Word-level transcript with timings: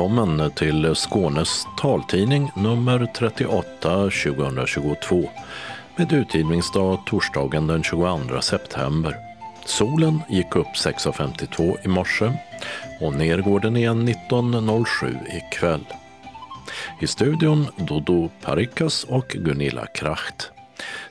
Välkommen 0.00 0.50
till 0.50 0.94
Skånes 0.94 1.66
taltidning 1.78 2.50
nummer 2.56 3.06
38 3.14 4.10
2022 4.10 5.30
med 5.96 6.12
utgivningsdag 6.12 6.98
torsdagen 7.06 7.66
den 7.66 7.82
22 7.82 8.40
september. 8.40 9.16
Solen 9.64 10.22
gick 10.28 10.56
upp 10.56 10.66
6.52 10.66 11.76
i 11.84 11.88
morse 11.88 12.32
och 13.00 13.14
ner 13.14 13.38
går 13.38 13.60
den 13.60 13.76
igen 13.76 14.08
19.07 14.08 15.16
ikväll. 15.36 15.86
I 17.00 17.06
studion 17.06 17.66
Dodo 17.76 18.30
Parikas 18.42 19.04
och 19.04 19.28
Gunilla 19.28 19.86
Kracht. 19.86 20.52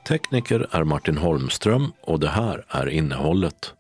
Tekniker 0.08 0.68
är 0.72 0.84
Martin 0.84 1.18
Holmström 1.18 1.92
och 2.02 2.20
det 2.20 2.30
här 2.30 2.66
är 2.70 2.90
innehållet. 2.90 3.74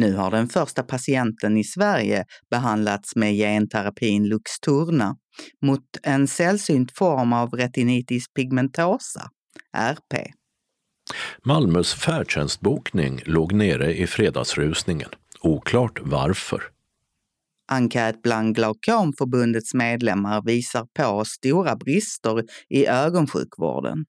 Nu 0.00 0.14
har 0.14 0.30
den 0.30 0.48
första 0.48 0.82
patienten 0.82 1.56
i 1.56 1.64
Sverige 1.64 2.24
behandlats 2.50 3.16
med 3.16 3.34
genterapin 3.34 4.28
Luxturna 4.28 5.16
mot 5.62 5.84
en 6.02 6.28
sällsynt 6.28 6.92
form 6.92 7.32
av 7.32 7.50
retinitis 7.50 8.32
pigmentosa, 8.32 9.30
RP. 9.76 10.32
Malmös 11.44 11.94
färdtjänstbokning 11.94 13.22
låg 13.24 13.52
nere 13.52 13.94
i 13.94 14.06
fredagsrusningen. 14.06 15.08
Oklart 15.40 16.00
varför. 16.02 16.62
Enkät 17.70 18.22
bland 18.22 18.54
Glaukomförbundets 18.54 19.74
medlemmar 19.74 20.42
visar 20.42 20.86
på 20.98 21.24
stora 21.24 21.76
brister 21.76 22.44
i 22.68 22.86
ögonsjukvården. 22.86 24.04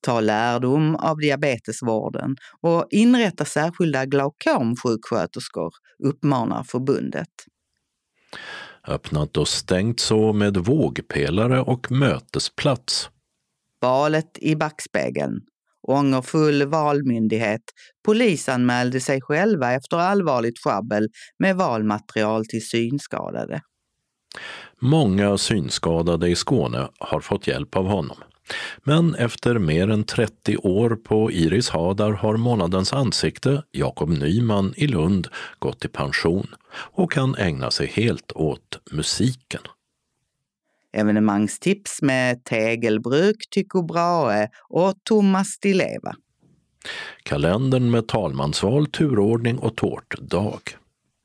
Ta 0.00 0.20
lärdom 0.20 0.96
av 0.96 1.18
diabetesvården 1.18 2.36
och 2.60 2.86
inrätta 2.90 3.44
särskilda 3.44 4.06
glaukomsjuksköterskor, 4.06 5.70
uppmanar 6.04 6.62
förbundet. 6.62 7.28
Öppnat 8.88 9.36
och 9.36 9.48
stängt 9.48 10.00
så 10.00 10.32
med 10.32 10.56
vågpelare 10.56 11.60
och 11.60 11.90
mötesplats. 11.90 13.10
Valet 13.80 14.38
i 14.38 14.56
backspegeln. 14.56 15.40
Ångerfull 15.88 16.66
valmyndighet 16.66 17.62
polisanmälde 18.04 19.00
sig 19.00 19.20
själva 19.20 19.72
efter 19.72 19.96
allvarligt 19.96 20.58
sjabbel 20.64 21.08
med 21.38 21.56
valmaterial 21.56 22.46
till 22.46 22.66
synskadade. 22.66 23.60
Många 24.80 25.38
synskadade 25.38 26.28
i 26.28 26.36
Skåne 26.36 26.88
har 26.98 27.20
fått 27.20 27.46
hjälp 27.46 27.76
av 27.76 27.86
honom. 27.86 28.16
Men 28.84 29.14
efter 29.14 29.58
mer 29.58 29.90
än 29.90 30.04
30 30.04 30.56
år 30.56 30.96
på 30.96 31.32
Iris 31.32 31.68
Hadar 31.68 32.12
har 32.12 32.36
månadens 32.36 32.92
ansikte, 32.92 33.62
Jakob 33.72 34.10
Nyman 34.10 34.74
i 34.76 34.86
Lund, 34.86 35.28
gått 35.58 35.84
i 35.84 35.88
pension 35.88 36.46
och 36.72 37.12
kan 37.12 37.34
ägna 37.34 37.70
sig 37.70 37.86
helt 37.86 38.32
åt 38.32 38.78
musiken 38.90 39.60
evenemangstips 40.94 42.02
med 42.02 42.44
Tegelbruk, 42.44 43.36
Tycho 43.50 43.82
Brahe 43.82 44.48
och 44.68 44.94
Thomas 45.08 45.58
Di 45.58 45.74
Leva. 45.74 46.14
Kalendern 47.22 47.90
med 47.90 48.08
talmansval, 48.08 48.86
turordning 48.86 49.58
och 49.58 49.76
tårtdag. 49.76 50.60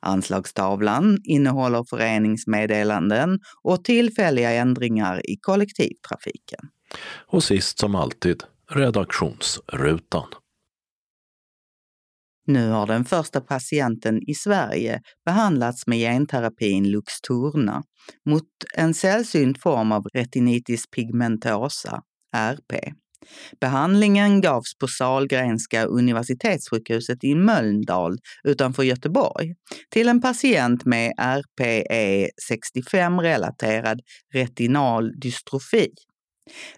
Anslagstavlan 0.01 1.17
innehåller 1.23 1.83
föreningsmeddelanden 1.89 3.39
och 3.63 3.83
tillfälliga 3.83 4.51
ändringar 4.51 5.29
i 5.29 5.37
kollektivtrafiken. 5.41 6.59
Och 7.27 7.43
sist 7.43 7.79
som 7.79 7.95
alltid, 7.95 8.43
redaktionsrutan. 8.71 10.27
Nu 12.49 12.69
har 12.69 12.87
den 12.87 13.05
första 13.05 13.41
patienten 13.41 14.29
i 14.29 14.35
Sverige 14.35 15.01
behandlats 15.25 15.87
med 15.87 15.99
genterapin 15.99 16.91
Luxturna 16.91 17.83
mot 18.29 18.43
en 18.75 18.93
sällsynt 18.93 19.61
form 19.61 19.91
av 19.91 20.03
retinitis 20.13 20.83
pigmentosa, 20.95 22.01
RP. 22.35 22.73
Behandlingen 23.61 24.41
gavs 24.41 24.77
på 24.79 24.87
Salgrenska 24.87 25.85
universitetssjukhuset 25.85 27.23
i 27.23 27.35
Mölndal 27.35 28.17
utanför 28.43 28.83
Göteborg 28.83 29.55
till 29.89 30.09
en 30.09 30.21
patient 30.21 30.85
med 30.85 31.13
RPE65-relaterad 31.17 33.99
retinal 34.33 35.19
dystrofi. 35.19 35.89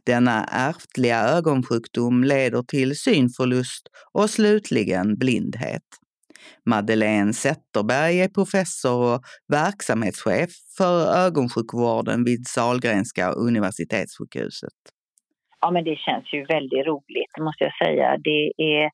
Denna 0.06 0.46
ärftliga 0.52 1.20
ögonsjukdom 1.20 2.24
leder 2.24 2.62
till 2.62 2.96
synförlust 2.96 3.88
och 4.14 4.30
slutligen 4.30 5.18
blindhet. 5.18 5.84
Madeleine 6.66 7.34
Zetterberg 7.34 8.22
är 8.22 8.28
professor 8.28 9.16
och 9.16 9.22
verksamhetschef 9.48 10.50
för 10.78 11.26
ögonsjukvården 11.26 12.24
vid 12.24 12.48
Sahlgrenska 12.48 13.32
universitetssjukhuset. 13.32 14.80
Ja, 15.62 15.72
men 15.72 15.84
det 15.84 15.96
känns 15.96 16.34
ju 16.34 16.46
väldigt 16.46 16.86
roligt, 16.88 17.34
måste 17.40 17.64
jag 17.64 17.88
säga. 17.88 18.18
Det 18.18 18.52
är 18.58 18.90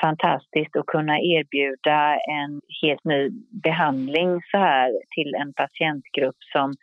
fantastiskt 0.00 0.76
att 0.76 0.86
kunna 0.86 1.16
erbjuda 1.18 1.98
en 2.38 2.60
helt 2.82 3.04
ny 3.04 3.30
behandling 3.64 4.40
så 4.50 4.58
här 4.58 4.90
till 5.14 5.34
en 5.34 5.52
patientgrupp 5.52 6.40
som 6.52 6.74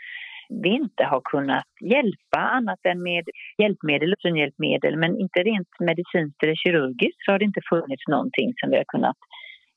vi 0.50 0.70
inte 0.70 1.04
har 1.04 1.22
kunnat 1.24 1.66
hjälpa 1.82 2.40
annat 2.40 2.80
än 2.84 3.04
med 3.04 3.26
hjälpmedel 3.58 4.14
och 4.14 4.22
synhjälpmedel. 4.22 4.98
Men 4.98 5.20
inte 5.20 5.40
rent 5.44 5.68
medicinskt 5.80 6.44
eller 6.44 6.56
kirurgiskt 6.56 7.26
så 7.26 7.32
har 7.32 7.40
det 7.40 7.46
inte 7.46 7.62
funnits 7.70 8.08
någonting 8.08 8.54
som 8.56 8.70
vi 8.70 8.78
har 8.78 8.84
kunnat 8.88 9.18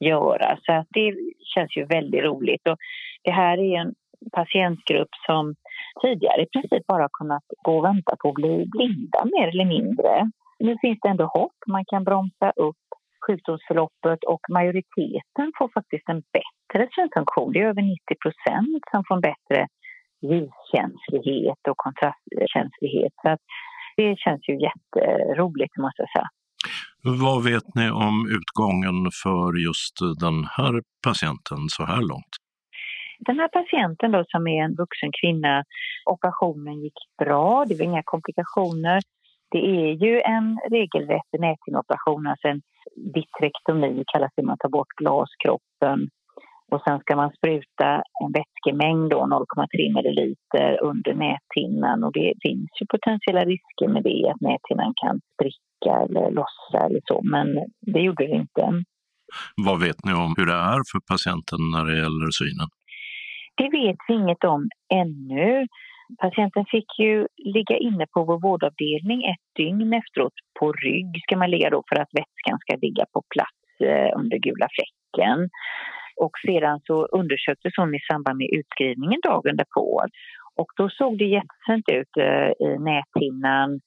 göra. 0.01 0.59
Så 0.63 0.85
det 0.91 1.17
känns 1.55 1.77
ju 1.77 1.85
väldigt 1.85 2.25
roligt. 2.25 2.69
Och 2.69 2.77
det 3.25 3.31
här 3.31 3.59
är 3.59 3.81
en 3.81 3.95
patientgrupp 4.33 5.13
som 5.27 5.55
tidigare 6.03 6.43
i 6.43 6.47
princip 6.53 6.87
bara 6.87 7.09
kunnat 7.19 7.45
gå 7.63 7.79
och 7.79 7.85
vänta 7.85 8.17
på 8.17 8.29
att 8.29 8.35
bli 8.35 8.67
blinda 8.75 9.21
mer 9.25 9.49
eller 9.49 9.65
mindre. 9.65 10.31
Nu 10.59 10.77
finns 10.83 10.99
det 11.03 11.09
ändå 11.09 11.25
hopp. 11.25 11.59
Man 11.67 11.85
kan 11.85 12.05
bromsa 12.05 12.51
upp 12.57 12.77
sjukdomsförloppet 13.27 14.25
och 14.25 14.41
majoriteten 14.49 15.53
får 15.59 15.69
faktiskt 15.75 16.09
en 16.09 16.23
bättre 16.39 16.89
synfunktion. 16.95 17.53
Det 17.53 17.61
är 17.61 17.73
över 17.73 17.83
90 17.83 17.97
procent 18.23 18.83
som 18.91 19.05
får 19.09 19.15
en 19.15 19.21
bättre 19.31 19.67
ljuskänslighet 20.31 21.63
och 21.71 21.77
kontrastkänslighet. 21.85 23.15
Så 23.23 23.37
det 23.97 24.19
känns 24.19 24.49
ju 24.49 24.55
jätteroligt 24.69 25.77
måste 25.85 26.03
jag 26.03 26.11
säga. 26.17 26.29
Vad 27.27 27.45
vet 27.45 27.75
ni 27.75 27.91
om 27.91 28.17
utgången 28.39 28.99
för 29.23 29.49
just 29.69 29.97
den 30.25 30.39
här 30.57 30.83
patienten 31.07 31.59
så 31.69 31.85
här 31.85 32.03
långt? 32.11 32.35
Den 33.19 33.39
här 33.39 33.49
patienten 33.49 34.11
då 34.13 34.25
som 34.29 34.47
är 34.47 34.65
en 34.65 34.75
vuxen 34.75 35.11
kvinna, 35.21 35.65
operationen 36.15 36.81
gick 36.85 36.99
bra, 37.19 37.65
det 37.69 37.75
var 37.79 37.85
inga 37.85 38.03
komplikationer. 38.05 39.01
Det 39.51 39.59
är 39.59 39.93
ju 40.05 40.21
en 40.21 40.61
regelrätt 40.71 41.31
näthinneoperation, 41.39 42.27
alltså 42.27 42.49
en 42.49 42.61
vitrektomi 43.15 44.05
kallas 44.13 44.33
det, 44.37 44.43
man 44.43 44.59
tar 44.59 44.69
bort 44.69 44.93
glaskroppen 45.01 45.99
och 46.73 46.83
sen 46.87 46.99
ska 47.01 47.17
man 47.17 47.31
spruta 47.39 47.89
en 48.23 48.31
vätskemängd, 48.39 49.11
då, 49.11 49.19
0,3 49.19 49.95
milliliter, 49.97 50.71
under 50.91 51.15
näthinnan. 51.15 52.05
Och 52.05 52.13
det 52.13 52.33
finns 52.43 52.71
ju 52.81 52.87
potentiella 52.87 53.45
risker 53.53 53.89
med 53.95 54.03
det, 54.03 54.31
att 54.31 54.41
näthinnan 54.41 54.93
kan 55.03 55.21
spricka 55.33 55.93
eller 56.05 56.31
lossa 56.39 56.79
eller 56.87 57.01
så, 57.05 57.21
men 57.35 57.47
det 57.95 58.01
gjorde 58.01 58.27
det 58.27 58.37
inte. 58.45 58.63
Vad 59.57 59.81
vet 59.81 60.05
ni 60.05 60.13
om 60.25 60.35
hur 60.37 60.47
det 60.47 60.61
är 60.75 60.81
för 60.91 61.01
patienten 61.13 61.61
när 61.75 61.85
det 61.89 61.97
gäller 62.03 62.31
synen? 62.41 62.69
Det 63.61 63.69
vet 63.79 64.01
vi 64.09 64.15
inget 64.15 64.45
om 64.45 64.63
ännu. 65.03 65.67
Patienten 66.25 66.65
fick 66.75 66.91
ju 66.99 67.27
ligga 67.57 67.77
inne 67.77 68.07
på 68.15 68.25
vår 68.25 68.41
vårdavdelning 68.47 69.21
ett 69.33 69.47
dygn 69.57 69.93
efteråt. 70.01 70.37
På 70.61 70.73
rygg 70.73 71.11
ska 71.23 71.37
man 71.37 71.51
ligga 71.51 71.71
då 71.71 71.83
för 71.89 71.97
att 72.03 72.13
vätskan 72.21 72.59
ska 72.61 72.73
ligga 72.87 73.05
på 73.15 73.21
plats 73.35 73.63
eh, 73.91 74.11
under 74.21 74.37
gula 74.47 74.69
fläcken. 74.77 75.39
Och 76.25 76.35
sedan 76.47 76.81
så 76.87 77.07
undersöktes 77.07 77.73
hon 77.77 77.95
i 77.95 78.01
samband 78.11 78.37
med 78.39 78.51
utskrivningen 78.59 79.21
dagen 79.31 79.57
därpå. 79.57 79.89
Och 80.61 80.71
då 80.77 80.89
såg 80.89 81.19
det 81.19 81.35
jättefint 81.39 81.89
ut 81.99 82.13
eh, 82.27 82.51
i 82.67 82.71
näthinnan. 82.91 83.81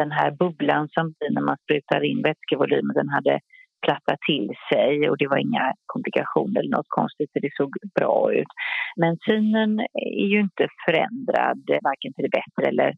Den 0.00 0.10
här 0.10 0.30
bubblan 0.30 0.88
som 0.88 1.04
blir 1.18 1.30
när 1.34 1.42
man 1.50 1.56
sprutar 1.64 2.00
in 2.10 2.22
vätskevolymen, 2.22 2.94
den 2.94 3.08
hade 3.08 3.40
plattat 3.86 4.20
till 4.30 4.48
sig 4.72 5.10
och 5.10 5.18
det 5.18 5.28
var 5.28 5.36
inga 5.36 5.72
komplikationer 5.86 6.60
eller 6.60 6.76
något 6.76 6.96
konstigt, 7.00 7.30
det 7.34 7.56
såg 7.60 7.70
bra 7.98 8.32
ut. 8.32 8.52
Men 8.96 9.16
synen 9.26 9.80
är 10.20 10.28
ju 10.32 10.40
inte 10.40 10.68
förändrad, 10.84 11.62
varken 11.88 12.12
till 12.12 12.26
det 12.26 12.38
bättre 12.40 12.68
eller 12.70 12.90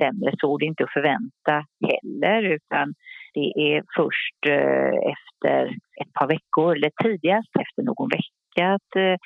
sämre, 0.00 0.30
så 0.40 0.58
det 0.58 0.64
är 0.64 0.72
inte 0.74 0.84
att 0.84 0.98
förvänta 0.98 1.54
heller 1.88 2.42
utan 2.56 2.94
det 3.38 3.50
är 3.68 3.78
först 3.98 4.40
eh, 4.56 4.96
efter 5.14 5.60
ett 6.00 6.12
par 6.18 6.28
veckor, 6.34 6.76
eller 6.76 6.92
tidigast 7.02 7.52
efter 7.64 7.82
någon 7.82 8.08
vecka, 8.18 8.64
att 8.76 8.92
eh, 8.96 9.16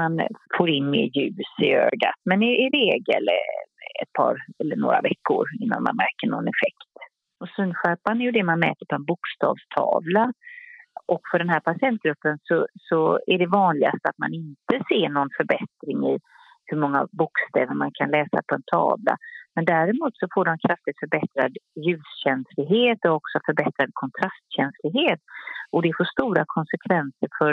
man 0.00 0.12
får 0.56 0.68
in 0.70 0.90
mer 0.90 1.08
ljus 1.18 1.52
i 1.62 1.68
ögat. 1.88 2.18
Men 2.24 2.42
i, 2.42 2.50
i 2.64 2.66
regel 2.80 3.24
eh, 3.28 4.02
ett 4.02 4.12
par 4.18 4.36
eller 4.60 4.76
några 4.76 5.00
veckor 5.00 5.44
innan 5.62 5.82
man 5.82 5.96
märker 5.96 6.26
någon 6.28 6.48
effekt. 6.54 6.92
Och 7.40 7.48
synskärpan 7.56 8.20
är 8.20 8.24
ju 8.24 8.30
det 8.30 8.50
man 8.50 8.58
mäter 8.58 8.86
på 8.88 8.94
en 8.94 9.08
bokstavstavla. 9.10 10.32
Och 11.06 11.22
för 11.30 11.38
den 11.38 11.48
här 11.48 11.60
patientgruppen 11.60 12.38
så, 12.48 12.66
så 12.88 13.20
är 13.26 13.38
det 13.38 13.46
vanligast 13.46 14.04
att 14.08 14.18
man 14.18 14.32
inte 14.34 14.74
ser 14.88 15.08
någon 15.08 15.30
förbättring 15.38 15.98
i 16.12 16.18
hur 16.66 16.78
många 16.78 17.00
bokstäver 17.12 17.74
man 17.74 17.90
kan 17.94 18.10
läsa 18.10 18.38
på 18.46 18.54
en 18.54 18.62
tavla. 18.72 19.16
Men 19.54 19.64
däremot 19.64 20.16
så 20.16 20.26
får 20.34 20.44
de 20.44 20.58
kraftigt 20.66 20.98
förbättrad 21.02 21.52
ljuskänslighet 21.86 23.00
och 23.04 23.14
också 23.20 23.36
förbättrad 23.46 23.90
kontrastkänslighet. 24.02 25.20
Och 25.72 25.82
det 25.82 25.92
får 25.96 26.04
stora 26.04 26.44
konsekvenser 26.46 27.28
för 27.38 27.52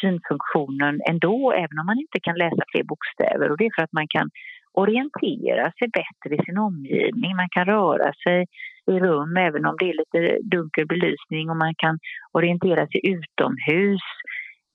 synfunktionen 0.00 0.94
ändå, 1.10 1.52
även 1.52 1.78
om 1.80 1.86
man 1.86 1.98
inte 2.04 2.20
kan 2.26 2.36
läsa 2.44 2.62
fler 2.70 2.84
bokstäver. 2.84 3.50
Och 3.50 3.58
det 3.58 3.66
är 3.66 3.76
för 3.76 3.82
att 3.82 3.98
man 4.00 4.08
kan 4.08 4.30
orientera 4.72 5.72
sig 5.78 5.88
bättre 6.00 6.30
i 6.36 6.44
sin 6.46 6.58
omgivning. 6.58 7.36
Man 7.36 7.48
kan 7.56 7.64
röra 7.64 8.12
sig 8.24 8.46
i 8.92 8.94
rum 9.06 9.36
även 9.36 9.66
om 9.66 9.76
det 9.78 9.90
är 9.90 10.00
lite 10.02 10.38
dunkel 10.42 10.86
belysning 10.86 11.50
och 11.50 11.56
man 11.56 11.74
kan 11.74 11.98
orientera 12.32 12.86
sig 12.86 13.00
utomhus 13.14 14.06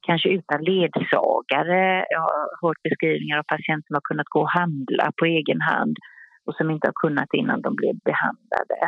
kanske 0.08 0.30
utan 0.30 0.64
ledsagare. 0.64 2.06
Jag 2.10 2.22
har 2.22 2.68
hört 2.68 2.82
beskrivningar 2.84 3.38
av 3.38 3.44
patienter 3.44 3.88
som 3.88 3.94
har 4.00 4.08
kunnat 4.10 4.30
gå 4.36 4.40
och 4.42 4.58
handla 4.62 5.12
på 5.20 5.26
egen 5.26 5.62
hand 5.62 5.98
och 6.48 6.56
som 6.56 6.72
inte 6.72 6.88
har 6.88 6.94
kunnat 7.08 7.34
innan 7.34 7.62
de 7.62 7.76
blev 7.76 7.96
behandlade. 8.06 8.82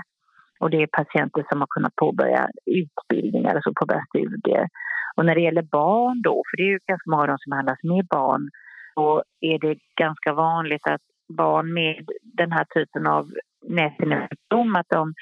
Och 0.59 0.69
det 0.69 0.81
är 0.81 0.87
patienter 1.01 1.45
som 1.49 1.59
har 1.59 1.67
kunnat 1.75 1.95
påbörja 1.95 2.49
utbildningar, 2.65 3.55
alltså 3.55 3.71
påbörja 3.79 4.05
studier. 4.09 4.67
Och 5.15 5.25
när 5.25 5.35
det 5.35 5.41
gäller 5.41 5.61
barn 5.61 6.21
då, 6.21 6.43
för 6.47 6.57
det 6.57 6.63
är 6.63 6.71
ju 6.71 6.79
ganska 6.87 7.09
många 7.09 7.21
av 7.21 7.27
dem 7.27 7.37
som 7.37 7.51
handlas 7.51 7.83
med 7.83 8.05
barn, 8.09 8.49
så 8.93 9.23
är 9.39 9.59
det 9.59 9.75
ganska 9.95 10.33
vanligt 10.33 10.87
att 10.87 11.01
barn 11.37 11.73
med 11.73 12.05
den 12.23 12.51
här 12.51 12.65
typen 12.75 13.07
av 13.07 13.23
näthinnesjukdom, 13.67 14.75
att 14.75 14.89
de 14.89 15.13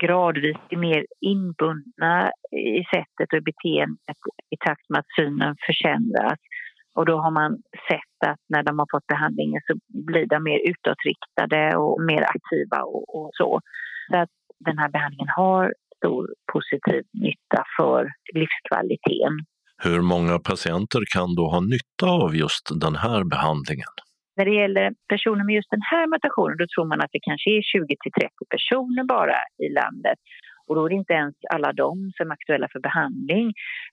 gradvis 0.00 0.56
blir 0.68 0.78
mer 0.78 1.06
inbundna 1.20 2.30
i 2.52 2.84
sättet 2.94 3.32
och 3.32 3.38
i 3.38 3.48
beteendet 3.50 4.18
i 4.50 4.56
takt 4.66 4.88
med 4.88 4.98
att 4.98 5.14
synen 5.18 5.56
försämras. 5.66 6.38
Och 6.96 7.06
då 7.06 7.16
har 7.24 7.30
man 7.30 7.50
sett 7.88 8.30
att 8.30 8.42
när 8.48 8.62
de 8.62 8.78
har 8.78 8.88
fått 8.90 9.06
behandlingen 9.06 9.60
så 9.66 9.72
blir 10.10 10.26
de 10.26 10.38
mer 10.48 10.60
utåtriktade 10.70 11.76
och 11.76 12.02
mer 12.10 12.22
aktiva 12.34 12.82
och, 12.82 13.04
och 13.16 13.30
så. 13.32 13.60
Så 14.10 14.16
att 14.16 14.34
den 14.66 14.78
här 14.78 14.88
behandlingen 14.88 15.28
har 15.36 15.74
stor 15.96 16.22
positiv 16.52 17.02
nytta 17.26 17.60
för 17.76 18.00
livskvaliteten. 18.34 19.34
Hur 19.86 20.02
många 20.12 20.38
patienter 20.38 21.02
kan 21.14 21.34
då 21.34 21.44
ha 21.54 21.60
nytta 21.60 22.06
av 22.24 22.36
just 22.36 22.66
den 22.84 22.96
här 23.04 23.24
behandlingen? 23.34 23.92
När 24.36 24.44
det 24.44 24.54
gäller 24.62 24.86
personer 25.12 25.44
med 25.44 25.54
just 25.54 25.74
den 25.76 25.86
här 25.92 26.06
mutationen 26.14 26.56
då 26.62 26.66
tror 26.72 26.86
man 26.92 27.00
att 27.04 27.12
det 27.16 27.24
kanske 27.28 27.48
är 27.58 27.62
20 27.62 27.96
till 28.02 28.14
30 28.20 28.30
personer 28.54 29.04
bara 29.16 29.38
i 29.66 29.68
landet. 29.80 30.18
Och 30.66 30.74
då 30.74 30.84
är 30.84 30.88
det 30.88 30.94
inte 30.94 31.12
ens 31.12 31.34
alla 31.54 31.72
de 31.72 32.12
som 32.16 32.30
är 32.30 32.34
aktuella 32.34 32.68
för 32.72 32.80
behandling. 32.80 33.52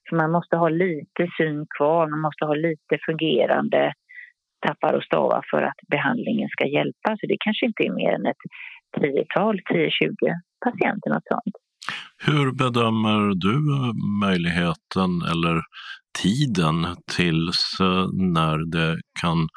För 0.09 0.15
man 0.15 0.31
måste 0.31 0.55
ha 0.57 0.69
lite 0.69 1.23
syn 1.37 1.65
kvar, 1.77 2.07
man 2.07 2.21
måste 2.21 2.45
ha 2.45 2.53
lite 2.53 2.97
fungerande 3.05 3.93
tappar 4.67 4.93
och 4.93 5.03
stavar 5.03 5.43
för 5.51 5.61
att 5.63 5.79
behandlingen 5.91 6.49
ska 6.49 6.65
hjälpa. 6.67 7.09
Så 7.19 7.23
det 7.27 7.37
kanske 7.39 7.65
inte 7.65 7.83
är 7.83 7.93
mer 8.01 8.11
än 8.17 8.25
ett 8.25 8.43
tiotal, 8.99 9.55
10-20 9.55 9.89
patienter, 10.65 11.09
något 11.09 11.29
sånt. 11.33 11.55
Hur 12.27 12.51
bedömer 12.51 13.21
du 13.45 13.55
möjligheten 14.25 15.11
eller 15.31 15.61
tiden 16.23 16.87
tills 17.17 17.77
eh, 17.81 18.07
när 18.37 18.57
det 18.71 19.01
kan 19.21 19.47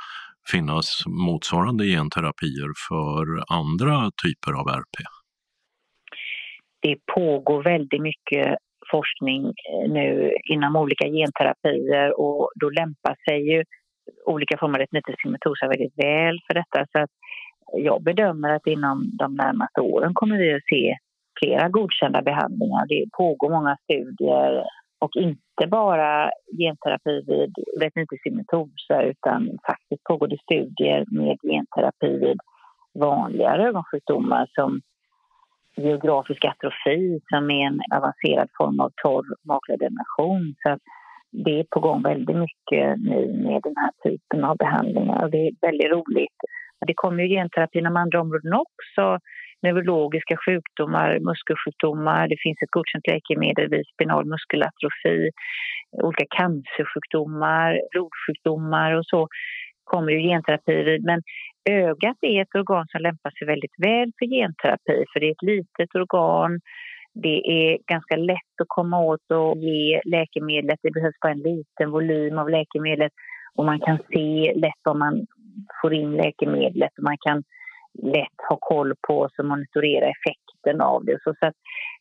finnas 0.52 1.02
motsvarande 1.06 1.84
genterapier 1.84 2.70
för 2.88 3.24
andra 3.58 4.10
typer 4.24 4.52
av 4.60 4.66
RP? 4.68 4.96
Det 6.84 6.96
pågår 7.14 7.62
väldigt 7.62 8.02
mycket 8.02 8.46
forskning 8.90 9.42
eh, 9.46 9.90
nu 9.90 10.32
inom 10.52 10.76
olika 10.76 11.06
genterapier 11.08 12.20
och 12.20 12.50
då 12.60 12.70
lämpar 12.70 13.16
sig 13.28 13.38
ju 13.50 13.64
olika 14.26 14.58
former 14.58 14.78
av 14.78 14.80
retinitis 14.80 15.62
väldigt 15.62 15.98
väl 16.04 16.36
för 16.46 16.54
detta. 16.54 16.86
Så 16.92 16.98
att 17.02 17.10
jag 17.72 18.02
bedömer 18.02 18.48
att 18.54 18.66
inom 18.66 19.10
de 19.18 19.34
närmaste 19.34 19.80
åren 19.80 20.14
kommer 20.14 20.38
vi 20.38 20.54
att 20.54 20.68
se 20.74 20.96
flera 21.40 21.68
godkända 21.68 22.22
behandlingar. 22.22 22.86
Det 22.88 23.04
pågår 23.18 23.50
många 23.50 23.76
studier 23.84 24.64
och 24.98 25.16
inte 25.16 25.66
bara 25.66 26.30
genterapi 26.58 27.24
vid 27.26 27.52
retinitis 27.80 28.22
pigmentosa 28.22 29.02
utan 29.02 29.58
faktiskt 29.68 30.04
pågår 30.04 30.28
det 30.28 30.38
studier 30.42 31.04
med 31.10 31.38
genterapi 31.42 32.18
vid 32.24 32.38
vanligare 33.00 33.68
ögonsjukdomar 33.68 34.46
som 34.54 34.80
geografisk 35.76 36.44
atrofi 36.44 37.20
som 37.28 37.50
är 37.50 37.66
en 37.66 37.80
avancerad 37.94 38.48
form 38.58 38.80
av 38.80 38.90
torr 39.02 39.26
makulademation. 39.48 40.54
Så 40.62 40.78
det 41.44 41.60
är 41.60 41.64
på 41.70 41.80
gång 41.80 42.02
väldigt 42.02 42.36
mycket 42.36 42.84
nu 42.98 43.20
med 43.46 43.60
den 43.62 43.76
här 43.82 43.92
typen 44.04 44.44
av 44.44 44.56
behandlingar 44.56 45.24
och 45.24 45.30
det 45.30 45.46
är 45.46 45.52
väldigt 45.60 45.92
roligt. 45.92 46.38
Det 46.86 46.94
kommer 46.94 47.22
ju 47.22 47.28
genterapi 47.28 47.78
inom 47.78 47.96
andra 47.96 48.20
områden 48.20 48.52
också 48.54 49.18
neurologiska 49.62 50.36
sjukdomar, 50.46 51.08
muskelsjukdomar. 51.28 52.28
Det 52.28 52.40
finns 52.44 52.62
ett 52.62 52.76
godkänt 52.78 53.06
läkemedel 53.12 53.66
vid 53.72 53.86
spinal 53.94 54.24
muskelatrofi, 54.32 55.18
olika 56.06 56.26
cancersjukdomar, 56.38 57.70
blodsjukdomar 57.92 58.90
och 58.98 59.06
så 59.12 59.28
kommer 59.84 60.12
ju 60.12 60.28
genterapi 60.28 60.76
vid. 60.88 61.04
Men 61.04 61.20
ögat 61.70 62.16
är 62.20 62.42
ett 62.42 62.54
organ 62.54 62.86
som 62.88 63.02
lämpar 63.02 63.30
sig 63.30 63.46
väldigt 63.46 63.74
väl 63.78 64.12
för 64.18 64.26
genterapi 64.26 65.04
för 65.12 65.20
det 65.20 65.26
är 65.26 65.30
ett 65.30 65.42
litet 65.42 65.94
organ. 65.94 66.60
Det 67.14 67.38
är 67.58 67.78
ganska 67.86 68.16
lätt 68.16 68.54
att 68.62 68.68
komma 68.68 69.00
åt 69.00 69.30
och 69.30 69.56
ge 69.56 70.00
läkemedlet. 70.04 70.78
Det 70.82 70.90
behövs 70.90 71.20
bara 71.20 71.32
en 71.32 71.38
liten 71.38 71.90
volym 71.90 72.38
av 72.38 72.50
läkemedlet 72.50 73.12
och 73.54 73.64
man 73.64 73.80
kan 73.80 73.98
se 74.12 74.52
lätt 74.54 74.86
om 74.88 74.98
man 74.98 75.26
får 75.82 75.94
in 75.94 76.12
läkemedlet 76.12 76.92
man 76.98 77.16
kan 77.26 77.42
lätt 78.02 78.38
ha 78.48 78.58
koll 78.60 78.94
på 79.08 79.28
och 79.38 79.44
monitorera 79.44 80.06
effekten 80.06 80.80
av 80.80 81.04
det. 81.04 81.18
Så, 81.24 81.34
så 81.40 81.46
att 81.46 81.54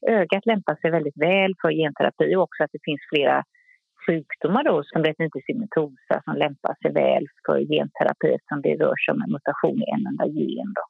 ögat 0.07 0.45
lämpar 0.45 0.75
sig 0.75 0.91
väldigt 0.91 1.17
väl 1.17 1.53
för 1.61 1.71
genterapi 1.71 2.35
och 2.35 2.41
också 2.41 2.63
att 2.63 2.71
det 2.71 2.83
finns 2.83 3.01
flera 3.13 3.43
sjukdomar 4.05 4.63
då, 4.63 4.83
som 4.83 5.03
retinitis 5.03 5.43
som 6.25 6.35
lämpar 6.43 6.75
sig 6.81 6.91
väl 7.03 7.25
för 7.45 7.57
genterapi 7.75 8.31
som 8.47 8.61
det 8.61 8.75
rör 8.83 8.97
sig 9.01 9.11
om 9.13 9.21
en 9.25 9.31
mutation 9.31 9.77
i 9.83 9.87
en 9.95 10.07
enda 10.11 10.25
gen. 10.25 10.73
Då. 10.77 10.83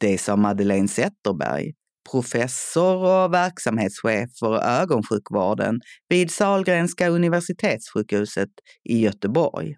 Det 0.00 0.18
sa 0.18 0.36
Madeleine 0.36 0.88
Zetterberg, 0.88 1.72
professor 2.12 2.96
och 2.96 3.34
verksamhetschef 3.34 4.30
för 4.40 4.54
ögonsjukvården 4.82 5.80
vid 6.08 6.30
Sahlgrenska 6.30 7.08
universitetssjukhuset 7.08 8.50
i 8.84 9.00
Göteborg. 9.00 9.76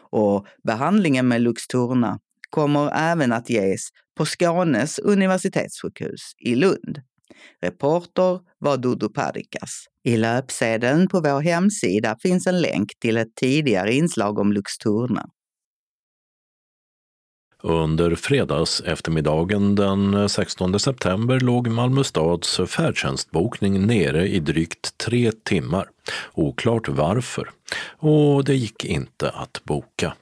Och 0.00 0.46
behandlingen 0.64 1.28
med 1.28 1.40
Luxturna 1.40 2.18
kommer 2.50 2.90
även 2.94 3.32
att 3.32 3.50
ges 3.50 3.88
på 4.18 4.24
Skånes 4.24 4.98
universitetssjukhus 4.98 6.34
i 6.38 6.54
Lund. 6.54 7.02
Reporter 7.62 8.40
var 8.58 8.76
Dodo 8.76 9.08
Parikas. 9.08 9.84
I 10.04 10.16
löpsedeln 10.16 11.08
på 11.08 11.20
vår 11.20 11.40
hemsida 11.40 12.16
finns 12.22 12.46
en 12.46 12.60
länk 12.60 12.98
till 13.00 13.16
ett 13.16 13.34
tidigare 13.34 13.94
inslag 13.94 14.38
om 14.38 14.52
Luxturna. 14.52 15.26
Under 17.62 18.14
fredags 18.14 18.80
eftermiddagen 18.80 19.74
den 19.74 20.28
16 20.28 20.80
september 20.80 21.40
låg 21.40 21.68
Malmö 21.68 22.04
stads 22.04 22.60
färdtjänstbokning 22.66 23.86
nere 23.86 24.28
i 24.28 24.40
drygt 24.40 24.98
tre 24.98 25.32
timmar. 25.32 25.88
Oklart 26.34 26.88
varför. 26.88 27.50
Och 27.98 28.44
det 28.44 28.54
gick 28.54 28.84
inte 28.84 29.30
att 29.30 29.60
boka. 29.64 30.14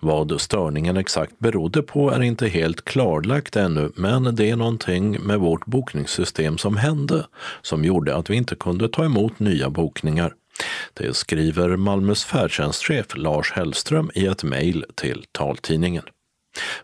Vad 0.00 0.40
störningen 0.40 0.96
exakt 0.96 1.38
berodde 1.38 1.82
på 1.82 2.10
är 2.10 2.22
inte 2.22 2.48
helt 2.48 2.84
klarlagt 2.84 3.56
ännu, 3.56 3.92
men 3.94 4.36
det 4.36 4.50
är 4.50 4.56
någonting 4.56 5.26
med 5.26 5.40
vårt 5.40 5.66
bokningssystem 5.66 6.58
som 6.58 6.76
hände 6.76 7.26
som 7.62 7.84
gjorde 7.84 8.16
att 8.16 8.30
vi 8.30 8.36
inte 8.36 8.54
kunde 8.54 8.88
ta 8.88 9.04
emot 9.04 9.38
nya 9.38 9.70
bokningar. 9.70 10.34
Det 10.94 11.16
skriver 11.16 11.76
Malmös 11.76 12.24
färdtjänstchef 12.24 13.06
Lars 13.14 13.52
Hellström 13.52 14.10
i 14.14 14.26
ett 14.26 14.44
mejl 14.44 14.84
till 14.94 15.24
taltidningen. 15.32 16.02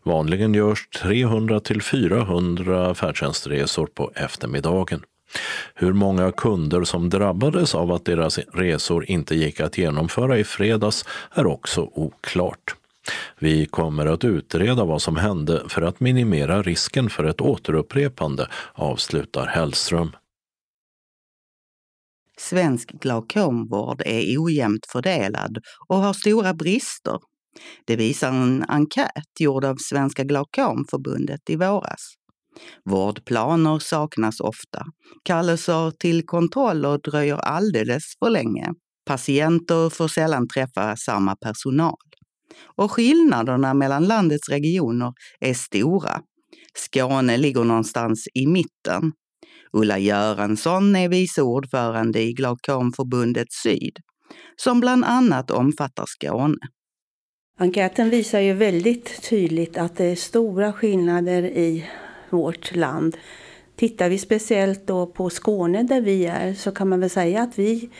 Vanligen 0.02 0.55
görs 0.55 0.88
300 0.88 1.61
till 1.61 1.83
400 1.83 2.95
färdtjänstresor 2.95 3.87
på 3.87 4.12
eftermiddagen. 4.14 5.02
Hur 5.75 5.93
många 5.93 6.33
kunder 6.33 6.85
som 6.85 7.11
drabbades 7.11 7.75
av 7.75 7.93
att 7.93 8.05
deras 8.05 8.38
resor 8.38 9.11
inte 9.11 9.35
gick 9.35 9.61
att 9.61 9.78
genomföra 9.78 10.38
i 10.38 10.45
fredags 10.45 11.05
är 11.35 11.47
också 11.47 11.90
oklart. 11.93 12.75
Vi 13.38 13.66
kommer 13.66 14.07
att 14.07 14.25
utreda 14.25 14.85
vad 14.85 15.02
som 15.02 15.16
hände 15.16 15.62
för 15.69 15.83
att 15.83 16.00
minimera 16.00 16.62
risken 16.62 17.11
för 17.11 17.25
ett 17.25 17.40
återupprepande, 17.40 18.49
avslutar 18.75 19.47
Hellström. 19.47 20.11
Svensk 22.38 22.93
glaukomvård 22.93 24.02
är 24.05 24.38
ojämnt 24.38 24.87
fördelad 24.93 25.59
och 25.88 25.97
har 25.97 26.12
stora 26.12 26.55
brister. 26.55 27.19
Det 27.85 27.97
visar 27.97 28.28
en 28.28 28.64
enkät 28.69 29.40
gjord 29.40 29.64
av 29.64 29.76
Svenska 29.76 30.25
Glaukomförbundet 30.25 31.50
i 31.50 31.57
våras. 31.57 32.14
Vårdplaner 32.85 33.79
saknas 33.79 34.41
ofta. 34.41 34.85
Kallelser 35.25 35.91
till 35.91 36.27
kontroller 36.27 36.99
dröjer 36.99 37.37
alldeles 37.37 38.05
för 38.19 38.31
länge. 38.31 38.73
Patienter 39.07 39.91
får 39.91 40.09
sällan 40.09 40.49
träffa 40.49 40.97
samma 40.97 41.37
personal. 41.37 41.97
och 42.77 42.93
skillnaderna 42.93 43.75
mellan 43.75 44.05
landets 44.05 44.49
regioner 44.49 45.13
är 45.41 45.55
stora. 45.55 46.21
Skåne 46.75 47.37
ligger 47.37 47.65
någonstans 47.65 48.29
i 48.35 48.47
mitten. 48.47 49.13
Ulla 49.73 49.99
Göransson 49.99 50.97
är 50.97 51.09
vice 51.09 51.43
ordförande 51.43 52.23
i 52.23 52.33
Glaukomförbundet 52.33 53.53
Syd, 53.53 53.97
som 54.57 54.81
bland 54.81 55.05
annat 55.05 55.51
omfattar 55.51 56.05
Skåne. 56.07 56.57
Enkäten 57.59 58.11
visar 58.11 58.41
ju 58.41 58.53
väldigt 58.53 59.23
tydligt 59.29 59.77
att 59.77 59.97
det 59.97 60.05
är 60.05 60.17
stora 60.17 60.73
skillnader 60.73 61.43
i 61.43 61.85
vårt 62.30 62.76
land. 62.76 63.16
Tittar 63.76 64.09
vi 64.09 64.18
speciellt 64.18 64.87
då 64.87 65.06
på 65.06 65.30
Skåne 65.30 65.83
där 65.83 66.00
vi 66.00 66.26
är 66.26 66.54
så 66.54 66.71
kan 66.71 66.88
man 66.88 67.00
väl 67.00 67.11
säga 67.11 67.42
att 67.42 67.59
vi 67.59 67.90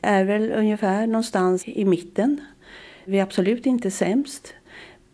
är 0.00 0.24
väl 0.24 0.52
ungefär 0.52 1.06
någonstans 1.06 1.62
i 1.66 1.84
mitten. 1.84 2.40
Vi 3.04 3.18
är 3.18 3.22
absolut 3.22 3.66
inte 3.66 3.90
sämst. 3.90 4.54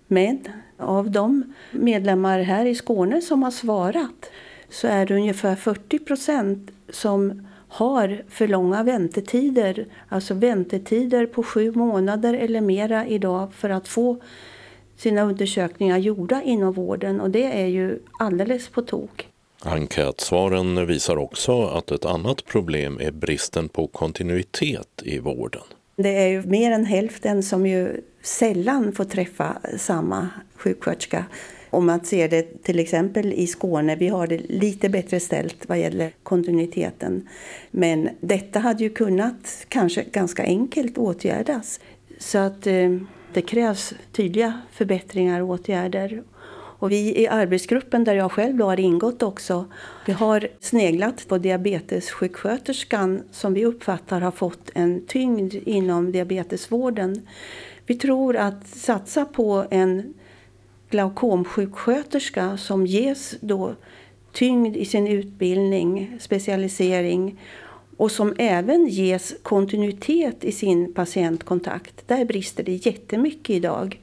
Men 0.06 0.38
av 0.76 1.10
de 1.10 1.54
medlemmar 1.70 2.40
här 2.40 2.66
i 2.66 2.74
Skåne 2.74 3.20
som 3.20 3.42
har 3.42 3.50
svarat 3.50 4.30
så 4.68 4.86
är 4.86 5.06
det 5.06 5.14
ungefär 5.14 5.56
40 5.56 5.98
procent 5.98 6.70
som 6.90 7.46
har 7.68 8.22
för 8.28 8.48
långa 8.48 8.82
väntetider. 8.82 9.86
Alltså 10.08 10.34
väntetider 10.34 11.26
på 11.26 11.42
sju 11.42 11.72
månader 11.72 12.34
eller 12.34 12.60
mera 12.60 13.06
idag 13.06 13.54
för 13.54 13.70
att 13.70 13.88
få 13.88 14.20
sina 14.98 15.22
undersökningar 15.22 15.98
gjorda 15.98 16.42
inom 16.42 16.72
vården 16.72 17.20
och 17.20 17.30
det 17.30 17.62
är 17.62 17.66
ju 17.66 17.98
alldeles 18.18 18.68
på 18.68 18.82
tok. 18.82 19.28
Enkätsvaren 19.64 20.86
visar 20.86 21.16
också 21.16 21.66
att 21.66 21.90
ett 21.90 22.04
annat 22.04 22.44
problem 22.44 22.98
är 23.00 23.10
bristen 23.10 23.68
på 23.68 23.86
kontinuitet 23.86 25.02
i 25.02 25.18
vården. 25.18 25.62
Det 25.96 26.16
är 26.16 26.28
ju 26.28 26.42
mer 26.42 26.70
än 26.70 26.84
hälften 26.84 27.42
som 27.42 27.66
ju 27.66 28.00
sällan 28.22 28.92
får 28.92 29.04
träffa 29.04 29.58
samma 29.76 30.28
sjuksköterska. 30.56 31.24
Om 31.70 31.86
man 31.86 32.04
ser 32.04 32.28
det 32.28 32.62
till 32.62 32.78
exempel 32.78 33.32
i 33.32 33.46
Skåne, 33.46 33.96
vi 33.96 34.08
har 34.08 34.26
det 34.26 34.38
lite 34.38 34.88
bättre 34.88 35.20
ställt 35.20 35.68
vad 35.68 35.78
gäller 35.78 36.12
kontinuiteten. 36.22 37.28
Men 37.70 38.08
detta 38.20 38.58
hade 38.58 38.84
ju 38.84 38.90
kunnat 38.90 39.66
kanske 39.68 40.04
ganska 40.04 40.42
enkelt 40.42 40.98
åtgärdas. 40.98 41.80
Så 42.18 42.38
att 42.38 42.66
eh, 42.66 42.90
det 43.32 43.42
krävs 43.42 43.94
tydliga 44.12 44.60
förbättringar 44.72 45.40
och 45.40 45.48
åtgärder. 45.48 46.22
Och 46.80 46.90
vi 46.90 47.20
i 47.20 47.28
arbetsgruppen 47.28 48.04
där 48.04 48.14
jag 48.14 48.32
själv 48.32 48.60
har 48.60 48.80
ingått 48.80 49.22
också, 49.22 49.64
vi 50.06 50.12
har 50.12 50.48
sneglat 50.60 51.28
på 51.28 51.38
diabetessjuksköterskan 51.38 53.22
som 53.30 53.54
vi 53.54 53.64
uppfattar 53.64 54.20
har 54.20 54.30
fått 54.30 54.70
en 54.74 55.06
tyngd 55.06 55.54
inom 55.54 56.12
diabetesvården. 56.12 57.26
Vi 57.86 57.94
tror 57.94 58.36
att 58.36 58.66
satsa 58.66 59.24
på 59.24 59.66
en 59.70 60.14
glaukomsjuksköterska 60.90 62.56
som 62.56 62.86
ges 62.86 63.34
då 63.40 63.74
tyngd 64.32 64.76
i 64.76 64.84
sin 64.84 65.06
utbildning, 65.06 66.16
specialisering 66.20 67.40
och 67.98 68.10
som 68.10 68.34
även 68.38 68.86
ges 68.86 69.34
kontinuitet 69.42 70.44
i 70.44 70.52
sin 70.52 70.94
patientkontakt. 70.94 72.08
Där 72.08 72.24
brister 72.24 72.62
det 72.62 72.86
jättemycket 72.86 73.50
idag. 73.50 74.00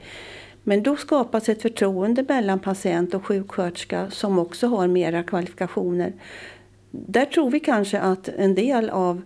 Men 0.63 0.83
då 0.83 0.95
skapas 0.95 1.49
ett 1.49 1.61
förtroende 1.61 2.25
mellan 2.27 2.59
patient 2.59 3.13
och 3.13 3.25
sjuksköterska 3.25 4.09
som 4.11 4.39
också 4.39 4.67
har 4.67 4.87
mera 4.87 5.23
kvalifikationer. 5.23 6.13
Där 6.91 7.25
tror 7.25 7.51
vi 7.51 7.59
kanske 7.59 7.99
att 7.99 8.27
en 8.27 8.55
del 8.55 8.89
av 8.89 9.21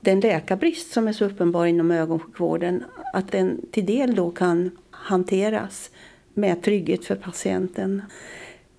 den 0.00 0.20
läkarbrist 0.20 0.92
som 0.92 1.08
är 1.08 1.12
så 1.12 1.24
uppenbar 1.24 1.66
inom 1.66 1.90
ögonsjukvården, 1.90 2.84
att 3.12 3.32
den 3.32 3.60
till 3.70 3.86
del 3.86 4.14
då 4.14 4.30
kan 4.30 4.70
hanteras 4.90 5.90
med 6.34 6.62
trygghet 6.62 7.04
för 7.04 7.16
patienten. 7.16 8.02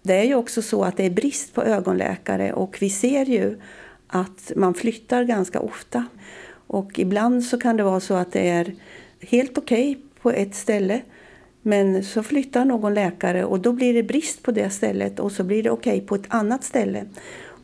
Det 0.01 0.13
är 0.13 0.23
ju 0.23 0.35
också 0.35 0.61
så 0.61 0.83
att 0.83 0.97
det 0.97 1.05
är 1.05 1.09
brist 1.09 1.53
på 1.53 1.63
ögonläkare 1.63 2.53
och 2.53 2.77
vi 2.79 2.89
ser 2.89 3.25
ju 3.25 3.57
att 4.13 4.51
man 4.55 4.73
flyttar 4.73 5.23
ganska 5.23 5.59
ofta. 5.59 6.05
Och 6.67 6.99
ibland 6.99 7.43
så 7.43 7.59
kan 7.59 7.77
det 7.77 7.83
vara 7.83 7.99
så 7.99 8.13
att 8.13 8.31
det 8.31 8.49
är 8.49 8.75
helt 9.19 9.57
okej 9.57 9.91
okay 9.91 10.01
på 10.21 10.31
ett 10.31 10.55
ställe 10.55 11.01
men 11.61 12.03
så 12.03 12.23
flyttar 12.23 12.65
någon 12.65 12.93
läkare 12.93 13.45
och 13.45 13.59
då 13.59 13.71
blir 13.71 13.93
det 13.93 14.03
brist 14.03 14.43
på 14.43 14.51
det 14.51 14.69
stället 14.69 15.19
och 15.19 15.31
så 15.31 15.43
blir 15.43 15.63
det 15.63 15.69
okej 15.69 15.97
okay 15.97 16.07
på 16.07 16.15
ett 16.15 16.25
annat 16.27 16.63
ställe. 16.63 17.05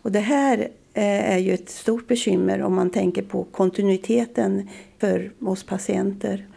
Och 0.01 0.11
det 0.11 0.19
här 0.19 0.57
eh, 0.93 1.33
är 1.33 1.37
ju 1.37 1.53
ett 1.53 1.69
stort 1.69 2.07
bekymmer 2.07 2.61
om 2.61 2.75
man 2.75 2.89
tänker 2.89 3.21
på 3.21 3.43
kontinuiteten 3.43 4.69
för 4.99 5.31
oss 5.41 5.63
patienter. 5.63 6.47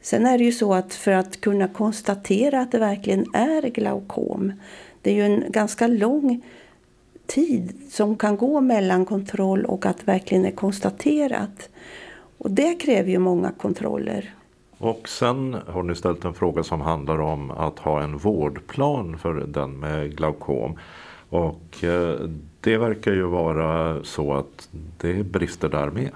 Sen 0.00 0.26
är 0.26 0.38
det 0.38 0.44
ju 0.44 0.52
så 0.52 0.74
att 0.74 0.94
för 0.94 1.12
att 1.12 1.40
kunna 1.40 1.68
konstatera 1.68 2.60
att 2.60 2.72
det 2.72 2.78
verkligen 2.78 3.34
är 3.34 3.62
glaukom, 3.62 4.52
det 5.02 5.10
är 5.10 5.14
ju 5.14 5.22
en 5.22 5.44
ganska 5.48 5.86
lång 5.86 6.42
tid 7.26 7.72
som 7.90 8.16
kan 8.16 8.36
gå 8.36 8.60
mellan 8.60 9.04
kontroll 9.04 9.64
och 9.64 9.86
att 9.86 10.08
verkligen 10.08 10.44
är 10.44 10.50
konstaterat. 10.50 11.68
Och 12.38 12.50
det 12.50 12.74
kräver 12.74 13.10
ju 13.10 13.18
många 13.18 13.50
kontroller. 13.50 14.34
Och 14.78 15.08
sen 15.08 15.56
har 15.66 15.82
ni 15.82 15.94
ställt 15.94 16.24
en 16.24 16.34
fråga 16.34 16.62
som 16.62 16.80
handlar 16.80 17.20
om 17.20 17.50
att 17.50 17.78
ha 17.78 18.02
en 18.02 18.18
vårdplan 18.18 19.18
för 19.18 19.34
den 19.34 19.80
med 19.80 20.16
glaukom. 20.16 20.78
Och 21.28 21.84
eh, 21.84 22.20
det 22.60 22.76
verkar 22.76 23.12
ju 23.12 23.22
vara 23.22 24.04
så 24.04 24.34
att 24.34 24.68
det 25.00 25.24
brister 25.24 25.68
där 25.68 25.90
med. 25.90 26.10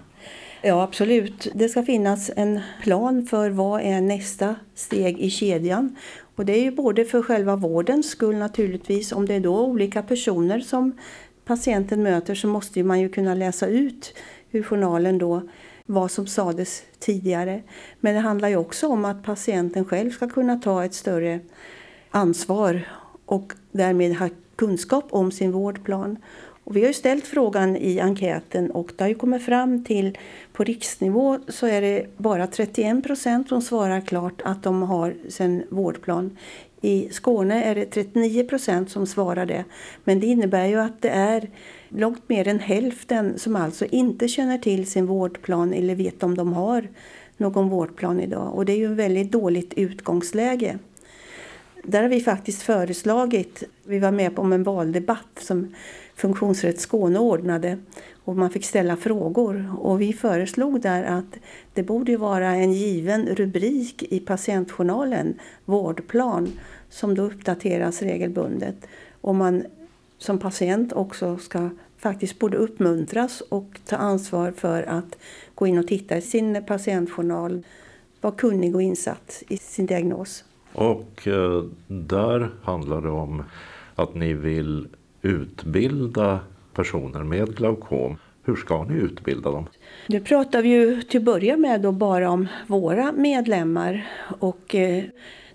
Ja, 0.63 0.83
absolut. 0.83 1.49
Det 1.55 1.69
ska 1.69 1.83
finnas 1.83 2.31
en 2.37 2.61
plan 2.83 3.27
för 3.27 3.51
vad 3.51 3.81
är 3.81 4.01
nästa 4.01 4.55
steg 4.75 5.19
i 5.19 5.31
kedjan. 5.31 5.97
Och 6.37 6.47
det 6.47 6.53
är 6.53 6.63
ju 6.63 6.71
både 6.71 7.05
för 7.05 7.23
själva 7.23 7.57
vårdens 7.57 8.11
skull 8.11 8.37
naturligtvis. 8.37 9.13
Om 9.13 9.27
det 9.27 9.35
är 9.35 9.41
då 9.41 9.61
olika 9.61 10.03
personer 10.03 10.61
som 10.61 10.99
patienten 11.45 12.03
möter 12.03 12.35
så 12.35 12.49
måste 12.49 12.83
man 12.83 13.01
ju 13.01 13.09
kunna 13.09 13.35
läsa 13.35 13.67
ut 13.67 14.15
ur 14.51 14.63
journalen 14.63 15.19
då 15.19 15.43
vad 15.87 16.11
som 16.11 16.27
sades 16.27 16.83
tidigare. 16.99 17.63
Men 18.01 18.15
det 18.15 18.21
handlar 18.21 18.49
ju 18.49 18.57
också 18.57 18.89
om 18.89 19.05
att 19.05 19.23
patienten 19.23 19.85
själv 19.85 20.11
ska 20.11 20.29
kunna 20.29 20.57
ta 20.57 20.85
ett 20.85 20.95
större 20.95 21.41
ansvar 22.11 22.89
och 23.27 23.53
därmed 23.73 24.17
ha 24.17 24.29
kunskap 24.57 25.05
om 25.11 25.33
sin 25.33 25.53
vårdplan. 25.53 26.17
Och 26.67 26.77
vi 26.77 26.81
har 26.81 26.89
ju 26.89 26.95
ställt 26.95 27.27
frågan 27.27 27.77
i 27.77 28.01
enkäten 28.01 28.71
och 28.71 28.93
det 28.97 29.05
har 29.05 29.09
ju 29.09 29.15
kommit 29.15 29.45
fram 29.45 29.85
till 29.85 30.19
på 30.53 30.65
riksnivå 30.65 31.39
så 31.49 31.67
är 31.67 31.81
det 31.81 32.07
bara 32.17 32.47
31 32.47 33.05
procent 33.05 33.49
som 33.49 33.63
svarar 33.63 34.01
klart 34.01 34.43
att 34.45 34.63
de 34.63 34.83
har 34.83 35.15
sin 35.29 35.63
vårdplan. 35.71 36.37
I 36.81 37.09
Skåne 37.11 37.65
är 37.65 37.75
det 37.75 37.85
39 37.85 38.45
procent 38.45 38.91
som 38.91 39.07
svarar 39.07 39.47
det. 39.47 39.65
Men 40.05 40.21
det 40.21 40.27
innebär 40.27 40.67
ju 40.67 40.81
att 40.81 41.03
det 41.03 41.09
är 41.09 41.51
långt 41.89 42.29
mer 42.29 42.49
än 42.49 42.59
hälften 42.59 43.39
som 43.39 43.57
alltså 43.57 43.85
inte 43.85 44.29
känner 44.29 44.59
till 44.59 44.91
sin 44.91 45.07
vårdplan 45.07 45.73
eller 45.73 45.95
vet 45.95 46.23
om 46.23 46.37
de 46.37 46.53
har 46.53 46.89
någon 47.37 47.69
vårdplan 47.69 48.21
idag. 48.21 48.55
Och 48.55 48.65
det 48.65 48.73
är 48.73 48.77
ju 48.77 48.93
ett 48.93 48.99
väldigt 48.99 49.33
dåligt 49.33 49.75
utgångsläge. 49.75 50.79
Där 51.85 52.03
har 52.03 52.09
vi 52.09 52.21
faktiskt 52.21 52.63
föreslagit, 52.63 53.63
vi 53.85 53.99
var 53.99 54.11
med 54.11 54.37
på 54.37 54.43
en 54.43 54.63
valdebatt 54.63 55.39
som 55.41 55.75
Funktionsrätt 56.17 56.81
Skåne 56.81 57.19
ordnade 57.19 57.79
och 58.25 58.37
man 58.37 58.51
fick 58.51 58.65
ställa 58.65 58.97
frågor. 58.97 59.75
Och 59.79 60.01
vi 60.01 60.13
föreslog 60.13 60.81
där 60.81 61.05
att 61.05 61.39
det 61.75 61.83
borde 61.83 62.17
vara 62.17 62.49
en 62.49 62.73
given 62.73 63.27
rubrik 63.27 64.03
i 64.03 64.21
patientjournalen, 64.21 65.39
vårdplan, 65.65 66.53
som 66.91 67.15
då 67.15 67.23
uppdateras 67.23 68.03
regelbundet. 68.03 68.87
Och 69.21 69.35
man 69.35 69.65
som 70.19 70.39
patient 70.39 70.93
också 70.93 71.37
ska 71.37 71.71
faktiskt 71.99 72.39
borde 72.39 72.57
uppmuntras 72.57 73.41
och 73.41 73.81
ta 73.87 73.97
ansvar 73.97 74.51
för 74.51 74.83
att 74.83 75.19
gå 75.55 75.67
in 75.67 75.79
och 75.79 75.87
titta 75.87 76.17
i 76.17 76.23
sin 76.23 76.65
patientjournal, 76.67 77.63
vara 78.21 78.35
kunnig 78.35 78.75
och 78.75 78.83
insatt 78.83 79.43
i 79.49 79.57
sin 79.57 79.87
diagnos. 79.87 80.45
Och 80.73 81.29
eh, 81.29 81.65
där 81.89 82.51
handlar 82.63 83.03
det 83.03 83.11
om 83.11 83.43
att 83.95 84.15
ni 84.15 84.33
vill 84.33 84.89
utbilda 85.27 86.41
personer 86.75 87.23
med 87.23 87.57
glaukom. 87.57 88.17
Hur 88.45 88.57
ska 88.57 88.85
ni 88.85 88.95
utbilda 88.95 89.51
dem? 89.51 89.67
Nu 90.07 90.21
pratar 90.21 90.63
vi 90.63 90.69
ju 90.69 91.03
till 91.03 91.21
att 91.21 91.25
börja 91.25 91.57
med 91.57 91.81
då 91.81 91.93
bara 91.93 92.31
om 92.31 92.49
våra 92.67 93.13
medlemmar. 93.13 94.07
Och 94.39 94.75
eh, 94.75 95.05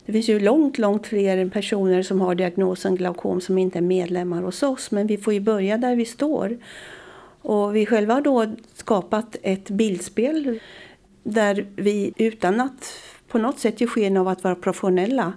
det 0.06 0.12
finns 0.12 0.30
ju 0.30 0.40
långt, 0.40 0.78
långt 0.78 1.08
fler 1.08 1.50
personer 1.50 2.04
som 2.04 2.22
har 2.22 2.36
diagnosen 2.36 2.96
glaukom 2.96 3.42
som 3.42 3.58
inte 3.58 3.80
är 3.80 3.82
medlemmar 3.82 4.42
hos 4.42 4.64
oss. 4.64 4.92
Men 4.92 5.08
vi 5.08 5.18
får 5.18 5.34
ju 5.34 5.40
börja 5.40 5.78
där 5.78 5.96
vi 5.96 6.06
står. 6.06 6.58
Och 7.42 7.76
vi 7.76 7.86
själva 7.86 8.14
har 8.14 8.22
då 8.22 8.56
skapat 8.74 9.36
ett 9.42 9.70
bildspel 9.70 10.60
där 11.24 11.66
vi 11.76 12.14
utan 12.18 12.62
att 12.62 12.94
på 13.28 13.38
något 13.38 13.60
sätt 13.60 13.82
ge 13.82 13.88
sken 13.88 14.18
av 14.18 14.28
att 14.28 14.44
vara 14.44 14.56
professionella 14.56 15.34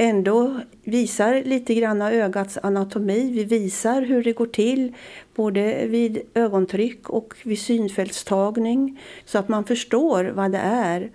ändå 0.00 0.60
visar 0.84 1.42
lite 1.44 1.74
grann 1.74 2.02
ögats 2.02 2.58
anatomi. 2.62 3.30
Vi 3.30 3.44
visar 3.44 4.02
hur 4.02 4.24
det 4.24 4.32
går 4.32 4.46
till 4.46 4.94
både 5.34 5.86
vid 5.86 6.20
ögontryck 6.34 7.10
och 7.10 7.34
vid 7.44 7.58
synfältstagning 7.58 9.00
så 9.24 9.38
att 9.38 9.48
man 9.48 9.64
förstår 9.64 10.24
vad 10.24 10.52
det 10.52 10.58
är 10.58 11.10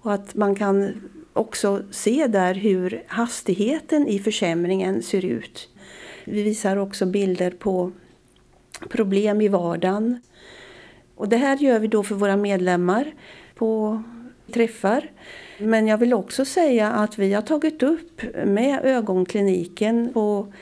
och 0.00 0.12
att 0.14 0.34
man 0.34 0.54
kan 0.54 0.92
också 1.32 1.82
se 1.90 2.26
där 2.26 2.54
hur 2.54 3.02
hastigheten 3.06 4.08
i 4.08 4.18
försämringen 4.18 5.02
ser 5.02 5.24
ut. 5.24 5.68
Vi 6.24 6.42
visar 6.42 6.76
också 6.76 7.06
bilder 7.06 7.50
på 7.50 7.92
problem 8.90 9.40
i 9.40 9.48
vardagen. 9.48 10.20
Och 11.14 11.28
det 11.28 11.36
här 11.36 11.56
gör 11.56 11.78
vi 11.78 11.86
då 11.86 12.02
för 12.02 12.14
våra 12.14 12.36
medlemmar 12.36 13.14
på 13.54 14.02
träffar. 14.52 15.10
Men 15.58 15.86
jag 15.86 15.98
vill 15.98 16.14
också 16.14 16.44
säga 16.44 16.90
att 16.90 17.18
vi 17.18 17.34
har 17.34 17.42
tagit 17.42 17.82
upp 17.82 18.22
med 18.44 18.80
ögonkliniken 18.84 20.10
på 20.12 20.52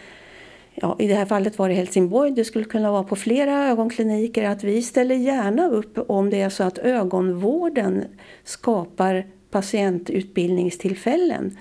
ja, 0.74 0.96
i 0.98 1.08
det 1.08 1.14
här 1.14 1.26
fallet 1.26 1.58
var 1.58 1.68
det 1.68 1.74
Helsingborg, 1.74 2.30
det 2.30 2.44
skulle 2.44 2.64
kunna 2.64 2.92
vara 2.92 3.04
på 3.04 3.16
flera 3.16 3.68
ögonkliniker, 3.68 4.48
att 4.48 4.64
vi 4.64 4.82
ställer 4.82 5.14
gärna 5.14 5.68
upp 5.68 6.10
om 6.10 6.30
det 6.30 6.40
är 6.40 6.50
så 6.50 6.64
att 6.64 6.78
ögonvården 6.78 8.04
skapar 8.44 9.26
patientutbildningstillfällen. 9.50 11.58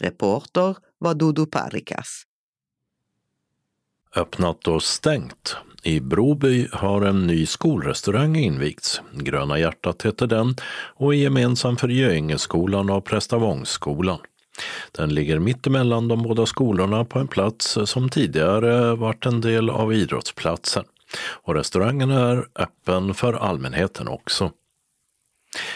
Reporter 0.00 0.76
var 0.98 1.14
Dodo 1.14 1.46
Parikas. 1.46 2.22
Öppnat 4.16 4.68
och 4.68 4.82
stängt. 4.82 5.56
I 5.82 6.00
Broby 6.00 6.68
har 6.72 7.02
en 7.02 7.26
ny 7.26 7.46
skolrestaurang 7.46 8.36
invigts. 8.36 9.00
Gröna 9.12 9.58
hjärtat 9.58 10.02
heter 10.02 10.26
den 10.26 10.54
och 10.94 11.14
är 11.14 11.18
gemensam 11.18 11.76
för 11.76 11.88
Göingeskolan 11.88 12.90
och 12.90 13.04
Prästavångsskolan. 13.04 14.18
Den 14.92 15.14
ligger 15.14 15.38
mittemellan 15.38 16.08
de 16.08 16.22
båda 16.22 16.46
skolorna 16.46 17.04
på 17.04 17.18
en 17.18 17.28
plats 17.28 17.78
som 17.84 18.08
tidigare 18.08 18.94
varit 18.94 19.26
en 19.26 19.40
del 19.40 19.70
av 19.70 19.94
idrottsplatsen. 19.94 20.84
Och 21.42 21.54
restaurangen 21.54 22.10
är 22.10 22.46
öppen 22.54 23.14
för 23.14 23.32
allmänheten 23.32 24.08
också. 24.08 24.50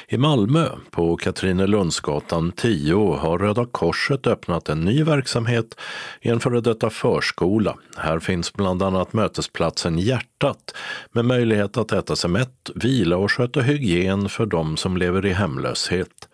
I 0.09 0.19
Malmö, 0.19 0.69
på 0.91 1.17
Katrinelundsgatan 1.17 2.53
10, 2.53 3.17
har 3.17 3.39
Röda 3.39 3.67
Korset 3.67 4.27
öppnat 4.27 4.69
en 4.69 4.81
ny 4.81 5.03
verksamhet 5.03 5.81
i 6.21 6.29
en 6.29 6.41
före 6.41 6.61
detta 6.61 6.91
förskola. 6.91 7.77
Här 7.97 8.19
finns 8.19 8.53
bland 8.53 8.83
annat 8.83 9.13
mötesplatsen 9.13 9.99
Hjärtat 9.99 10.75
med 11.13 11.25
möjlighet 11.25 11.77
att 11.77 11.93
äta 11.93 12.17
sig 12.17 12.31
mätt, 12.31 12.71
vila 12.75 13.17
och 13.17 13.33
sköta 13.33 13.61
hygien 13.61 14.29
för 14.29 14.47
de 14.47 14.77
som 14.77 14.97
lever 14.97 15.27
i 15.27 15.33
hemlöshet. 15.33 16.29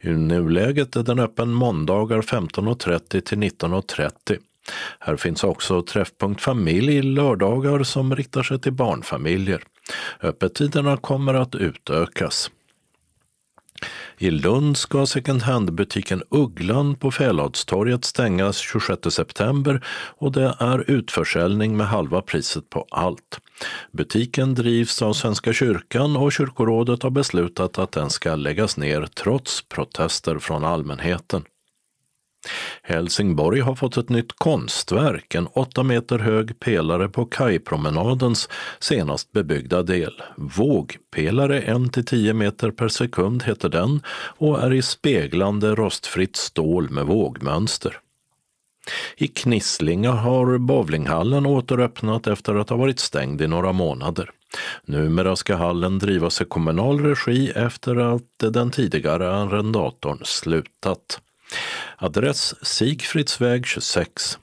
I 0.00 0.08
nuläget 0.08 0.96
är 0.96 1.02
den 1.02 1.18
öppen 1.18 1.52
måndagar 1.52 2.20
15.30 2.20 3.20
till 3.20 3.38
19.30. 3.38 4.38
Här 4.98 5.16
finns 5.16 5.44
också 5.44 5.82
Träffpunkt 5.82 6.42
Familj 6.42 7.02
lördagar 7.02 7.82
som 7.82 8.16
riktar 8.16 8.42
sig 8.42 8.60
till 8.60 8.72
barnfamiljer. 8.72 9.62
Öppettiderna 10.22 10.96
kommer 10.96 11.34
att 11.34 11.54
utökas. 11.54 12.50
I 14.18 14.30
Lund 14.30 14.76
ska 14.76 15.06
second 15.06 15.42
hand-butiken 15.42 16.22
Ugglan 16.30 16.94
på 16.94 17.10
Fäladstorget 17.10 18.04
stängas 18.04 18.58
26 18.58 19.14
september 19.14 19.84
och 20.18 20.32
det 20.32 20.56
är 20.58 20.90
utförsäljning 20.90 21.76
med 21.76 21.86
halva 21.86 22.22
priset 22.22 22.70
på 22.70 22.86
allt. 22.90 23.40
Butiken 23.92 24.54
drivs 24.54 25.02
av 25.02 25.12
Svenska 25.12 25.52
kyrkan 25.52 26.16
och 26.16 26.32
kyrkorådet 26.32 27.02
har 27.02 27.10
beslutat 27.10 27.78
att 27.78 27.92
den 27.92 28.10
ska 28.10 28.34
läggas 28.34 28.76
ner 28.76 29.06
trots 29.06 29.68
protester 29.68 30.38
från 30.38 30.64
allmänheten. 30.64 31.44
Helsingborg 32.82 33.60
har 33.60 33.74
fått 33.74 33.96
ett 33.96 34.08
nytt 34.08 34.32
konstverk, 34.32 35.34
en 35.34 35.46
åtta 35.46 35.82
meter 35.82 36.18
hög 36.18 36.60
pelare 36.60 37.08
på 37.08 37.24
kajpromenadens 37.24 38.48
senast 38.78 39.32
bebyggda 39.32 39.82
del. 39.82 40.22
Vågpelare 40.36 41.60
1-10 41.60 42.32
meter 42.32 42.70
per 42.70 42.88
sekund 42.88 43.42
heter 43.42 43.68
den 43.68 44.00
och 44.38 44.62
är 44.62 44.72
i 44.72 44.82
speglande 44.82 45.74
rostfritt 45.74 46.36
stål 46.36 46.90
med 46.90 47.06
vågmönster. 47.06 48.00
I 49.16 49.28
Knislinga 49.28 50.12
har 50.12 50.58
bowlinghallen 50.58 51.46
återöppnat 51.46 52.26
efter 52.26 52.54
att 52.54 52.70
ha 52.70 52.76
varit 52.76 53.00
stängd 53.00 53.42
i 53.42 53.46
några 53.46 53.72
månader. 53.72 54.30
Numera 54.84 55.36
ska 55.36 55.56
hallen 55.56 55.98
drivas 55.98 56.40
i 56.40 56.44
kommunal 56.44 57.00
regi 57.00 57.50
efter 57.50 57.96
att 57.96 58.52
den 58.52 58.70
tidigare 58.70 59.34
arrendatorn 59.34 60.18
slutat. 60.24 61.20
Adress 61.96 62.66
Sigfridsväg 62.66 63.66
26. 63.66 64.38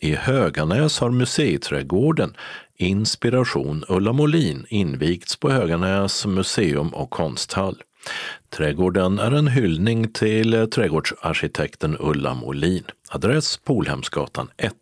I 0.00 0.14
Höganäs 0.14 0.98
har 0.98 1.10
museiträdgården 1.10 2.36
Inspiration 2.78 3.84
Ulla 3.88 4.12
Molin 4.12 4.66
invigts 4.68 5.36
på 5.36 5.50
Höganäs 5.50 6.26
museum 6.26 6.88
och 6.88 7.10
konsthall. 7.10 7.82
Trädgården 8.50 9.18
är 9.18 9.32
en 9.32 9.48
hyllning 9.48 10.12
till 10.12 10.70
trädgårdsarkitekten 10.70 11.96
Ulla 12.00 12.34
Molin. 12.34 12.84
Adress 13.10 13.56
Polhemsgatan 13.56 14.50
1. 14.56 14.72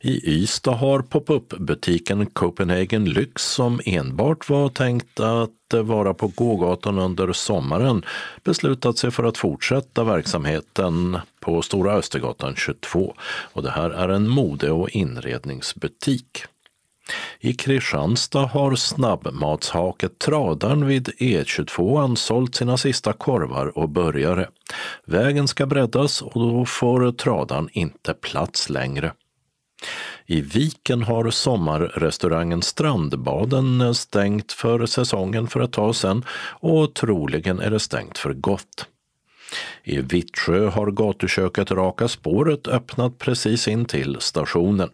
I 0.00 0.30
Ystad 0.30 0.74
har 0.74 1.02
pop-up-butiken 1.02 2.26
Copenhagen 2.26 3.04
Lyx 3.04 3.42
som 3.42 3.80
enbart 3.84 4.48
var 4.48 4.68
tänkt 4.68 5.20
att 5.20 5.50
vara 5.84 6.14
på 6.14 6.28
gågatan 6.28 6.98
under 6.98 7.32
sommaren 7.32 8.04
beslutat 8.44 8.98
sig 8.98 9.10
för 9.10 9.24
att 9.24 9.38
fortsätta 9.38 10.04
verksamheten 10.04 11.18
på 11.40 11.62
Stora 11.62 11.92
Östergatan 11.92 12.54
22. 12.56 13.14
Och 13.52 13.62
det 13.62 13.70
här 13.70 13.90
är 13.90 14.08
en 14.08 14.28
mode 14.28 14.70
och 14.70 14.90
inredningsbutik. 14.90 16.44
I 17.40 17.54
Kristianstad 17.54 18.46
har 18.46 18.74
snabbmatshaket 18.74 20.18
Tradarn 20.18 20.86
vid 20.86 21.08
E22 21.08 22.14
sålt 22.14 22.54
sina 22.54 22.76
sista 22.76 23.12
korvar 23.12 23.78
och 23.78 23.88
burgare. 23.88 24.48
Vägen 25.04 25.48
ska 25.48 25.66
breddas 25.66 26.22
och 26.22 26.40
då 26.40 26.64
får 26.64 27.12
Tradarn 27.12 27.68
inte 27.72 28.14
plats 28.14 28.70
längre. 28.70 29.12
I 30.26 30.40
Viken 30.40 31.02
har 31.02 31.30
sommarrestaurangen 31.30 32.62
Strandbaden 32.62 33.94
stängt 33.94 34.52
för 34.52 34.86
säsongen 34.86 35.46
för 35.46 35.60
ett 35.60 35.72
tag 35.72 35.96
sedan 35.96 36.24
och 36.60 36.94
troligen 36.94 37.60
är 37.60 37.70
det 37.70 37.80
stängt 37.80 38.18
för 38.18 38.32
gott. 38.32 38.86
I 39.84 40.00
Vittsjö 40.00 40.68
har 40.68 40.90
gatuköket 40.90 41.70
Raka 41.70 42.08
spåret 42.08 42.68
öppnat 42.68 43.18
precis 43.18 43.68
intill 43.68 44.16
stationen. 44.20 44.90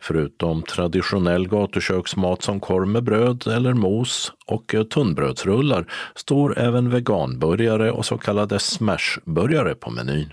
Förutom 0.00 0.62
traditionell 0.62 1.48
gatuköksmat 1.48 2.42
som 2.42 2.60
korv 2.60 2.88
med 2.88 3.04
bröd 3.04 3.46
eller 3.46 3.74
mos 3.74 4.32
och 4.46 4.74
tunnbrödsrullar 4.90 5.92
står 6.14 6.58
även 6.58 6.90
veganburgare 6.90 7.90
och 7.90 8.06
så 8.06 8.18
kallade 8.18 8.58
smashburgare 8.58 9.74
på 9.74 9.90
menyn. 9.90 10.32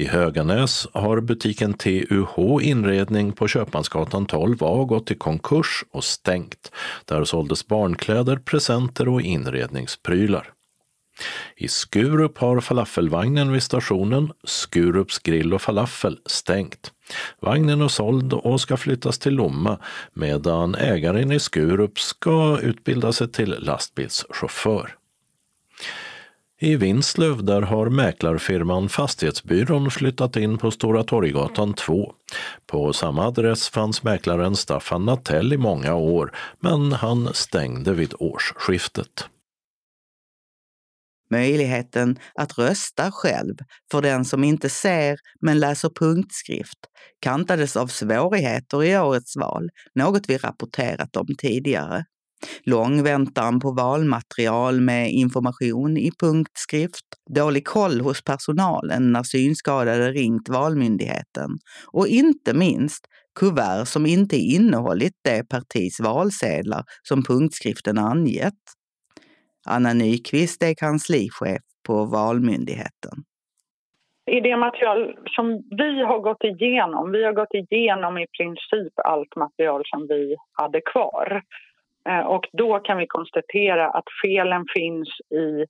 I 0.00 0.06
Höganäs 0.06 0.88
har 0.92 1.20
butiken 1.20 1.74
TUH 1.74 2.58
Inredning 2.62 3.32
på 3.32 3.48
Köpmansgatan 3.48 4.26
12A 4.26 4.86
gått 4.86 5.10
i 5.10 5.14
konkurs 5.14 5.84
och 5.90 6.04
stängt. 6.04 6.72
Där 7.04 7.24
såldes 7.24 7.66
barnkläder, 7.66 8.36
presenter 8.36 9.08
och 9.08 9.22
inredningsprylar. 9.22 10.52
I 11.56 11.68
Skurup 11.68 12.38
har 12.38 12.60
falafelvagnen 12.60 13.52
vid 13.52 13.62
stationen 13.62 14.32
Skurups 14.44 15.18
grill 15.18 15.54
och 15.54 15.62
falafel 15.62 16.18
stängt. 16.26 16.92
Vagnen 17.40 17.80
är 17.80 17.88
såld 17.88 18.32
och 18.32 18.60
ska 18.60 18.76
flyttas 18.76 19.18
till 19.18 19.34
Lomma 19.34 19.78
medan 20.14 20.74
ägaren 20.74 21.32
i 21.32 21.40
Skurup 21.40 21.98
ska 21.98 22.58
utbilda 22.62 23.12
sig 23.12 23.32
till 23.32 23.56
lastbilschaufför. 23.58 24.99
I 26.62 26.76
Vinslöv 26.76 27.44
där 27.44 27.62
har 27.62 27.88
mäklarfirman 27.88 28.88
Fastighetsbyrån 28.88 29.90
flyttat 29.90 30.36
in 30.36 30.58
på 30.58 30.70
Stora 30.70 31.04
Torggatan 31.04 31.74
2. 31.74 32.12
På 32.66 32.92
samma 32.92 33.26
adress 33.26 33.68
fanns 33.68 34.02
mäklaren 34.02 34.56
Staffan 34.56 35.04
Natell 35.04 35.52
i 35.52 35.56
många 35.56 35.94
år, 35.94 36.36
men 36.58 36.92
han 36.92 37.34
stängde 37.34 37.92
vid 37.92 38.14
årsskiftet. 38.18 39.28
Möjligheten 41.30 42.18
att 42.34 42.58
rösta 42.58 43.12
själv 43.12 43.54
för 43.90 44.02
den 44.02 44.24
som 44.24 44.44
inte 44.44 44.68
ser 44.68 45.18
men 45.40 45.60
läser 45.60 45.88
punktskrift 45.88 46.78
kantades 47.20 47.76
av 47.76 47.86
svårigheter 47.86 48.84
i 48.84 48.98
årets 48.98 49.36
val, 49.36 49.70
något 49.94 50.28
vi 50.28 50.36
rapporterat 50.38 51.16
om 51.16 51.26
tidigare. 51.38 52.04
Lång 52.64 53.02
väntan 53.02 53.60
på 53.60 53.72
valmaterial 53.72 54.80
med 54.80 55.10
information 55.10 55.96
i 55.96 56.10
punktskrift, 56.20 57.06
dålig 57.34 57.66
koll 57.66 58.00
hos 58.00 58.24
personalen 58.24 59.12
när 59.12 59.22
synskadade 59.22 60.10
ringt 60.10 60.48
Valmyndigheten 60.48 61.50
och 61.92 62.06
inte 62.06 62.54
minst 62.54 63.06
kuvert 63.40 63.84
som 63.84 64.06
inte 64.06 64.36
innehållit 64.36 65.14
det 65.24 65.48
partis 65.48 66.00
valsedlar 66.00 66.84
som 67.02 67.22
punktskriften 67.22 67.98
angett. 67.98 68.62
Anna 69.66 69.92
Nyqvist 69.92 70.62
är 70.62 70.74
kanslichef 70.74 71.62
på 71.86 72.04
Valmyndigheten. 72.04 73.24
I 74.30 74.40
det 74.40 74.56
material 74.56 75.16
som 75.26 75.46
vi 75.70 76.02
har 76.02 76.20
gått 76.20 76.44
igenom, 76.44 77.12
vi 77.12 77.24
har 77.24 77.32
gått 77.32 77.54
igenom 77.54 78.18
i 78.18 78.26
princip 78.38 78.92
allt 78.96 79.36
material 79.36 79.82
som 79.84 80.06
vi 80.06 80.36
hade 80.52 80.80
kvar. 80.80 81.42
Eh, 82.08 82.26
och 82.26 82.46
då 82.52 82.78
kan 82.78 82.98
vi 82.98 83.06
konstatera 83.06 83.90
att 83.90 84.04
felen 84.22 84.64
finns 84.74 85.08
i 85.34 85.64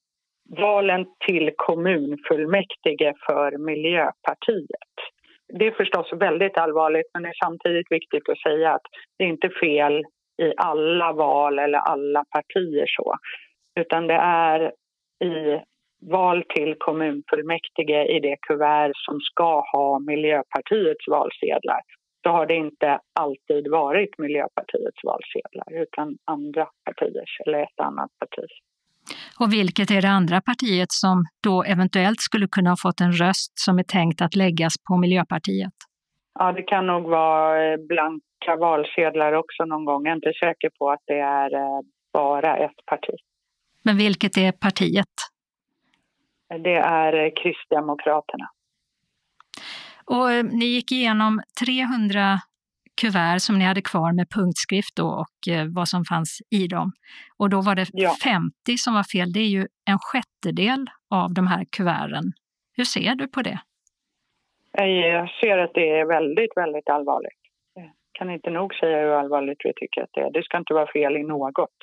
valen 0.60 1.06
till 1.26 1.50
kommunfullmäktige 1.56 3.12
för 3.26 3.58
Miljöpartiet. 3.58 4.94
Det 5.58 5.66
är 5.66 5.70
förstås 5.70 6.12
väldigt 6.12 6.58
allvarligt 6.58 7.10
men 7.14 7.22
det 7.22 7.28
är 7.28 7.44
samtidigt 7.44 7.86
viktigt 7.90 8.28
att 8.28 8.40
säga 8.40 8.72
att 8.72 8.82
det 9.18 9.24
är 9.24 9.28
inte 9.28 9.50
fel 9.50 10.04
i 10.42 10.52
alla 10.56 11.12
val 11.12 11.58
eller 11.58 11.78
alla 11.78 12.24
partier 12.24 12.86
så. 12.86 13.14
Utan 13.80 14.06
det 14.06 14.20
är 14.22 14.72
i 15.24 15.60
val 16.10 16.44
till 16.54 16.74
kommunfullmäktige 16.78 18.16
i 18.16 18.20
det 18.20 18.36
kuvert 18.48 18.92
som 18.94 19.20
ska 19.20 19.60
ha 19.72 19.98
Miljöpartiets 19.98 21.08
valsedlar 21.08 21.80
så 22.22 22.28
har 22.30 22.46
det 22.46 22.56
inte 22.56 22.98
alltid 23.20 23.70
varit 23.70 24.18
Miljöpartiets 24.18 25.00
valsedlar 25.04 25.82
utan 25.82 26.16
andra 26.24 26.66
partiers 26.84 27.40
eller 27.46 27.62
ett 27.62 27.80
annat 27.80 28.10
partis. 28.18 28.52
Och 29.40 29.52
vilket 29.52 29.90
är 29.90 30.02
det 30.02 30.08
andra 30.08 30.40
partiet 30.40 30.92
som 30.92 31.24
då 31.42 31.62
eventuellt 31.62 32.20
skulle 32.20 32.46
kunna 32.56 32.70
ha 32.70 32.76
fått 32.82 33.00
en 33.00 33.12
röst 33.12 33.52
som 33.54 33.78
är 33.78 33.82
tänkt 33.82 34.20
att 34.22 34.34
läggas 34.34 34.74
på 34.88 34.96
Miljöpartiet? 34.96 35.76
Ja, 36.38 36.52
det 36.52 36.62
kan 36.62 36.86
nog 36.86 37.02
vara 37.02 37.78
blanka 37.78 38.56
valsedlar 38.58 39.32
också 39.32 39.64
någon 39.64 39.84
gång. 39.84 40.04
Jag 40.04 40.12
är 40.12 40.16
inte 40.16 40.32
säker 40.40 40.70
på 40.78 40.90
att 40.90 41.02
det 41.06 41.20
är 41.20 41.54
eh, 41.54 41.80
bara 42.12 42.56
ett 42.56 42.86
parti. 42.86 43.14
Men 43.82 43.96
vilket 43.96 44.36
är 44.36 44.52
partiet? 44.52 45.14
Det 46.48 46.76
är 46.76 47.36
Kristdemokraterna. 47.36 48.48
Och 50.12 50.32
eh, 50.32 50.44
ni 50.44 50.64
gick 50.64 50.92
igenom 50.92 51.40
300 51.64 52.38
kuvert 53.00 53.38
som 53.38 53.58
ni 53.58 53.64
hade 53.64 53.82
kvar 53.82 54.12
med 54.12 54.26
punktskrift 54.36 54.96
då 54.96 55.08
och 55.22 55.52
eh, 55.52 55.66
vad 55.74 55.88
som 55.88 56.04
fanns 56.04 56.38
i 56.50 56.66
dem. 56.66 56.92
Och 57.38 57.50
då 57.50 57.60
var 57.60 57.74
det 57.74 57.86
ja. 57.92 58.14
50 58.24 58.76
som 58.76 58.94
var 58.94 59.06
fel. 59.12 59.32
Det 59.32 59.40
är 59.40 59.52
ju 59.58 59.66
en 59.90 59.98
sjättedel 59.98 60.86
av 61.10 61.34
de 61.34 61.46
här 61.46 61.64
kuverten. 61.76 62.24
Hur 62.76 62.84
ser 62.84 63.14
du 63.14 63.28
på 63.28 63.42
det? 63.42 63.58
Jag 64.72 65.30
ser 65.40 65.58
att 65.58 65.74
det 65.74 65.88
är 66.00 66.06
väldigt, 66.06 66.52
väldigt 66.56 66.88
allvarligt. 66.90 67.40
Jag 67.74 67.90
kan 68.12 68.30
inte 68.30 68.50
nog 68.50 68.74
säga 68.74 68.98
hur 69.00 69.12
allvarligt 69.12 69.58
vi 69.64 69.72
tycker 69.76 70.02
att 70.02 70.10
det 70.12 70.20
är. 70.20 70.30
Det 70.32 70.42
ska 70.42 70.58
inte 70.58 70.74
vara 70.74 70.92
fel 70.92 71.16
i 71.16 71.22
något. 71.22 71.76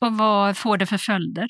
Och 0.00 0.12
vad 0.18 0.56
får 0.58 0.76
det 0.76 0.86
för 0.86 0.98
följder? 0.98 1.46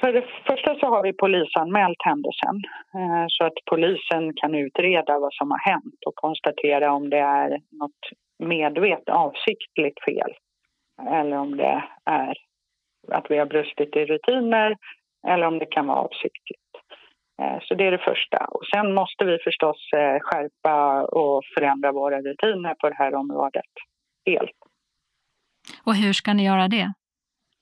För 0.00 0.12
det 0.12 0.24
första 0.46 0.74
så 0.74 0.86
har 0.86 1.02
vi 1.02 1.12
polisanmält 1.12 2.02
händelsen 2.04 2.56
eh, 2.94 3.24
så 3.28 3.44
att 3.44 3.58
polisen 3.70 4.34
kan 4.34 4.54
utreda 4.54 5.18
vad 5.18 5.34
som 5.34 5.50
har 5.50 5.58
hänt 5.58 6.00
och 6.06 6.14
konstatera 6.14 6.92
om 6.92 7.10
det 7.10 7.18
är 7.18 7.50
något 7.50 8.02
medvetet 8.38 9.08
avsiktligt 9.08 10.04
fel 10.04 10.32
eller 11.10 11.36
om 11.36 11.56
det 11.56 11.82
är 12.04 12.34
att 13.12 13.26
vi 13.30 13.38
har 13.38 13.46
brustit 13.46 13.96
i 13.96 14.04
rutiner 14.04 14.76
eller 15.28 15.46
om 15.46 15.58
det 15.58 15.66
kan 15.66 15.86
vara 15.86 15.98
avsiktligt. 15.98 16.72
Eh, 17.42 17.58
så 17.62 17.74
det 17.74 17.86
är 17.86 17.90
det 17.90 17.98
första. 17.98 18.44
Och 18.44 18.66
sen 18.74 18.94
måste 18.94 19.24
vi 19.24 19.38
förstås 19.44 19.92
eh, 19.92 20.18
skärpa 20.20 21.02
och 21.04 21.42
förändra 21.54 21.92
våra 21.92 22.20
rutiner 22.20 22.74
på 22.74 22.88
det 22.88 22.94
här 22.94 23.14
området 23.14 23.72
helt. 24.26 24.58
Och 25.86 25.94
hur 25.94 26.12
ska 26.12 26.32
ni 26.32 26.44
göra 26.46 26.68
det? 26.68 26.92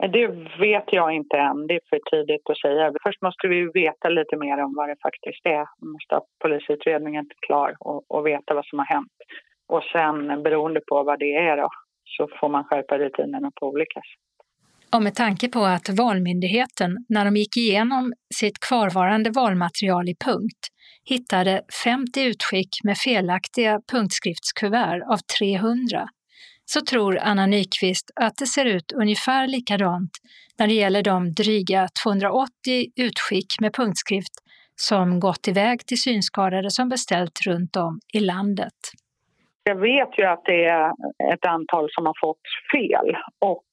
Det 0.09 0.27
vet 0.59 0.85
jag 0.93 1.13
inte 1.13 1.37
än. 1.37 1.67
Det 1.67 1.75
är 1.75 1.81
för 1.91 2.01
tidigt 2.11 2.51
att 2.51 2.59
säga. 2.59 2.93
Först 3.07 3.23
måste 3.23 3.49
vi 3.49 3.71
veta 3.75 4.09
lite 4.09 4.37
mer 4.37 4.65
om 4.65 4.75
vad 4.77 4.89
det 4.89 4.97
faktiskt 5.03 5.47
är. 5.47 5.65
Vi 5.81 5.87
måste 5.93 6.15
ha 6.15 6.27
polisutredningen 6.43 7.27
klar 7.47 7.77
och, 7.81 8.05
och 8.09 8.27
veta 8.27 8.55
vad 8.55 8.67
som 8.67 8.79
har 8.79 8.87
hänt. 8.87 9.17
Och 9.69 9.83
sen 9.93 10.43
beroende 10.43 10.81
på 10.89 11.03
vad 11.03 11.19
det 11.19 11.35
är 11.37 11.57
då, 11.57 11.69
så 12.05 12.29
får 12.41 12.49
man 12.49 12.65
skärpa 12.65 12.99
rutinerna 12.99 13.51
på 13.61 13.67
olika 13.67 14.01
sätt. 14.01 14.31
Och 14.95 15.03
med 15.03 15.15
tanke 15.15 15.49
på 15.49 15.61
att 15.65 15.89
Valmyndigheten, 15.89 16.91
när 17.09 17.25
de 17.25 17.37
gick 17.37 17.57
igenom 17.57 18.13
sitt 18.35 18.59
kvarvarande 18.69 19.31
valmaterial 19.31 20.09
i 20.09 20.17
punkt, 20.25 20.63
hittade 21.05 21.63
50 21.85 22.21
utskick 22.21 22.69
med 22.85 22.97
felaktiga 22.99 23.81
punktskriftskuvert 23.93 25.03
av 25.13 25.19
300 25.39 26.09
så 26.73 26.81
tror 26.81 27.19
Anna 27.19 27.47
Nyqvist 27.47 28.11
att 28.21 28.37
det 28.39 28.47
ser 28.47 28.65
ut 28.65 28.93
ungefär 29.03 29.47
likadant 29.47 30.11
när 30.59 30.67
det 30.67 30.75
gäller 30.75 31.03
de 31.03 31.33
dryga 31.33 31.89
280 32.05 32.51
utskick 33.07 33.51
med 33.61 33.75
punktskrift 33.75 34.35
som 34.77 35.21
gått 35.21 35.49
iväg 35.49 35.87
till 35.87 36.03
synskadade 36.03 36.71
som 36.71 36.89
beställt 36.89 37.37
runt 37.47 37.77
om 37.77 38.01
i 38.19 38.21
landet. 38.21 38.79
Jag 39.65 39.77
vet 39.77 40.19
ju 40.19 40.25
att 40.25 40.45
det 40.45 40.65
är 40.65 40.91
ett 41.35 41.47
antal 41.47 41.89
som 41.91 42.07
har 42.07 42.17
fått 42.27 42.47
fel 42.75 43.17
och 43.39 43.71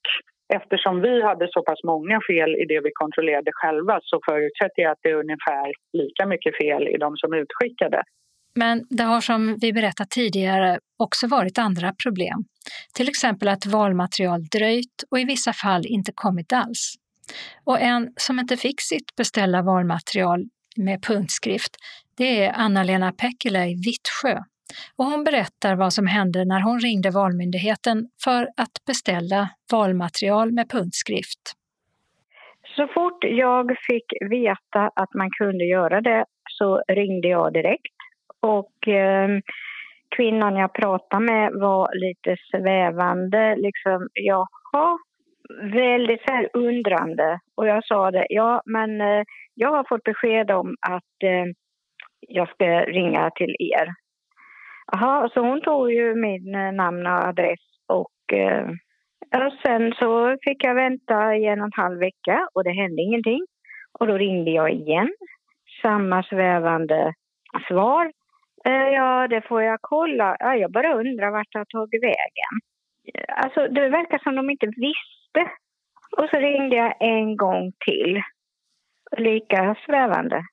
eftersom 0.53 1.01
vi 1.01 1.23
hade 1.23 1.47
så 1.51 1.61
pass 1.61 1.83
många 1.83 2.19
fel 2.29 2.51
i 2.61 2.65
det 2.65 2.79
vi 2.83 2.91
kontrollerade 2.93 3.51
själva 3.53 3.99
så 4.03 4.19
förutsätter 4.29 4.81
jag 4.83 4.91
att 4.91 5.03
det 5.03 5.09
är 5.09 5.23
ungefär 5.25 5.67
lika 5.93 6.25
mycket 6.25 6.57
fel 6.57 6.87
i 6.87 6.97
de 6.97 7.17
som 7.17 7.33
utskickade. 7.33 8.03
Men 8.57 8.85
det 8.89 9.03
har 9.03 9.21
som 9.21 9.57
vi 9.61 9.73
berättat 9.73 10.09
tidigare 10.09 10.79
också 10.97 11.27
varit 11.27 11.57
andra 11.57 11.93
problem. 12.03 12.45
Till 12.93 13.09
exempel 13.09 13.47
att 13.47 13.65
valmaterial 13.65 14.43
dröjt 14.45 15.03
och 15.11 15.19
i 15.19 15.23
vissa 15.23 15.53
fall 15.53 15.85
inte 15.85 16.11
kommit 16.15 16.53
alls. 16.53 16.95
Och 17.65 17.79
en 17.79 18.13
som 18.15 18.39
inte 18.39 18.57
fick 18.57 18.81
sitt 18.81 19.15
beställda 19.15 19.61
valmaterial 19.61 20.45
med 20.77 21.03
punktskrift, 21.03 21.75
det 22.17 22.43
är 22.43 22.53
Anna-Lena 22.55 23.11
Pekkilä 23.11 23.65
i 23.65 23.75
Vittsjö. 23.75 24.39
Och 24.95 25.05
hon 25.05 25.23
berättar 25.23 25.75
vad 25.75 25.93
som 25.93 26.07
hände 26.07 26.45
när 26.45 26.61
hon 26.61 26.79
ringde 26.79 27.09
Valmyndigheten 27.09 28.09
för 28.23 28.43
att 28.57 28.85
beställa 28.85 29.49
valmaterial 29.71 30.51
med 30.51 30.69
punktskrift. 30.69 31.39
Så 32.75 32.87
fort 32.87 33.23
jag 33.23 33.65
fick 33.87 34.29
veta 34.29 34.91
att 34.95 35.13
man 35.13 35.29
kunde 35.31 35.65
göra 35.65 36.01
det 36.01 36.25
så 36.49 36.83
ringde 36.87 37.27
jag 37.27 37.53
direkt 37.53 37.96
och 38.41 38.87
eh, 38.87 39.29
kvinnan 40.15 40.55
jag 40.55 40.73
pratade 40.73 41.23
med 41.23 41.53
var 41.53 41.89
lite 41.95 42.35
svävande, 42.51 43.55
liksom 43.55 44.07
jaha, 44.13 44.97
väldigt 45.61 46.21
så 46.27 46.33
här 46.33 46.49
undrande. 46.53 47.39
Och 47.55 47.67
jag 47.67 47.85
sa 47.85 48.11
det, 48.11 48.25
ja 48.29 48.61
men 48.65 49.01
eh, 49.01 49.23
jag 49.53 49.71
har 49.71 49.85
fått 49.89 50.03
besked 50.03 50.51
om 50.51 50.75
att 50.81 51.23
eh, 51.23 51.45
jag 52.27 52.49
ska 52.49 52.65
ringa 52.81 53.31
till 53.35 53.55
er. 53.59 53.87
Jaha, 54.91 55.29
så 55.29 55.39
hon 55.39 55.61
tog 55.61 55.91
ju 55.91 56.15
min 56.15 56.55
eh, 56.55 56.71
namn 56.71 57.07
och 57.07 57.27
adress 57.27 57.59
och 57.87 58.37
eh, 58.37 58.67
och 59.35 59.53
sen 59.65 59.93
så 59.99 60.37
fick 60.41 60.63
jag 60.63 60.75
vänta 60.75 61.35
i 61.35 61.45
en 61.45 61.59
och 61.61 61.65
en 61.65 61.83
halv 61.83 61.99
vecka 61.99 62.47
och 62.53 62.63
det 62.63 62.71
hände 62.71 63.01
ingenting. 63.01 63.45
Och 63.99 64.07
då 64.07 64.17
ringde 64.17 64.51
jag 64.51 64.71
igen. 64.71 65.09
Samma 65.81 66.23
svävande 66.23 67.13
svar. 67.67 68.11
Eh, 68.67 68.89
ja, 68.93 69.27
det 69.27 69.41
får 69.47 69.63
jag 69.63 69.79
kolla. 69.81 70.37
Ja, 70.39 70.55
jag 70.55 70.71
bara 70.71 70.93
undrar 70.93 71.31
vart 71.31 71.47
det 71.51 71.57
har 71.59 71.65
tagit 71.65 72.03
vägen. 72.03 72.53
Alltså, 73.27 73.67
det 73.67 73.89
verkar 73.89 74.19
som 74.19 74.35
de 74.35 74.49
inte 74.49 74.65
visste. 74.65 75.51
Och 76.17 76.29
så 76.29 76.37
ringde 76.37 76.75
jag 76.75 76.95
en 76.99 77.37
gång 77.37 77.71
till. 77.85 78.21
lika 79.17 79.75
svävande. 79.85 80.43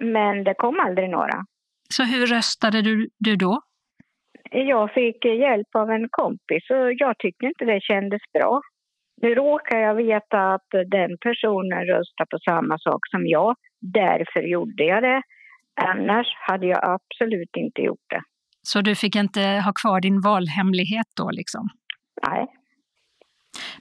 Men 0.00 0.44
det 0.44 0.54
kom 0.54 0.80
aldrig 0.80 1.10
några. 1.10 1.44
Så 1.90 2.04
hur 2.04 2.26
röstade 2.26 2.82
du, 2.82 3.08
du 3.18 3.36
då? 3.36 3.60
Jag 4.50 4.92
fick 4.92 5.24
hjälp 5.24 5.68
av 5.74 5.90
en 5.90 6.08
kompis 6.10 6.70
och 6.70 6.92
jag 6.92 7.18
tyckte 7.18 7.46
inte 7.46 7.64
det 7.64 7.80
kändes 7.82 8.22
bra. 8.32 8.60
Nu 9.22 9.34
råkar 9.34 9.78
jag 9.78 9.94
veta 9.94 10.54
att 10.54 10.68
den 10.86 11.18
personen 11.20 11.86
röstar 11.86 12.26
på 12.30 12.38
samma 12.38 12.78
sak 12.78 13.00
som 13.10 13.26
jag. 13.26 13.56
Därför 13.80 14.40
gjorde 14.40 14.84
jag 14.84 15.02
det. 15.02 15.22
Annars 15.76 16.26
hade 16.48 16.66
jag 16.66 16.80
absolut 16.82 17.56
inte 17.56 17.82
gjort 17.82 18.06
det. 18.10 18.22
Så 18.62 18.80
du 18.80 18.94
fick 18.94 19.16
inte 19.16 19.40
ha 19.40 19.72
kvar 19.82 20.00
din 20.00 20.20
valhemlighet 20.20 21.06
då 21.16 21.30
liksom? 21.30 21.68
Nej. 22.28 22.46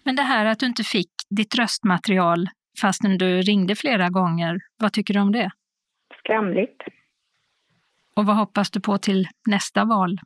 Men 0.03 0.15
det 0.15 0.21
här 0.21 0.45
att 0.45 0.59
du 0.59 0.65
inte 0.65 0.83
fick 0.83 1.11
ditt 1.29 1.55
röstmaterial 1.55 2.47
fastän 2.81 3.17
du 3.17 3.41
ringde 3.41 3.75
flera 3.75 4.09
gånger, 4.09 4.57
vad 4.81 4.93
tycker 4.93 5.13
du 5.13 5.19
om 5.19 5.31
det? 5.31 5.49
Skamligt. 6.19 6.83
Och 8.15 8.25
vad 8.25 8.35
hoppas 8.35 8.71
du 8.71 8.81
på 8.81 8.97
till 8.97 9.27
nästa 9.47 9.85
val? 9.85 10.17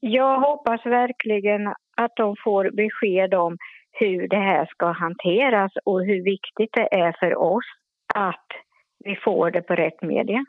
Jag 0.00 0.40
hoppas 0.40 0.86
verkligen 0.86 1.66
att 1.96 2.12
de 2.16 2.36
får 2.44 2.70
besked 2.70 3.34
om 3.34 3.56
hur 3.92 4.28
det 4.28 4.36
här 4.36 4.66
ska 4.66 4.92
hanteras 4.92 5.72
och 5.84 6.00
hur 6.00 6.24
viktigt 6.24 6.70
det 6.72 6.94
är 6.94 7.16
för 7.20 7.34
oss 7.36 7.64
att 8.14 8.46
vi 9.04 9.16
får 9.16 9.50
det 9.50 9.62
på 9.62 9.74
rätt 9.74 10.02
media. 10.02 10.44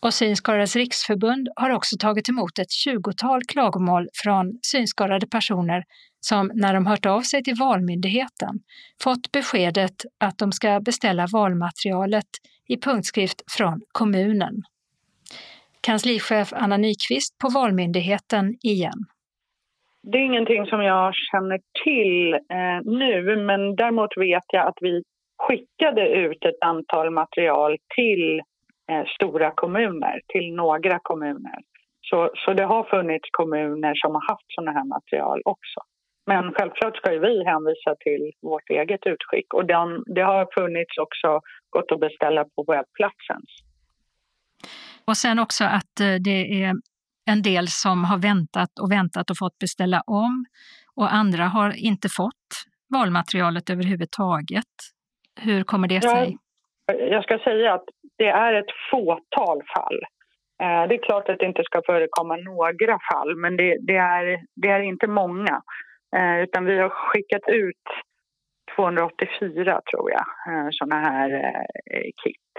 Och 0.00 0.14
Synskadades 0.14 0.76
riksförbund 0.76 1.48
har 1.56 1.70
också 1.70 1.96
tagit 2.00 2.28
emot 2.28 2.58
ett 2.58 2.70
tjugotal 2.70 3.40
klagomål 3.42 4.08
från 4.24 4.58
synskadade 4.62 5.26
personer 5.26 5.82
som 6.20 6.50
när 6.54 6.74
de 6.74 6.86
hört 6.86 7.06
av 7.06 7.20
sig 7.20 7.42
till 7.42 7.54
Valmyndigheten 7.60 8.54
fått 9.02 9.32
beskedet 9.32 9.96
att 10.20 10.38
de 10.38 10.52
ska 10.52 10.80
beställa 10.80 11.26
valmaterialet 11.32 12.30
i 12.68 12.76
punktskrift 12.76 13.42
från 13.56 13.80
kommunen. 13.92 14.54
Kanslichef 15.80 16.52
Anna 16.52 16.76
Nyqvist 16.76 17.38
på 17.38 17.48
Valmyndigheten 17.48 18.54
igen. 18.62 19.04
Det 20.02 20.18
är 20.18 20.24
ingenting 20.24 20.66
som 20.66 20.82
jag 20.82 21.14
känner 21.14 21.60
till 21.84 22.34
eh, 22.34 22.80
nu 22.84 23.36
men 23.36 23.76
däremot 23.76 24.16
vet 24.16 24.44
jag 24.52 24.68
att 24.68 24.78
vi 24.80 25.02
skickade 25.38 26.08
ut 26.08 26.44
ett 26.44 26.58
antal 26.60 27.10
material 27.10 27.76
till 27.96 28.40
eh, 28.90 29.04
stora 29.16 29.50
kommuner, 29.50 30.20
till 30.28 30.54
några 30.54 30.98
kommuner. 31.02 31.58
Så, 32.00 32.30
så 32.34 32.52
det 32.52 32.64
har 32.64 32.84
funnits 32.84 33.28
kommuner 33.30 33.94
som 33.94 34.14
har 34.14 34.24
haft 34.28 34.46
sådana 34.54 34.72
här 34.72 34.84
material 34.84 35.42
också. 35.44 35.80
Men 36.26 36.52
självklart 36.52 36.96
ska 36.96 37.12
ju 37.12 37.18
vi 37.18 37.44
hänvisa 37.44 37.94
till 38.00 38.32
vårt 38.42 38.70
eget 38.70 39.06
utskick 39.06 39.54
och 39.54 39.66
den, 39.66 40.04
det 40.14 40.20
har 40.20 40.48
funnits 40.60 40.98
också 40.98 41.40
gått 41.70 41.92
att 41.92 42.00
beställa 42.00 42.44
på 42.44 42.64
webbplatsen. 42.72 43.42
Och 45.04 45.16
sen 45.16 45.38
också 45.38 45.64
att 45.64 46.00
eh, 46.00 46.14
det 46.24 46.62
är 46.62 46.74
en 47.30 47.42
del 47.42 47.68
som 47.68 48.04
har 48.04 48.18
väntat 48.18 48.78
och 48.82 48.92
väntat 48.92 49.30
och 49.30 49.38
fått 49.38 49.58
beställa 49.58 50.00
om 50.06 50.44
och 50.96 51.14
andra 51.14 51.44
har 51.44 51.70
inte 51.76 52.08
fått 52.08 52.48
valmaterialet 52.94 53.70
överhuvudtaget. 53.70 54.74
Hur 55.40 55.62
kommer 55.64 55.88
det 55.88 56.02
sig? 56.02 56.36
Jag 57.10 57.22
ska 57.24 57.38
säga 57.38 57.74
att 57.74 57.88
det 58.18 58.28
är 58.28 58.52
ett 58.52 58.72
fåtal 58.90 59.62
fall. 59.76 60.00
Eh, 60.62 60.88
det 60.88 60.94
är 60.94 61.02
klart 61.02 61.28
att 61.28 61.38
det 61.38 61.46
inte 61.46 61.64
ska 61.64 61.82
förekomma 61.86 62.36
några 62.36 62.98
fall, 63.12 63.36
men 63.36 63.56
det, 63.56 63.76
det 63.80 63.96
är, 63.96 64.40
det 64.56 64.68
är 64.68 64.80
inte 64.80 65.06
många. 65.06 65.62
Eh, 66.16 66.42
utan 66.42 66.64
vi 66.64 66.78
har 66.78 66.88
skickat 66.88 67.48
ut 67.48 67.86
284, 68.76 69.80
tror 69.90 70.10
jag, 70.10 70.26
eh, 70.48 70.68
såna 70.70 70.96
här 71.00 71.52
kit. 72.24 72.54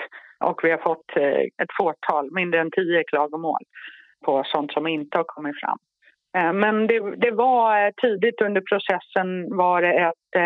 Och 0.46 0.60
vi 0.64 0.72
har 0.72 0.78
fått 0.78 1.18
ett 1.64 1.74
fåtal, 1.78 2.32
mindre 2.32 2.60
än 2.60 2.72
tio 2.72 3.04
klagomål 3.04 3.62
på 4.26 4.44
sånt 4.46 4.74
som 4.74 4.88
inte 4.88 5.18
har 5.18 5.24
kommit 5.24 5.56
fram. 5.60 5.78
Men 6.56 6.88
det, 6.88 7.16
det 7.16 7.32
var 7.32 7.92
tidigt 8.02 8.42
under 8.42 8.62
processen 8.62 9.58
var 9.58 9.82
det 9.82 9.94
ett 9.94 10.44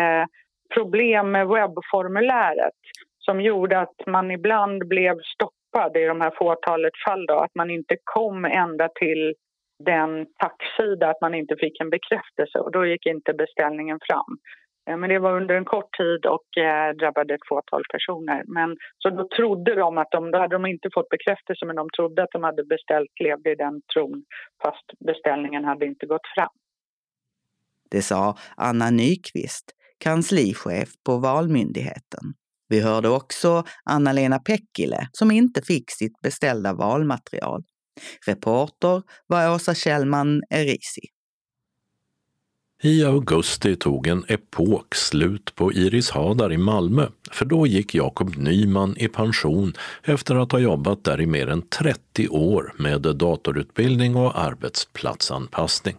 problem 0.74 1.30
med 1.30 1.48
webbformuläret 1.48 2.80
som 3.24 3.40
gjorde 3.40 3.80
att 3.80 3.98
man 4.06 4.30
ibland 4.30 4.88
blev 4.88 5.16
stoppad 5.34 5.96
i 5.96 6.04
de 6.04 6.20
här 6.20 6.32
fåtalet 6.38 6.92
fall. 7.06 7.26
Då, 7.26 7.34
att 7.34 7.54
man 7.54 7.70
inte 7.70 7.96
kom 8.04 8.44
ända 8.44 8.88
till 8.88 9.34
den 9.84 10.26
taxsida, 10.38 11.10
att 11.10 11.20
man 11.20 11.34
inte 11.34 11.56
fick 11.56 11.80
en 11.80 11.90
bekräftelse 11.90 12.58
och 12.58 12.72
då 12.72 12.86
gick 12.86 13.06
inte 13.06 13.32
beställningen 13.32 13.98
fram. 14.08 14.38
Eh, 14.90 14.96
men 14.96 15.10
det 15.10 15.18
var 15.18 15.36
under 15.36 15.54
en 15.54 15.64
kort 15.64 15.96
tid 15.98 16.26
och 16.26 16.58
eh, 16.58 16.94
drabbade 16.94 17.34
ett 17.34 17.48
fåtal 17.48 17.82
personer. 17.92 18.42
Men, 18.46 18.76
så 18.98 19.10
då 19.10 19.28
trodde 19.36 19.74
de 19.74 19.98
att 19.98 20.10
de, 20.10 20.30
då 20.30 20.38
hade 20.38 20.54
de 20.54 20.66
inte 20.66 20.88
fått 20.94 21.08
bekräftelse 21.08 21.66
men 21.66 21.76
de 21.76 21.88
trodde 21.96 22.22
att 22.22 22.32
de 22.32 22.42
hade 22.42 22.64
beställt, 22.64 23.20
levde 23.24 23.52
i 23.52 23.54
den 23.54 23.82
tron 23.94 24.24
fast 24.62 25.06
beställningen 25.06 25.64
hade 25.64 25.86
inte 25.86 26.06
gått 26.06 26.26
fram. 26.34 26.54
Det 27.90 28.02
sa 28.02 28.36
Anna 28.56 28.90
Nyqvist, 28.90 29.66
kanslichef 30.04 30.88
på 31.06 31.18
Valmyndigheten. 31.18 32.24
Vi 32.68 32.80
hörde 32.80 33.08
också 33.08 33.64
Anna-Lena 33.84 34.38
Pekkile 34.38 35.08
som 35.12 35.30
inte 35.30 35.62
fick 35.62 35.90
sitt 35.90 36.20
beställda 36.20 36.72
valmaterial. 36.72 37.62
Reporter 38.26 39.02
var 39.26 39.54
Åsa 39.54 39.74
Kjellman 39.74 40.42
Erisi. 40.50 41.00
I 42.82 43.04
augusti 43.04 43.76
tog 43.76 44.06
en 44.06 44.24
epok 44.28 44.94
slut 44.94 45.54
på 45.54 45.72
Iris 45.72 46.10
Hadar 46.10 46.52
i 46.52 46.56
Malmö, 46.56 47.08
för 47.30 47.44
då 47.44 47.66
gick 47.66 47.94
Jakob 47.94 48.36
Nyman 48.36 48.96
i 48.96 49.08
pension 49.08 49.72
efter 50.02 50.34
att 50.34 50.52
ha 50.52 50.58
jobbat 50.58 51.04
där 51.04 51.20
i 51.20 51.26
mer 51.26 51.48
än 51.48 51.68
30 51.68 52.28
år 52.28 52.72
med 52.76 53.00
datorutbildning 53.00 54.16
och 54.16 54.38
arbetsplatsanpassning. 54.38 55.96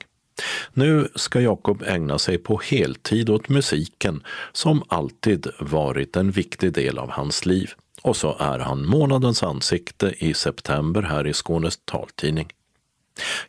Nu 0.73 1.07
ska 1.15 1.41
Jakob 1.41 1.83
ägna 1.87 2.19
sig 2.19 2.37
på 2.37 2.61
heltid 2.63 3.29
åt 3.29 3.49
musiken 3.49 4.23
som 4.51 4.83
alltid 4.87 5.47
varit 5.59 6.15
en 6.15 6.31
viktig 6.31 6.73
del 6.73 6.97
av 6.97 7.09
hans 7.09 7.45
liv. 7.45 7.71
Och 8.01 8.15
så 8.15 8.35
är 8.39 8.59
han 8.59 8.85
månadens 8.85 9.43
ansikte 9.43 10.13
i 10.17 10.33
september 10.33 11.01
här 11.01 11.27
i 11.27 11.33
Skånes 11.33 11.79
taltidning. 11.85 12.47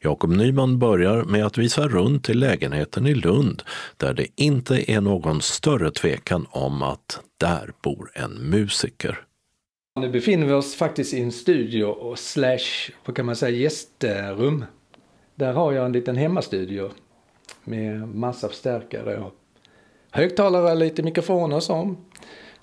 Jakob 0.00 0.30
Nyman 0.30 0.78
börjar 0.78 1.24
med 1.24 1.46
att 1.46 1.58
visa 1.58 1.88
runt 1.88 2.28
i 2.28 2.34
lägenheten 2.34 3.06
i 3.06 3.14
Lund 3.14 3.62
där 3.96 4.14
det 4.14 4.26
inte 4.36 4.90
är 4.92 5.00
någon 5.00 5.42
större 5.42 5.90
tvekan 5.90 6.46
om 6.50 6.82
att 6.82 7.20
där 7.38 7.72
bor 7.82 8.10
en 8.14 8.32
musiker. 8.32 9.20
Nu 10.00 10.08
befinner 10.10 10.46
vi 10.46 10.52
oss 10.52 10.74
faktiskt 10.74 11.14
i 11.14 11.20
en 11.20 11.32
studio 11.32 11.84
och 11.84 12.18
slash, 12.18 12.90
vad 13.04 13.16
kan 13.16 13.26
man 13.26 13.36
säga, 13.36 13.58
gästrum. 13.58 14.64
Där 15.36 15.52
har 15.52 15.72
jag 15.72 15.86
en 15.86 15.92
liten 15.92 16.16
hemmastudio 16.16 16.90
med 17.64 18.08
massa 18.08 18.48
förstärkare 18.48 19.18
och 19.18 19.34
högtalare, 20.10 20.74
lite 20.74 21.02
mikrofoner 21.02 21.56
och 21.56 21.62
så. 21.62 21.96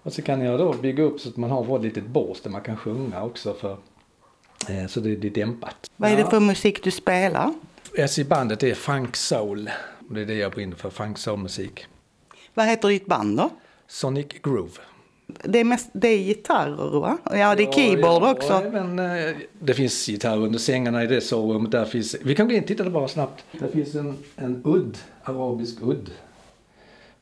Och 0.04 0.14
så 0.14 0.22
kan 0.22 0.42
jag 0.42 0.60
då 0.60 0.74
bygga 0.74 1.04
upp 1.04 1.20
så 1.20 1.30
att 1.30 1.38
man 1.38 1.52
har 1.52 1.76
ett 1.78 1.84
litet 1.84 2.06
bås 2.06 2.42
där 2.42 2.50
man 2.50 2.62
kan 2.62 2.78
sjunga 2.78 3.24
också 3.24 3.54
för 3.54 3.78
eh, 4.70 4.88
så 4.88 5.00
det, 5.00 5.12
är 5.12 5.30
dämpat. 5.30 5.92
Vad 5.96 6.12
är 6.12 6.18
det 6.18 6.26
för 6.26 6.40
musik 6.40 6.84
du 6.84 6.92
spelar? 6.92 7.54
Alltså 8.00 8.22
i 8.22 8.24
bandet 8.24 8.64
är 8.64 8.74
funk 8.74 9.16
soul. 9.16 9.70
Det 10.00 10.22
är 10.22 10.26
det 10.26 10.34
jag 10.34 10.52
brinner 10.52 10.76
för, 10.76 10.90
funk 10.90 11.18
soul 11.18 11.40
musik. 11.40 11.86
Vad 12.54 12.66
heter 12.66 12.88
ditt 12.88 13.06
band 13.06 13.38
då? 13.38 13.50
Sonic 13.88 14.28
Groove. 14.44 14.80
Det 15.44 15.60
är, 15.60 15.64
mest, 15.64 15.90
det 15.94 16.08
är 16.08 16.18
gitarrer 16.18 17.00
va? 17.00 17.18
Ja, 17.32 17.56
det 17.56 17.64
är 17.64 17.72
keyboard 17.72 18.24
ja, 18.24 18.32
också. 18.32 18.54
Ja, 18.54 18.84
men, 18.84 19.00
eh, 19.00 19.36
det 19.60 19.74
finns 19.74 20.06
gitarrer 20.06 20.42
under 20.42 20.60
sängarna 20.60 21.04
i 21.04 21.08
det 21.08 21.22
sovrummet. 21.22 21.72
Där 21.72 21.86
finns, 21.86 22.16
vi 22.24 22.36
kan 22.36 22.48
gå 22.48 22.54
in 22.54 22.62
och 22.62 22.68
titta 22.68 22.90
bara 22.90 23.08
snabbt. 23.08 23.46
Det 23.52 23.68
finns 23.68 23.96
en, 23.96 24.18
en 24.36 24.62
udd, 24.66 24.98
arabisk 25.24 25.78
udd. 25.82 26.12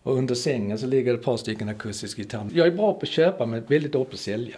Och 0.04 0.18
under 0.18 0.36
sängen 0.36 0.78
så 0.78 0.88
ligger 0.88 1.14
det 1.14 1.20
ett 1.20 1.26
par 1.26 1.38
stycken 1.38 1.70
akustiska 1.70 2.22
gitarrer. 2.22 2.50
Jag 2.54 2.68
är 2.68 2.72
bra 2.72 2.94
på 2.94 3.00
att 3.02 3.08
köpa 3.08 3.46
men 3.46 3.64
väldigt 3.68 3.92
dålig 3.92 4.10
på 4.10 4.14
att 4.14 4.20
sälja. 4.20 4.56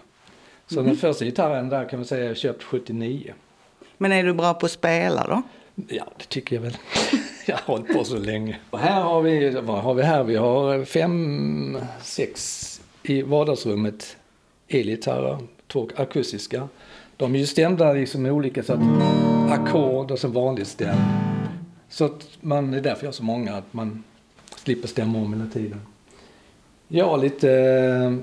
Så 0.67 0.79
mm. 0.79 0.85
den 0.85 0.97
första 0.97 1.25
gitarren 1.25 1.69
där 1.69 1.89
kan 1.89 1.99
man 1.99 2.05
säga 2.05 2.25
jag 2.25 2.37
köpt 2.37 2.63
79. 2.63 3.33
Men 3.97 4.11
är 4.11 4.23
du 4.23 4.33
bra 4.33 4.53
på 4.53 4.65
att 4.65 4.71
spela 4.71 5.27
då? 5.27 5.41
Ja, 5.87 6.11
det 6.17 6.25
tycker 6.25 6.55
jag 6.55 6.63
väl. 6.63 6.77
jag 7.45 7.55
har 7.55 7.77
hållit 7.77 7.93
på 7.93 8.03
så 8.03 8.17
länge. 8.17 8.59
Och 8.69 8.79
här 8.79 9.01
har 9.01 9.21
vi, 9.21 9.49
vad 9.49 9.83
har 9.83 9.93
vi 9.93 10.03
här? 10.03 10.23
Vi 10.23 10.35
har 10.35 10.85
fem, 10.85 11.77
sex 12.01 12.72
i 13.03 13.21
vardagsrummet 13.21 14.17
elgitarrer, 14.67 15.37
två 15.67 15.89
akustiska. 15.95 16.67
De 17.17 17.35
är 17.35 17.39
ju 17.39 17.45
stämda 17.45 17.93
liksom 17.93 18.21
med 18.21 18.31
olika 18.31 18.63
så 18.63 18.73
att 18.73 18.79
ackord 19.49 20.11
och 20.11 20.19
så 20.19 20.27
vanlig 20.27 20.67
stäm. 20.67 20.97
Så 21.89 22.05
att 22.05 22.29
man, 22.41 22.71
det 22.71 22.77
är 22.77 22.81
därför 22.81 23.03
jag 23.03 23.07
har 23.07 23.13
så 23.13 23.23
många, 23.23 23.53
att 23.53 23.73
man 23.73 24.03
slipper 24.55 24.87
stämma 24.87 25.19
om 25.19 25.33
hela 25.33 25.49
tiden. 25.49 25.81
Ja, 26.87 27.17
lite 27.17 27.51
eh, 27.51 28.13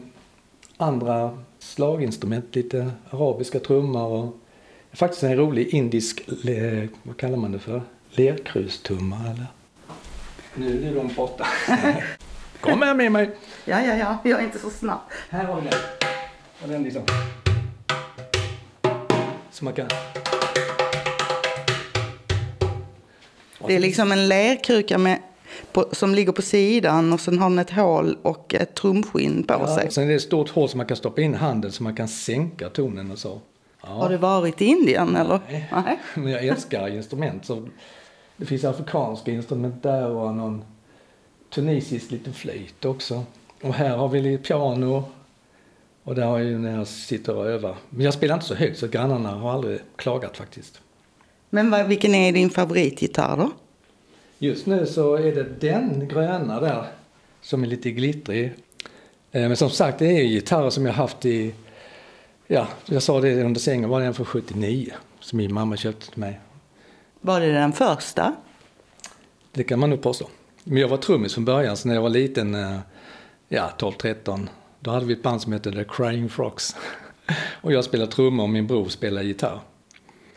andra 0.76 1.38
slaginstrument, 1.58 2.56
lite 2.56 2.90
arabiska 3.10 3.60
trummor 3.60 4.12
och 4.12 4.36
faktiskt 4.92 5.22
en 5.22 5.36
rolig 5.36 5.74
indisk, 5.74 6.22
vad 7.02 7.16
kallar 7.16 7.36
man 7.36 7.52
det 7.52 7.58
för, 7.58 7.82
Lerkrustumma 8.10 9.16
eller? 9.16 9.46
Nu 10.54 10.88
är 10.88 10.94
de 10.94 11.14
borta. 11.14 11.46
Kom 12.60 12.82
här 12.82 12.94
med 12.94 13.12
mig! 13.12 13.30
Ja, 13.64 13.80
ja, 13.82 13.94
ja, 13.96 14.18
jag 14.24 14.40
är 14.40 14.44
inte 14.44 14.58
så 14.58 14.70
snabb. 14.70 14.98
Här 15.30 15.44
har 15.44 15.60
vi 15.60 15.68
den. 15.68 15.78
Och 16.62 16.68
den 16.68 16.82
liksom... 16.82 17.02
Så 19.50 19.64
man 19.64 19.74
kan... 19.74 19.86
Det 23.66 23.74
är 23.76 23.80
liksom 23.80 24.12
en 24.12 24.28
lerkruka 24.28 24.98
med, 24.98 25.18
på, 25.72 25.86
som 25.92 26.14
ligger 26.14 26.32
på 26.32 26.42
sidan 26.42 27.12
och 27.12 27.20
sen 27.20 27.38
har 27.38 27.48
den 27.50 27.58
ett 27.58 27.70
hål 27.70 28.18
och 28.22 28.54
ett 28.54 28.74
trumskinn 28.74 29.42
på 29.44 29.54
Ja, 29.54 29.76
sig. 29.76 29.90
sen 29.90 30.04
är 30.04 30.08
det 30.08 30.14
ett 30.14 30.22
stort 30.22 30.48
hål 30.50 30.68
som 30.68 30.78
man 30.78 30.86
kan 30.86 30.96
stoppa 30.96 31.20
in 31.20 31.34
handen 31.34 31.72
så 31.72 31.82
man 31.82 31.94
kan 31.94 32.08
sänka 32.08 32.68
tonen 32.68 33.10
och 33.10 33.18
så. 33.18 33.40
Ja. 33.82 33.88
Har 33.88 34.08
du 34.08 34.16
varit 34.16 34.62
i 34.62 34.64
Indien 34.64 35.16
eller? 35.16 35.40
Nej. 35.48 35.98
Men 36.14 36.32
jag 36.32 36.44
älskar 36.46 36.88
instrument. 36.88 37.44
Så 37.46 37.68
det 38.36 38.46
finns 38.46 38.64
afrikanska 38.64 39.30
instrument 39.30 39.82
där 39.82 40.10
och 40.10 40.34
någon 40.34 40.64
tunisisk 41.50 42.10
liten 42.10 42.34
flöjt 42.34 42.84
också. 42.84 43.24
Och 43.62 43.74
här 43.74 43.96
har 43.96 44.08
vi 44.08 44.20
lite 44.20 44.42
piano. 44.42 45.04
Och 46.02 46.14
där 46.14 46.24
har 46.26 46.38
jag 46.38 46.48
ju 46.48 46.58
när 46.58 46.76
jag 46.76 46.86
sitter 46.86 47.36
och 47.36 47.46
övar. 47.46 47.76
Men 47.90 48.04
jag 48.04 48.14
spelar 48.14 48.34
inte 48.34 48.46
så 48.46 48.54
högt 48.54 48.78
så 48.78 48.88
grannarna 48.88 49.30
har 49.30 49.52
aldrig 49.52 49.80
klagat 49.96 50.36
faktiskt. 50.36 50.80
Men 51.50 51.70
vad, 51.70 51.86
vilken 51.86 52.14
är 52.14 52.32
din 52.32 52.50
favoritgitarr 52.50 53.36
då? 53.36 53.50
Just 54.38 54.66
nu 54.66 54.86
så 54.86 55.14
är 55.14 55.34
det 55.34 55.60
den 55.60 56.08
gröna 56.08 56.60
där 56.60 56.84
som 57.40 57.62
är 57.62 57.66
lite 57.66 57.90
glittrig. 57.90 58.52
Eh, 59.32 59.48
Men 59.48 59.56
som 59.56 59.70
sagt, 59.70 59.98
det 59.98 60.06
är 60.06 60.22
ju 60.22 60.28
gitarrer 60.28 60.70
som 60.70 60.86
jag 60.86 60.92
haft 60.92 61.24
i, 61.24 61.54
ja, 62.46 62.68
jag 62.86 63.02
sa 63.02 63.20
det 63.20 63.44
under 63.44 63.60
sängen, 63.60 63.88
var 63.88 64.00
den 64.00 64.14
från 64.14 64.26
79 64.26 64.92
som 65.20 65.36
min 65.36 65.54
mamma 65.54 65.76
köpte 65.76 66.10
till 66.10 66.20
mig. 66.20 66.40
Var 67.20 67.40
det 67.40 67.52
den 67.52 67.72
första? 67.72 68.34
Det 69.52 69.64
kan 69.64 69.78
man 69.78 69.90
nog 69.90 70.02
påstå. 70.02 70.28
Men 70.70 70.78
jag 70.80 70.88
var 70.88 70.96
trummis 70.96 71.34
från 71.34 71.44
början, 71.44 71.76
så 71.76 71.88
när 71.88 71.94
jag 71.94 72.02
var 72.02 72.10
liten, 72.10 72.54
eh, 72.54 72.78
ja 73.48 73.70
12-13, 73.78 74.48
då 74.80 74.90
hade 74.90 75.06
vi 75.06 75.12
ett 75.12 75.22
band 75.22 75.42
som 75.42 75.52
hette 75.52 75.72
The 75.72 75.84
Crying 75.84 76.28
Frogs. 76.28 76.76
Och 77.60 77.72
jag 77.72 77.84
spelade 77.84 78.12
trummor 78.12 78.44
och 78.44 78.50
min 78.50 78.66
bror 78.66 78.88
spelade 78.88 79.26
gitarr. 79.26 79.60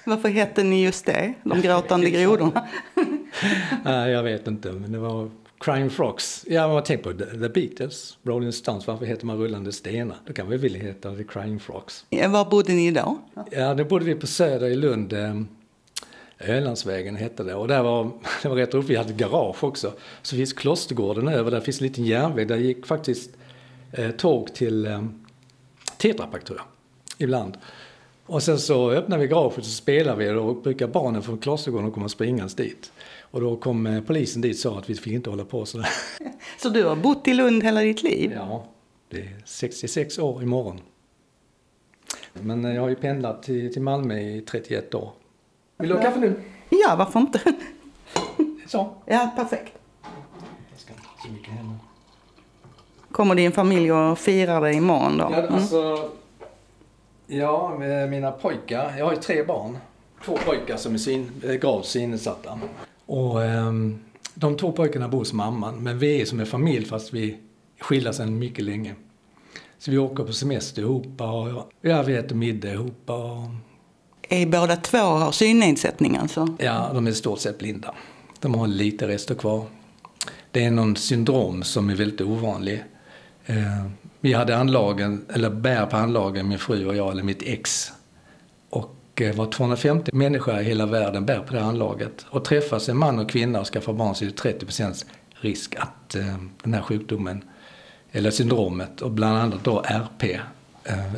Varför 0.06 0.30
hette 0.30 0.64
ni 0.64 0.84
just 0.84 1.06
det? 1.06 1.34
De 1.44 1.62
gråtande 1.62 2.10
grodorna? 2.10 2.68
Nej, 3.86 4.12
jag 4.12 4.24
vet 4.24 4.48
inte, 4.48 4.72
men 4.72 4.92
det 4.92 5.00
var 5.00 5.30
Crying 5.60 5.90
Frogs. 5.90 6.46
Ja, 6.48 6.68
man 6.68 6.84
tänkte 6.84 7.10
på 7.14 7.18
The 7.20 7.26
The 7.26 7.50
Beatles, 7.50 8.18
Rolling 8.24 8.52
Stones, 8.52 8.88
varför 8.88 9.06
heter 9.06 9.26
man 9.26 9.38
Rullande 9.38 9.72
Stenar? 9.72 10.18
Då 10.26 10.34
kan 10.34 10.50
vi 10.50 10.58
väl 10.58 10.76
heta 10.76 11.16
The 11.16 11.24
Crying 11.24 11.60
Frogs. 11.60 12.06
Ja, 12.10 12.30
Var 12.30 12.46
bodde 12.46 12.74
ni 12.74 12.92
då? 12.92 13.18
Ja, 13.52 13.74
då 13.74 13.84
bodde 13.86 14.06
vi 14.06 14.16
på 14.16 14.28
Söder 14.28 14.68
i 14.68 14.76
Lund. 14.76 15.14
Ölandsvägen 16.48 17.16
hette 17.16 17.44
det. 17.44 17.56
Och 17.56 17.68
där 17.68 17.84
var, 17.84 18.12
det 18.42 18.50
var 18.50 18.56
rätt 18.56 18.74
roligt, 18.74 18.90
vi 18.90 18.96
hade 18.96 19.10
ett 19.10 19.18
garage 19.18 19.64
också. 19.64 19.94
Så 20.22 20.36
finns 20.36 20.54
Klostergården 20.54 21.28
över, 21.28 21.52
där 21.52 21.62
finns 21.62 21.82
en 21.82 21.88
liten 21.88 22.06
järnväg. 22.06 22.48
Där 22.48 22.58
gick 22.58 22.86
faktiskt 22.86 23.30
eh, 23.92 24.12
tåg 24.12 24.54
till 24.54 24.86
eh, 24.86 25.04
Tetra 25.98 26.28
Pak 26.28 26.44
tror 26.44 26.58
jag, 26.58 26.66
ibland. 27.18 27.58
Och 28.26 28.44
sen 28.44 28.60
så 28.60 28.92
öppnade 28.92 29.22
vi 29.22 29.28
garaget 29.28 29.58
och 29.58 29.66
så 29.66 29.72
spelade 29.72 30.18
vi 30.18 30.30
och 30.30 30.36
då 30.36 30.54
brukar 30.54 30.88
barnen 30.88 31.22
från 31.22 31.38
Klostergården 31.38 31.92
komma 31.92 32.10
springandes 32.10 32.56
dit. 32.56 32.92
Och 33.22 33.42
då 33.42 33.56
kom 33.56 33.88
eh, 33.88 34.02
polisen 34.02 34.42
dit 34.42 34.56
och 34.56 34.60
sa 34.60 34.80
att 34.80 34.90
vi 34.90 34.96
fick 34.96 35.14
inte 35.14 35.30
hålla 35.30 35.46
på 35.46 35.66
sådär. 35.66 35.88
Så 36.62 36.70
du 36.70 36.84
har 36.84 36.96
bott 36.96 37.28
i 37.28 37.34
Lund 37.34 37.64
hela 37.64 37.82
ditt 37.82 38.04
liv? 38.04 38.32
Ja, 38.36 38.66
det 39.10 39.18
är 39.22 39.42
66 39.46 40.20
år 40.20 40.44
imorgon. 40.44 40.82
Men 42.34 42.66
eh, 42.66 42.76
jag 42.76 42.82
har 42.82 42.90
ju 42.90 42.96
pendlat 42.96 43.44
till, 43.44 43.74
till 43.74 43.82
Malmö 43.82 44.20
i 44.20 44.42
31 44.42 44.94
år. 44.94 45.12
Vill 45.78 45.90
du 45.90 45.96
ha 45.96 46.02
kaffe 46.04 46.20
nu? 46.20 46.36
Ja, 46.70 46.96
varför 46.98 47.20
inte? 47.20 47.42
Så. 48.68 48.90
Ja, 49.06 49.30
perfekt. 49.36 49.74
Jag 50.72 50.80
ska 50.80 50.94
inte 50.94 51.04
så 51.26 51.32
mycket 51.32 51.54
hemma. 51.54 51.76
Kommer 53.12 53.36
din 53.36 53.52
familj 53.52 53.92
och 53.92 54.20
firar 54.20 54.62
det 54.62 54.74
imorgon 54.74 55.18
då? 55.18 55.28
Ja, 55.32 55.38
Mm. 55.38 55.54
alltså, 55.54 56.10
ja, 57.28 57.76
med 57.80 58.10
mina 58.10 58.32
pojkar. 58.32 58.94
Jag 58.98 59.06
har 59.06 59.14
ju 59.14 59.20
tre 59.20 59.44
barn. 59.44 59.78
Två 60.26 60.38
pojkar 60.46 60.78
som 60.78 60.94
är 60.94 60.98
syn, 60.98 61.32
eh, 61.44 61.54
gravt 61.54 61.86
synnedsatta. 61.86 62.60
Och 63.06 63.44
ehm, 63.44 64.00
de 64.34 64.58
två 64.58 64.72
pojkarna 64.72 65.08
bor 65.08 65.18
hos 65.20 65.34
mamman. 65.34 65.84
Men 65.84 66.00
vi 66.00 66.22
är 66.22 66.26
som 66.26 66.40
en 66.40 66.46
familj 66.46 66.86
fast 66.86 67.14
vi 67.14 67.32
är 67.32 67.38
skilda 67.84 68.14
sedan 68.14 68.40
mycket 68.40 68.64
länge. 68.66 68.96
Så 69.78 69.92
vi 69.92 69.98
åker 69.98 70.24
på 70.24 70.34
semester 70.34 70.82
ihop 70.82 71.06
och 71.22 71.72
ja, 71.82 72.02
vi 72.04 72.16
äter 72.16 72.36
middag 72.36 72.72
ihop. 72.74 73.10
Och, 73.10 73.38
är 74.34 74.46
båda 74.46 74.76
två 74.76 74.98
har 74.98 75.32
synnedsättning 75.32 76.18
alltså? 76.18 76.56
ja, 76.60 76.92
de 76.94 77.08
är 77.08 77.12
i 77.12 77.14
stort 77.14 77.40
sett 77.40 77.58
blinda. 77.58 77.94
De 78.40 78.56
har 78.56 78.68
lite 78.68 79.08
rester 79.08 79.36
kvar. 79.36 79.66
Det 80.52 80.66
är 80.66 80.72
någon 80.72 80.96
syndrom 80.96 81.64
som 81.64 81.90
är 81.90 81.96
väldigt 81.96 82.22
ovanlig. 82.22 82.84
Eh, 83.46 83.56
vi 84.20 84.34
hade 84.34 84.58
anlagen, 84.58 85.26
eller 85.34 85.50
bär 85.50 85.86
på 85.86 85.98
anlagen, 85.98 86.48
min 86.48 86.60
fru 86.60 86.86
och 86.86 86.96
jag, 86.96 87.12
eller 87.12 87.24
mitt 87.24 87.42
ex. 87.44 87.92
Och 88.70 89.22
eh, 89.22 89.36
var 89.36 89.52
250 89.52 90.12
människor 90.14 90.60
i 90.60 90.64
hela 90.64 90.86
världen 90.86 91.26
bär 91.26 91.40
på 91.40 91.54
det 91.54 91.64
anlaget. 91.64 92.26
Och 92.30 92.46
träffas 92.46 92.90
en 92.90 92.98
man 92.98 93.20
och 93.20 93.30
kvinna 93.30 93.60
och 93.60 93.68
skaffar 93.68 93.94
barn 93.94 94.16
så 94.16 94.26
är 94.26 94.30
det 94.30 94.36
30 94.36 94.66
risk 94.66 95.06
risk 95.42 95.76
att 95.76 96.16
eh, 96.16 96.38
den 96.64 96.74
här 96.74 96.82
sjukdomen, 96.82 97.44
eller 98.12 98.32
syndromet, 98.32 99.02
och 99.02 99.12
bland 99.12 99.38
annat 99.38 99.64
då 99.64 99.80
RP, 99.80 100.24
eh, 100.84 101.14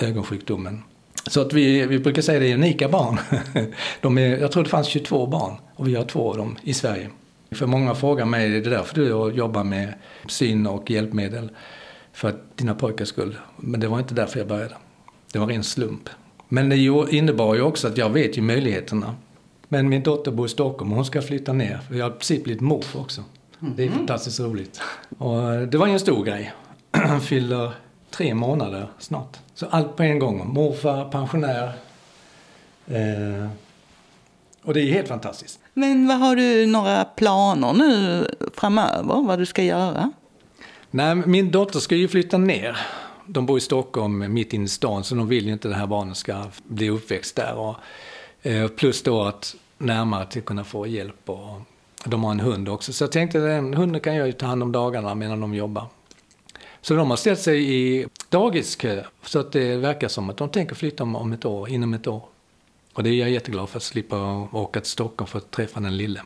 ögonsjukdomen. 0.00 0.82
Så 1.26 1.40
att 1.40 1.52
vi, 1.52 1.86
vi 1.86 1.98
brukar 1.98 2.22
säga 2.22 2.40
det 2.40 2.50
är 2.50 2.54
unika 2.54 2.88
barn. 2.88 3.18
De 4.00 4.18
är, 4.18 4.38
jag 4.38 4.52
tror 4.52 4.64
det 4.64 4.70
fanns 4.70 4.86
22 4.86 5.26
barn 5.26 5.54
och 5.76 5.88
vi 5.88 5.94
har 5.94 6.04
två 6.04 6.30
av 6.30 6.36
dem 6.36 6.58
i 6.62 6.74
Sverige. 6.74 7.10
För 7.50 7.66
många 7.66 7.94
frågar 7.94 8.24
mig, 8.24 8.46
är 8.46 8.60
det 8.60 8.70
därför 8.70 8.94
du 8.94 9.36
jobbar 9.36 9.64
med 9.64 9.94
syn 10.28 10.66
och 10.66 10.90
hjälpmedel? 10.90 11.50
För 12.12 12.28
att 12.28 12.56
dina 12.56 12.74
pojkars 12.74 13.08
skull. 13.08 13.38
Men 13.56 13.80
det 13.80 13.88
var 13.88 13.98
inte 13.98 14.14
därför 14.14 14.38
jag 14.38 14.48
började. 14.48 14.74
Det 15.32 15.38
var 15.38 15.50
en 15.50 15.64
slump. 15.64 16.08
Men 16.48 16.68
det 16.68 16.76
innebar 17.10 17.54
ju 17.54 17.62
också 17.62 17.88
att 17.88 17.98
jag 17.98 18.10
vet 18.10 18.38
ju 18.38 18.42
möjligheterna. 18.42 19.14
Men 19.68 19.88
min 19.88 20.02
dotter 20.02 20.30
bor 20.30 20.46
i 20.46 20.48
Stockholm 20.48 20.90
och 20.90 20.96
hon 20.96 21.04
ska 21.04 21.22
flytta 21.22 21.52
ner. 21.52 21.80
Jag 21.90 22.04
har 22.04 22.10
i 22.10 22.12
princip 22.12 22.44
blivit 22.44 22.60
morfar 22.60 23.00
också. 23.00 23.24
Det 23.76 23.84
är 23.84 23.90
fantastiskt 23.90 24.40
roligt. 24.40 24.80
Och 25.18 25.68
det 25.68 25.78
var 25.78 25.86
ju 25.86 25.92
en 25.92 26.00
stor 26.00 26.24
grej. 26.24 26.52
Fyller 27.22 27.72
tre 28.12 28.34
månader 28.34 28.88
snart. 28.98 29.38
Så 29.54 29.66
allt 29.66 29.96
på 29.96 30.02
en 30.02 30.18
gång. 30.18 30.54
Morfar, 30.54 31.10
pensionär. 31.10 31.72
Eh, 32.86 33.48
och 34.62 34.74
det 34.74 34.80
är 34.80 34.92
helt 34.92 35.08
fantastiskt. 35.08 35.60
Men 35.74 36.08
vad 36.08 36.18
har 36.18 36.36
du 36.36 36.66
några 36.66 37.04
planer 37.04 37.72
nu 37.72 38.26
framöver, 38.56 39.26
vad 39.26 39.38
du 39.38 39.46
ska 39.46 39.62
göra? 39.62 40.12
Nej, 40.90 41.14
min 41.14 41.50
dotter 41.50 41.78
ska 41.78 41.96
ju 41.96 42.08
flytta 42.08 42.38
ner. 42.38 42.76
De 43.26 43.46
bor 43.46 43.58
i 43.58 43.60
Stockholm, 43.60 44.32
mitt 44.34 44.52
inne 44.52 44.64
i 44.64 44.68
stan, 44.68 45.04
så 45.04 45.14
de 45.14 45.28
vill 45.28 45.46
ju 45.46 45.52
inte 45.52 45.68
att 45.68 45.74
det 45.74 45.78
här 45.78 45.86
barnet 45.86 46.16
ska 46.16 46.44
bli 46.64 46.90
uppväxt 46.90 47.36
där. 47.36 47.54
Och, 47.54 47.76
eh, 48.42 48.68
plus 48.68 49.02
då 49.02 49.22
att 49.22 49.54
närmare 49.78 50.26
till 50.26 50.42
kunna 50.42 50.64
få 50.64 50.86
hjälp. 50.86 51.30
Och, 51.30 51.60
de 52.04 52.24
har 52.24 52.30
en 52.30 52.40
hund 52.40 52.68
också, 52.68 52.92
så 52.92 53.04
jag 53.04 53.12
tänkte 53.12 53.38
att 53.38 53.44
den 53.44 53.74
hunden 53.74 54.00
kan 54.00 54.14
jag 54.14 54.26
ju 54.26 54.32
ta 54.32 54.46
hand 54.46 54.62
om 54.62 54.72
dagarna 54.72 55.14
medan 55.14 55.40
de 55.40 55.54
jobbar. 55.54 55.86
Så 56.84 56.94
de 56.94 57.10
har 57.10 57.16
ställt 57.16 57.40
sig 57.40 57.74
i 57.74 58.06
dagiskö, 58.28 59.04
så 59.22 59.38
att 59.38 59.52
det 59.52 59.76
verkar 59.76 60.08
som 60.08 60.30
att 60.30 60.36
de 60.36 60.48
tänker 60.48 60.74
flytta 60.74 61.02
om, 61.02 61.16
om 61.16 61.32
ett 61.32 61.44
år, 61.44 61.68
inom 61.68 61.94
ett 61.94 62.06
år. 62.06 62.24
Och 62.92 63.02
det 63.02 63.10
är 63.10 63.14
jag 63.14 63.30
jätteglad 63.30 63.68
för 63.68 63.76
att 63.76 63.82
slippa 63.82 64.48
åka 64.52 64.80
till 64.80 64.90
Stockholm 64.90 65.28
för 65.28 65.38
att 65.38 65.50
träffa 65.50 65.80
den 65.80 65.96
lille. 65.96 66.22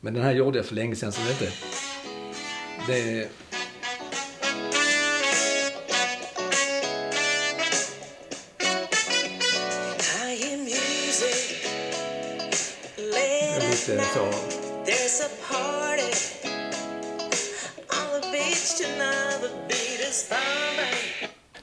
Men 0.00 0.14
den 0.14 0.22
här 0.22 0.32
gjorde 0.32 0.58
jag 0.58 0.66
för 0.66 0.74
länge 0.74 0.96
sedan, 0.96 1.12
så 1.12 1.20
är 1.22 1.30
inte... 1.30 1.52
Det, 2.86 3.28
det 12.96 13.56
är 13.56 13.70
lite 13.70 14.04
så... 14.14 14.49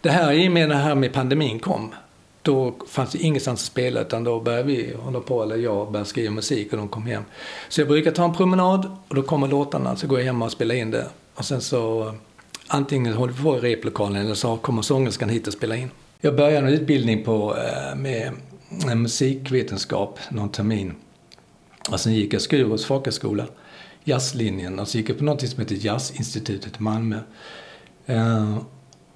Det 0.01 0.09
här 0.09 0.33
i 0.33 0.47
och 0.47 0.51
med 0.51 0.69
det 0.69 0.75
här 0.75 0.95
med 0.95 1.13
pandemin 1.13 1.59
kom, 1.59 1.93
då 2.41 2.75
fanns 2.87 3.11
det 3.11 3.17
ingenstans 3.17 3.61
att 3.61 3.65
spela 3.65 4.01
utan 4.01 4.23
då 4.23 4.39
började 4.39 4.63
vi 4.63 4.93
hålla 4.99 5.19
på, 5.19 5.43
eller 5.43 5.55
jag 5.55 5.91
började 5.91 6.09
skriva 6.09 6.33
musik 6.33 6.71
och 6.73 6.77
de 6.77 6.87
kom 6.87 7.05
hem. 7.05 7.23
Så 7.69 7.81
jag 7.81 7.87
brukar 7.87 8.11
ta 8.11 8.23
en 8.23 8.33
promenad 8.33 8.97
och 9.07 9.15
då 9.15 9.21
kommer 9.21 9.47
låtarna, 9.47 9.95
så 9.95 10.07
går 10.07 10.19
jag 10.19 10.25
hem 10.25 10.41
och 10.41 10.51
spelar 10.51 10.75
in 10.75 10.91
det. 10.91 11.07
Och 11.35 11.45
sen 11.45 11.61
så 11.61 12.13
antingen 12.67 13.13
håller 13.13 13.33
vi 13.33 13.43
på 13.43 13.57
i 13.57 13.59
replokalen 13.59 14.25
eller 14.25 14.35
så 14.35 14.57
kommer 14.57 14.81
sångerskan 14.81 15.29
hit 15.29 15.47
och 15.47 15.53
spelar 15.53 15.75
in. 15.75 15.89
Jag 16.21 16.35
började 16.35 16.67
en 16.67 16.73
utbildning 16.73 17.23
på, 17.23 17.55
eh, 17.57 17.95
med 17.95 18.31
musikvetenskap 18.97 20.19
någon 20.29 20.49
termin. 20.49 20.95
Och 21.89 21.99
sen 21.99 22.13
gick 22.13 22.33
jag 22.33 22.41
Skurups 22.41 22.85
folkhögskola, 22.85 23.45
jazzlinjen, 24.03 24.79
och 24.79 24.87
så 24.87 24.97
gick 24.97 25.09
jag 25.09 25.17
på 25.17 25.23
något 25.23 25.49
som 25.49 25.59
heter 25.59 25.85
Jazzinstitutet 25.85 26.79
i 26.79 26.83
Malmö. 26.83 27.19
Eh, 28.05 28.57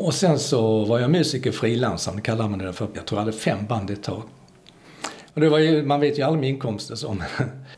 och 0.01 0.13
sen 0.13 0.39
så 0.39 0.85
var 0.85 0.99
jag 0.99 1.11
musiker 1.11 1.51
frilansande, 1.51 2.21
kallar 2.21 2.47
man 2.47 2.59
det 2.59 2.73
för. 2.73 2.87
Jag 2.93 3.05
tror 3.05 3.19
jag 3.19 3.25
hade 3.25 3.37
fem 3.37 3.65
band 3.69 3.89
ett 3.89 4.03
tag. 4.03 4.23
Och 5.33 5.41
det 5.41 5.49
var 5.49 5.59
ju, 5.59 5.83
man 5.83 5.99
vet 5.99 6.19
ju 6.19 6.23
aldrig 6.23 6.39
med 6.41 6.49
inkomster 6.49 6.95
så. 6.95 7.17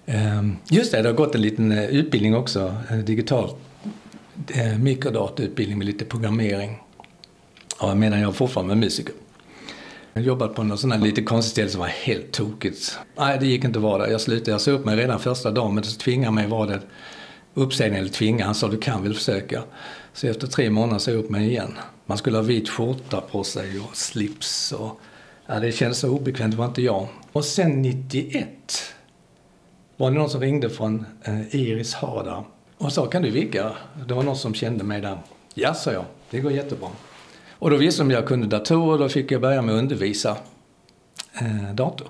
Ehm, 0.06 0.58
just 0.70 0.92
det, 0.92 1.02
det 1.02 1.10
har 1.10 1.16
gått 1.16 1.36
en 1.36 1.42
liten 1.42 1.72
eh, 1.72 1.86
utbildning 1.86 2.36
också, 2.36 2.76
eh, 2.90 2.98
digital 2.98 3.50
eh, 4.54 4.78
mikrodatautbildning 4.78 5.78
med 5.78 5.88
lite 5.88 6.06
programmering. 6.06 6.78
Och 7.80 7.90
jag 7.90 7.98
menar, 7.98 8.18
jag 8.18 8.30
är 8.30 8.34
fortfarande 8.34 8.76
musiker. 8.76 9.16
Jag 10.14 10.24
jobbat 10.24 10.56
på 10.56 10.64
något 10.64 10.80
sån 10.80 10.92
här 10.92 11.00
lite 11.00 11.22
konstigt 11.22 11.52
ställe 11.52 11.70
som 11.70 11.80
var 11.80 11.88
helt 11.88 12.32
tokigt. 12.32 13.00
Nej, 13.18 13.38
det 13.40 13.46
gick 13.46 13.64
inte 13.64 13.80
att 13.80 13.84
vara 13.84 14.04
där. 14.04 14.12
Jag 14.12 14.22
slutade. 14.22 14.52
Jag 14.52 14.62
sa 14.62 14.72
upp 14.72 14.86
mig 14.86 14.96
redan 14.96 15.20
första 15.20 15.52
dagen, 15.52 15.76
men 15.76 15.84
så 15.84 16.00
tvingade 16.00 16.32
mig 16.32 16.48
var 16.48 16.68
det 16.68 16.80
uppsägning 17.54 18.00
eller 18.00 18.10
tvinga. 18.10 18.46
Han 18.46 18.56
sa 18.56 18.68
du 18.68 18.78
kan 18.78 19.04
väl 19.04 19.14
försöka. 19.14 19.64
Så 20.14 20.28
efter 20.28 20.48
tre 20.48 20.70
månader 20.70 21.00
sa 21.00 21.12
jag 21.12 21.20
upp 21.20 21.30
mig 21.30 21.48
igen. 21.48 21.78
Man 22.06 22.18
skulle 22.18 22.38
ha 22.38 22.44
vit 22.44 22.70
skjorta 22.70 23.22
på 23.22 23.44
sig 23.44 23.80
och 23.80 23.98
slips 23.98 24.72
och 24.72 25.00
ja, 25.46 25.60
det 25.60 25.72
kändes 25.72 26.00
så 26.00 26.10
obekvämt, 26.10 26.52
det 26.52 26.58
var 26.58 26.66
inte 26.66 26.82
jag. 26.82 27.08
Och 27.32 27.46
sen 27.46 27.82
91 27.82 28.48
var 29.98 30.12
det 30.12 30.18
någon 30.18 30.30
som 30.30 30.42
ringde 30.42 30.70
från 30.70 31.06
eh, 31.24 31.56
Iris 31.56 31.94
Hada 31.94 32.44
och 32.78 32.94
sa 32.94 33.06
kan 33.06 33.22
du 33.22 33.30
vicka?” 33.30 33.72
Det 34.08 34.14
var 34.14 34.24
någon 34.24 34.38
som 34.38 34.54
kände 34.54 34.84
mig 34.84 35.02
där. 35.02 35.18
Ja, 35.54 35.74
sa 35.74 35.92
jag. 35.92 36.06
Det 36.30 36.40
går 36.40 36.52
jättebra. 36.52 36.90
Och 37.50 37.70
då 37.70 37.78
visste 37.78 38.02
de 38.02 38.08
att 38.08 38.14
jag 38.14 38.28
kunde 38.28 38.48
datorer 38.48 38.92
och 38.92 39.00
då 39.00 39.10
fick 39.10 39.32
jag 39.32 39.42
börja 39.42 39.62
med 39.62 39.76
att 39.76 39.80
undervisa 39.80 40.38
eh, 41.42 41.74
dator. 41.74 42.08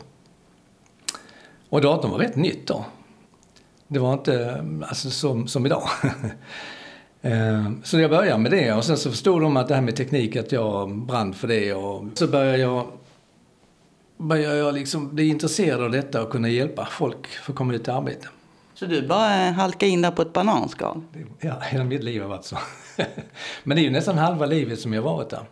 Och 1.70 1.82
datorn 1.82 2.12
var 2.12 2.20
rätt 2.20 2.36
nytt 2.36 2.68
då. 2.68 2.86
Det 3.88 4.00
var 4.00 4.14
inte 4.14 4.66
alltså, 4.88 5.10
som, 5.10 5.48
som 5.48 5.66
idag. 5.66 5.90
Eh, 7.26 7.72
så 7.84 8.00
jag 8.00 8.10
började 8.10 8.40
med 8.40 8.52
det 8.52 8.74
och 8.74 8.86
sen 8.86 8.98
så 8.98 9.10
förstod 9.10 9.42
de 9.42 9.58
att 9.58 9.68
det 9.68 9.76
här 9.76 9.82
med 9.82 9.96
teknik, 9.96 10.36
att 10.36 10.52
jag 10.52 10.98
brann 10.98 11.34
för 11.34 11.48
det. 11.48 11.74
Och 11.74 12.06
så 12.14 12.28
började 12.28 12.58
jag, 12.58 12.88
började 14.18 14.58
jag 14.58 14.74
liksom 14.74 15.16
bli 15.16 15.28
intresserad 15.28 15.82
av 15.82 15.92
detta 15.92 16.22
och 16.22 16.30
kunna 16.30 16.50
hjälpa 16.50 16.86
folk 16.86 17.28
för 17.28 17.52
att 17.52 17.58
komma 17.58 17.74
ut 17.74 17.88
i 17.88 17.92
arbete. 17.92 18.28
Så 18.74 18.86
du 18.86 19.08
bara 19.08 19.52
halka 19.52 19.86
in 19.86 20.02
där 20.02 20.12
på 20.12 20.22
ett 20.22 20.34
bananskal? 20.34 21.02
Ja, 21.40 21.60
hela 21.62 21.84
mitt 21.84 22.04
liv 22.04 22.22
har 22.22 22.30
varit 22.30 22.46
så. 22.46 22.58
Men 23.64 23.76
det 23.76 23.82
är 23.82 23.84
ju 23.84 23.92
nästan 23.92 24.18
halva 24.18 24.46
livet 24.46 24.80
som 24.80 24.94
jag 24.94 25.02
har 25.02 25.16
varit 25.16 25.30
där. 25.30 25.44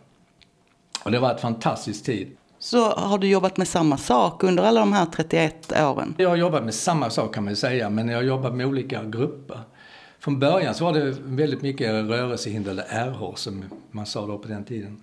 Och 1.04 1.10
det 1.10 1.18
var 1.18 1.34
ett 1.34 1.40
fantastisk 1.40 2.04
tid. 2.04 2.36
Så 2.58 2.90
har 2.90 3.18
du 3.18 3.28
jobbat 3.28 3.56
med 3.56 3.68
samma 3.68 3.96
sak 3.96 4.42
under 4.42 4.62
alla 4.62 4.80
de 4.80 4.92
här 4.92 5.06
31 5.06 5.72
åren? 5.80 6.14
Jag 6.18 6.28
har 6.28 6.36
jobbat 6.36 6.64
med 6.64 6.74
samma 6.74 7.10
sak 7.10 7.34
kan 7.34 7.44
man 7.44 7.52
ju 7.52 7.56
säga, 7.56 7.90
men 7.90 8.08
jag 8.08 8.18
har 8.18 8.22
jobbat 8.22 8.54
med 8.54 8.66
olika 8.66 9.04
grupper. 9.04 9.60
Från 10.22 10.38
början 10.38 10.74
så 10.74 10.84
var 10.84 10.92
det 10.92 11.16
väldigt 11.24 11.62
mycket 11.62 11.90
rörelsehindrade 11.90 12.82
RH 12.82 13.34
som 13.36 13.64
man 13.90 14.06
sa 14.06 14.26
då 14.26 14.38
på 14.38 14.48
den 14.48 14.64
tiden. 14.64 15.00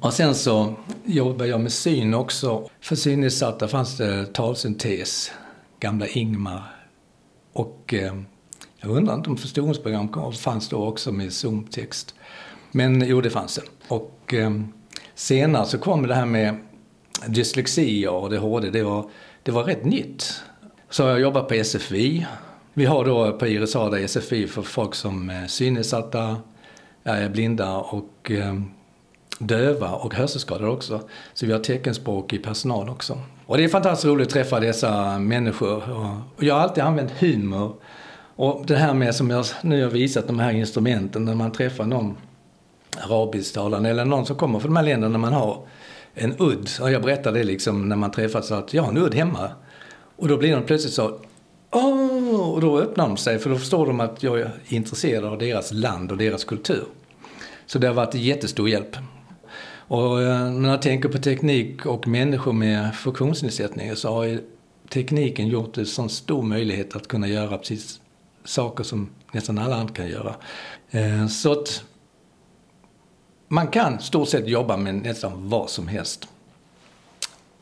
Och 0.00 0.12
sen 0.12 0.34
så 0.34 0.74
jobbade 1.04 1.50
jag 1.50 1.60
med 1.60 1.72
syn 1.72 2.14
också. 2.14 2.68
För 2.80 2.96
synnedsatta 2.96 3.68
fanns 3.68 3.96
det 3.96 4.26
talsyntes, 4.26 5.32
gamla 5.80 6.06
Ingmar. 6.06 6.62
Och 7.52 7.94
eh, 7.94 8.14
jag 8.76 8.90
undrar 8.90 9.14
inte 9.14 9.30
om 9.30 9.36
förstoringsprogram 9.36 10.32
fanns 10.32 10.68
då 10.68 10.86
också 10.86 11.12
med 11.12 11.32
zoomtext. 11.32 12.14
Men 12.70 13.08
jo, 13.08 13.20
det 13.20 13.30
fanns 13.30 13.54
det. 13.54 13.62
Och 13.88 14.34
eh, 14.34 14.60
senare 15.14 15.66
så 15.66 15.78
kom 15.78 16.06
det 16.06 16.14
här 16.14 16.26
med 16.26 16.56
dyslexi 17.26 18.06
och 18.06 18.24
ADHD. 18.24 18.70
Det 18.70 18.82
var, 18.82 19.10
det 19.42 19.52
var 19.52 19.64
rätt 19.64 19.84
nytt. 19.84 20.42
Så 20.90 21.02
jag 21.02 21.20
jobbat 21.20 21.48
på 21.48 21.64
SFI. 21.64 22.26
Vi 22.74 22.84
har 22.84 23.04
då 23.04 23.32
på 23.32 23.46
Iris 23.46 23.76
Ada 23.76 24.08
SFI 24.08 24.46
för 24.46 24.62
folk 24.62 24.94
som 24.94 25.30
eh, 25.30 25.42
är 25.42 25.46
synnedsatta, 25.46 26.36
är 27.04 27.28
blinda 27.28 27.76
och 27.76 28.30
eh, 28.30 28.54
döva 29.38 29.90
och 29.90 30.14
hörselskadade 30.14 30.70
också. 30.70 31.00
Så 31.34 31.46
vi 31.46 31.52
har 31.52 31.60
teckenspråkig 31.60 32.44
personal 32.44 32.88
också. 32.88 33.18
Och 33.46 33.56
det 33.56 33.64
är 33.64 33.68
fantastiskt 33.68 34.04
roligt 34.04 34.26
att 34.26 34.32
träffa 34.32 34.60
dessa 34.60 35.18
människor. 35.18 35.82
Och 36.36 36.44
jag 36.44 36.54
har 36.54 36.60
alltid 36.60 36.84
använt 36.84 37.10
humor. 37.10 37.74
Och 38.36 38.66
det 38.66 38.76
här 38.76 38.94
med 38.94 39.14
som 39.14 39.30
jag 39.30 39.44
nu 39.62 39.82
har 39.82 39.90
visat, 39.90 40.26
de 40.26 40.38
här 40.38 40.52
instrumenten, 40.52 41.24
när 41.24 41.34
man 41.34 41.52
träffar 41.52 41.84
någon 41.84 42.16
arabisktalande 43.00 43.90
eller 43.90 44.04
någon 44.04 44.26
som 44.26 44.36
kommer 44.36 44.58
från 44.58 44.74
de 44.74 44.76
här 44.76 44.84
länderna 44.84 45.18
man 45.18 45.32
har 45.32 45.66
en 46.14 46.34
udd. 46.38 46.68
Och 46.80 46.90
jag 46.90 47.02
berättade 47.02 47.38
det 47.38 47.44
liksom 47.44 47.88
när 47.88 47.96
man 47.96 48.10
träffas 48.10 48.52
att 48.52 48.74
jag 48.74 48.82
har 48.82 48.90
en 48.90 48.98
udd 48.98 49.14
hemma. 49.14 49.50
Och 50.16 50.28
då 50.28 50.36
blir 50.36 50.56
de 50.56 50.62
plötsligt 50.62 50.94
så 50.94 51.18
Åh! 51.74 52.11
Och 52.32 52.60
då 52.60 52.80
öppnar 52.80 53.08
de 53.08 53.16
sig 53.16 53.38
för 53.38 53.50
då 53.50 53.58
förstår 53.58 53.86
de 53.86 54.00
att 54.00 54.22
jag 54.22 54.40
är 54.40 54.52
intresserad 54.68 55.24
av 55.24 55.38
deras 55.38 55.72
land 55.72 56.12
och 56.12 56.18
deras 56.18 56.44
kultur. 56.44 56.84
Så 57.66 57.78
det 57.78 57.86
har 57.86 57.94
varit 57.94 58.14
jättestor 58.14 58.68
hjälp. 58.68 58.96
Och 59.72 60.22
eh, 60.22 60.50
när 60.50 60.70
jag 60.70 60.82
tänker 60.82 61.08
på 61.08 61.18
teknik 61.18 61.86
och 61.86 62.08
människor 62.08 62.52
med 62.52 62.94
funktionsnedsättningar 62.94 63.94
så 63.94 64.08
har 64.08 64.24
ju 64.24 64.40
tekniken 64.88 65.48
gjort 65.48 65.74
det 65.74 65.86
sån 65.86 66.08
stor 66.08 66.42
möjlighet 66.42 66.96
att 66.96 67.08
kunna 67.08 67.28
göra 67.28 67.58
precis 67.58 68.00
saker 68.44 68.84
som 68.84 69.10
nästan 69.32 69.58
alla 69.58 69.76
andra 69.76 69.94
kan 69.94 70.08
göra. 70.08 70.34
Eh, 70.90 71.26
så 71.26 71.52
att 71.52 71.84
man 73.48 73.68
kan 73.68 74.00
stort 74.00 74.28
sett 74.28 74.48
jobba 74.48 74.76
med 74.76 74.94
nästan 74.94 75.48
vad 75.48 75.70
som 75.70 75.88
helst. 75.88 76.28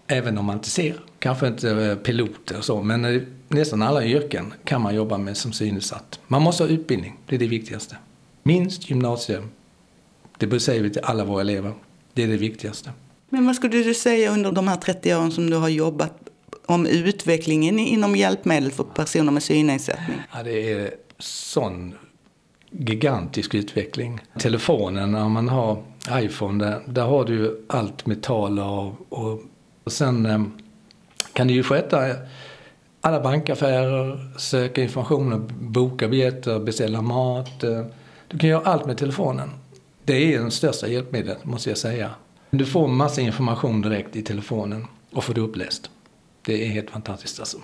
Även 0.06 0.38
om 0.38 0.44
man 0.44 0.56
inte 0.56 0.70
ser. 0.70 1.00
Kanske 1.18 1.48
inte 1.48 1.70
eh, 1.70 1.94
piloter 1.96 2.58
och 2.58 2.64
så, 2.64 2.82
men 2.82 3.26
nästan 3.50 3.82
alla 3.82 4.04
yrken 4.04 4.54
kan 4.64 4.80
man 4.80 4.94
jobba 4.94 5.18
med 5.18 5.36
som 5.36 5.52
synnedsatt. 5.52 6.20
Man 6.26 6.42
måste 6.42 6.62
ha 6.62 6.70
utbildning, 6.70 7.18
det 7.26 7.34
är 7.34 7.38
det 7.38 7.46
viktigaste. 7.46 7.96
Minst 8.42 8.90
gymnasium. 8.90 9.50
Det 10.38 10.60
säger 10.60 10.82
vi 10.82 10.90
till 10.90 11.02
alla 11.04 11.24
våra 11.24 11.40
elever. 11.40 11.72
Det 12.12 12.22
är 12.22 12.28
det 12.28 12.36
viktigaste. 12.36 12.92
Men 13.28 13.46
vad 13.46 13.56
skulle 13.56 13.82
du 13.82 13.94
säga 13.94 14.32
under 14.32 14.52
de 14.52 14.68
här 14.68 14.76
30 14.76 15.14
åren 15.14 15.32
som 15.32 15.50
du 15.50 15.56
har 15.56 15.68
jobbat 15.68 16.28
om 16.66 16.86
utvecklingen 16.86 17.78
inom 17.78 18.16
hjälpmedel 18.16 18.72
för 18.72 18.84
personer 18.84 19.32
med 19.32 19.42
synnedsättning? 19.42 20.16
Ja, 20.34 20.42
det 20.42 20.72
är 20.72 20.90
sån 21.18 21.94
gigantisk 22.70 23.54
utveckling. 23.54 24.20
Telefonen, 24.38 25.12
när 25.12 25.28
man 25.28 25.48
har 25.48 25.82
iPhone, 26.12 26.64
där, 26.64 26.82
där 26.86 27.04
har 27.04 27.24
du 27.24 27.64
allt 27.68 28.06
med 28.06 28.22
tal 28.22 28.58
och, 28.58 29.06
och, 29.08 29.40
och 29.84 29.92
sen 29.92 30.26
eh, 30.26 30.42
kan 31.32 31.46
du 31.46 31.54
ju 31.54 31.62
sköta 31.62 32.08
alla 33.00 33.20
bankaffärer, 33.20 34.30
söka 34.38 34.82
information, 34.82 35.52
boka 35.60 36.08
biljetter, 36.08 36.58
beställa 36.58 37.02
mat. 37.02 37.60
Du 38.28 38.38
kan 38.38 38.50
göra 38.50 38.62
allt 38.64 38.86
med 38.86 38.98
telefonen. 38.98 39.50
Det 40.04 40.34
är 40.34 40.38
den 40.38 40.50
största 40.50 40.88
hjälpmedlet, 40.88 41.44
måste 41.44 41.70
jag 41.70 41.78
säga. 41.78 42.10
Du 42.50 42.66
får 42.66 42.88
massa 42.88 43.20
information 43.20 43.82
direkt 43.82 44.16
i 44.16 44.22
telefonen 44.22 44.86
och 45.12 45.24
får 45.24 45.34
det 45.34 45.40
uppläst. 45.40 45.90
Det 46.42 46.66
är 46.66 46.68
helt 46.68 46.90
fantastiskt 46.90 47.40
alltså. 47.40 47.58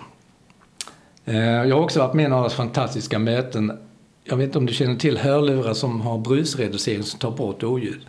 Eh, 1.25 1.37
jag 1.37 1.75
har 1.75 1.83
också 1.83 1.99
varit 1.99 2.13
med 2.13 2.25
i 2.25 2.29
några 2.29 2.49
fantastiska 2.49 3.19
möten. 3.19 3.79
Jag 4.23 4.37
vet 4.37 4.45
inte 4.45 4.57
om 4.57 4.65
du 4.65 4.73
känner 4.73 4.95
till 4.95 5.17
hörlurar 5.17 5.73
som 5.73 6.01
har 6.01 6.17
brusreducering 6.17 7.03
som 7.03 7.19
tar 7.19 7.31
bort 7.31 7.63
oljud. 7.63 8.01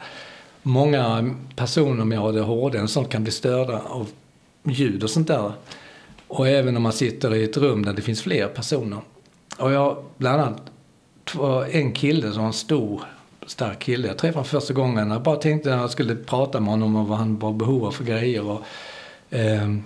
Många 0.62 1.34
personer 1.56 2.04
med 2.04 2.20
ADHD 2.20 2.80
och 2.80 2.90
sånt 2.90 3.08
kan 3.08 3.22
bli 3.22 3.32
störda 3.32 3.78
av 3.78 4.08
ljud 4.64 5.02
och 5.02 5.10
sånt 5.10 5.28
där. 5.28 5.52
Och 6.28 6.48
även 6.48 6.76
om 6.76 6.82
man 6.82 6.92
sitter 6.92 7.34
i 7.34 7.44
ett 7.44 7.56
rum 7.56 7.84
där 7.84 7.92
det 7.92 8.02
finns 8.02 8.22
fler 8.22 8.48
personer. 8.48 9.00
Och 9.58 9.72
jag 9.72 10.04
bland 10.16 10.40
annat 10.40 10.62
en 11.70 11.92
kille 11.92 12.32
som 12.32 12.40
var 12.40 12.46
en 12.46 12.52
stor, 12.52 13.02
stark 13.46 13.78
kille. 13.78 14.08
Jag 14.08 14.18
träffade 14.18 14.34
honom 14.34 14.44
första 14.44 14.74
gången. 14.74 15.10
Jag 15.10 15.22
bara 15.22 15.36
tänkte 15.36 15.74
att 15.74 15.80
jag 15.80 15.90
skulle 15.90 16.16
prata 16.16 16.60
med 16.60 16.70
honom 16.70 16.96
om 16.96 17.06
vad 17.06 17.18
han 17.18 17.38
var 17.38 17.52
behov 17.52 17.84
av 17.84 17.90
för 17.90 18.04
grejer. 18.04 18.46
Och, 18.46 18.62
ehm, 19.30 19.82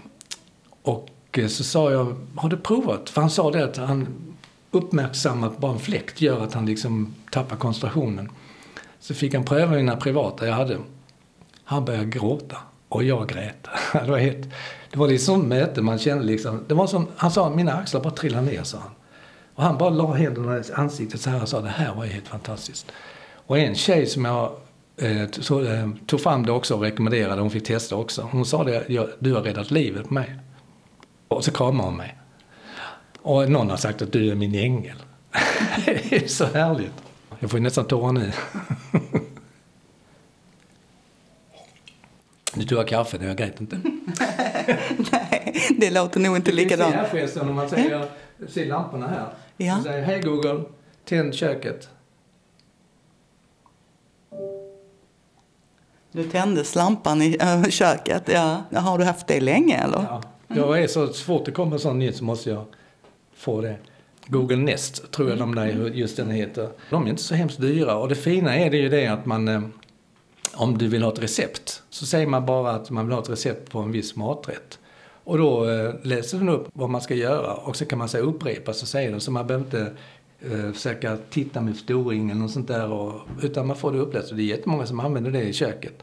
eh, 0.84 0.90
och 0.92 1.08
så 1.48 1.64
sa 1.64 1.92
jag, 1.92 2.16
har 2.36 2.48
du 2.48 2.56
provat? 2.56 3.10
För 3.10 3.20
han 3.20 3.30
sa 3.30 3.50
det 3.50 3.64
att 3.64 3.76
han 3.76 4.06
uppmärksammat 4.70 5.52
att 5.52 5.58
bara 5.58 5.72
en 5.72 5.78
fläkt 5.78 6.20
gör 6.20 6.44
att 6.44 6.54
han 6.54 6.66
liksom 6.66 7.14
tappar 7.30 7.56
koncentrationen. 7.56 8.30
Så 9.00 9.14
fick 9.14 9.34
han 9.34 9.44
pröva 9.44 9.76
mina 9.76 9.96
privata 9.96 10.46
jag 10.46 10.54
hade. 10.54 10.78
Han 11.64 11.84
började 11.84 12.06
gråta 12.06 12.56
och 12.88 13.04
jag 13.04 13.28
grät. 13.28 13.68
Det 13.92 14.10
var, 14.10 14.18
helt, 14.18 14.48
det 14.92 14.98
var 14.98 15.08
liksom 15.08 15.48
möte 15.48 15.82
man 15.82 15.98
kände 15.98 16.24
liksom, 16.24 16.64
det 16.68 16.74
var 16.74 16.86
som, 16.86 17.06
han 17.16 17.30
sa 17.30 17.50
mina 17.50 17.72
axlar 17.72 18.00
bara 18.00 18.12
trillade 18.12 18.46
ner 18.46 18.62
sa 18.62 18.78
han. 18.78 18.90
Och 19.54 19.62
han 19.62 19.78
bara 19.78 19.90
la 19.90 20.12
händerna 20.12 20.58
i 20.58 20.62
ansiktet 20.74 21.20
så 21.20 21.30
här 21.30 21.42
och 21.42 21.48
sa 21.48 21.60
det 21.60 21.68
här 21.68 21.94
var 21.94 22.04
ju 22.04 22.10
helt 22.10 22.28
fantastiskt. 22.28 22.92
Och 23.46 23.58
en 23.58 23.74
tjej 23.74 24.06
som 24.06 24.24
jag 24.24 24.52
eh, 24.96 25.26
tog, 25.26 25.66
eh, 25.66 25.90
tog 26.06 26.20
fram 26.20 26.46
det 26.46 26.52
också 26.52 26.74
och 26.74 26.82
rekommenderade, 26.82 27.40
hon 27.40 27.50
fick 27.50 27.64
testa 27.64 27.96
också. 27.96 28.28
Hon 28.32 28.46
sa 28.46 28.64
det, 28.64 28.84
du 29.18 29.34
har 29.34 29.42
räddat 29.42 29.70
livet 29.70 30.08
på 30.08 30.14
mig. 30.14 30.38
Och 31.28 31.44
så 31.44 31.50
kramade 31.52 31.88
hon 31.88 31.96
mig. 31.96 32.18
Och 33.22 33.50
någon 33.50 33.70
har 33.70 33.76
sagt 33.76 34.02
att 34.02 34.12
du 34.12 34.30
är 34.30 34.34
min 34.34 34.54
ängel. 34.54 34.96
det 35.84 36.24
är 36.24 36.28
så 36.28 36.44
härligt. 36.44 36.94
Jag 37.38 37.50
får 37.50 37.58
ju 37.58 37.62
nästan 37.62 37.84
tårar 37.84 38.12
nu. 38.12 38.32
Nu 42.54 42.64
tog 42.64 42.78
jag 42.78 42.88
kaffe, 42.88 43.24
jag 43.24 43.36
grät 43.36 43.60
inte. 43.60 43.80
Nej, 45.12 45.54
det 45.78 45.90
låter 45.90 46.20
nog 46.20 46.36
inte 46.36 46.52
likadant. 46.52 46.94
här 46.94 47.04
förresten, 47.04 47.48
om 47.48 47.54
man 47.54 47.68
säger, 47.68 48.04
ser 48.48 48.66
lamporna 48.66 49.08
här. 49.08 49.26
Ja. 49.56 49.76
Så 49.76 49.82
säger 49.82 50.02
hej 50.02 50.20
Google, 50.20 50.62
tänd 51.04 51.34
köket. 51.34 51.88
Du 56.12 56.24
tände 56.24 56.64
lampan 56.74 57.22
i 57.22 57.36
äh, 57.40 57.64
köket. 57.64 58.22
Ja. 58.32 58.62
Har 58.72 58.98
du 58.98 59.04
haft 59.04 59.26
det 59.26 59.40
länge 59.40 59.76
eller? 59.76 60.04
Ja. 60.08 60.22
Jag 60.48 60.82
är 60.82 60.86
så, 60.86 61.06
så 61.06 61.24
fort 61.24 61.44
det 61.44 61.52
kommer 61.52 61.78
sån 61.78 61.98
nytt 61.98 62.16
så 62.16 62.24
måste 62.24 62.50
jag 62.50 62.64
få 63.34 63.60
det. 63.60 63.76
Google 64.26 64.56
Nest 64.56 65.12
tror 65.12 65.30
jag 65.30 65.38
de 65.38 65.54
där, 65.54 65.88
just 65.88 66.16
den 66.16 66.30
heter. 66.30 66.68
De 66.90 67.06
är 67.06 67.10
inte 67.10 67.22
så 67.22 67.34
hemskt 67.34 67.60
dyra 67.60 67.96
och 67.96 68.08
det 68.08 68.14
fina 68.14 68.56
är 68.56 68.70
det 68.70 68.76
ju 68.76 68.88
det 68.88 69.06
att 69.06 69.26
man 69.26 69.48
eh, 69.48 69.62
om 70.54 70.78
du 70.78 70.88
vill 70.88 71.02
ha 71.02 71.12
ett 71.12 71.22
recept 71.22 71.82
så 71.90 72.06
säger 72.06 72.26
man 72.26 72.46
bara 72.46 72.70
att 72.70 72.90
man 72.90 73.06
vill 73.06 73.14
ha 73.14 73.22
ett 73.22 73.30
recept 73.30 73.70
på 73.72 73.78
en 73.78 73.92
viss 73.92 74.16
maträtt. 74.16 74.78
Och 75.24 75.38
då 75.38 75.70
eh, 75.70 75.94
läser 76.02 76.38
den 76.38 76.48
upp 76.48 76.68
vad 76.72 76.90
man 76.90 77.00
ska 77.00 77.14
göra 77.14 77.54
och 77.54 77.76
så 77.76 77.84
kan 77.84 77.98
man 77.98 78.08
säga 78.08 78.24
upprepa 78.24 78.72
så 78.72 78.86
säger 78.86 79.10
den 79.10 79.20
så 79.20 79.30
man 79.30 79.46
behöver 79.46 79.64
inte 79.64 79.92
eh, 80.40 80.72
försöka 80.72 81.18
titta 81.30 81.60
med 81.60 81.74
förstoring 81.74 82.30
eller 82.30 82.40
något 82.40 82.50
sånt 82.50 82.68
där 82.68 82.92
och, 82.92 83.12
utan 83.42 83.66
man 83.66 83.76
får 83.76 83.92
det 83.92 83.98
uppläst 83.98 84.30
och 84.30 84.36
det 84.36 84.42
är 84.42 84.44
jättemånga 84.44 84.86
som 84.86 85.00
använder 85.00 85.30
det 85.30 85.42
i 85.42 85.52
köket. 85.52 86.02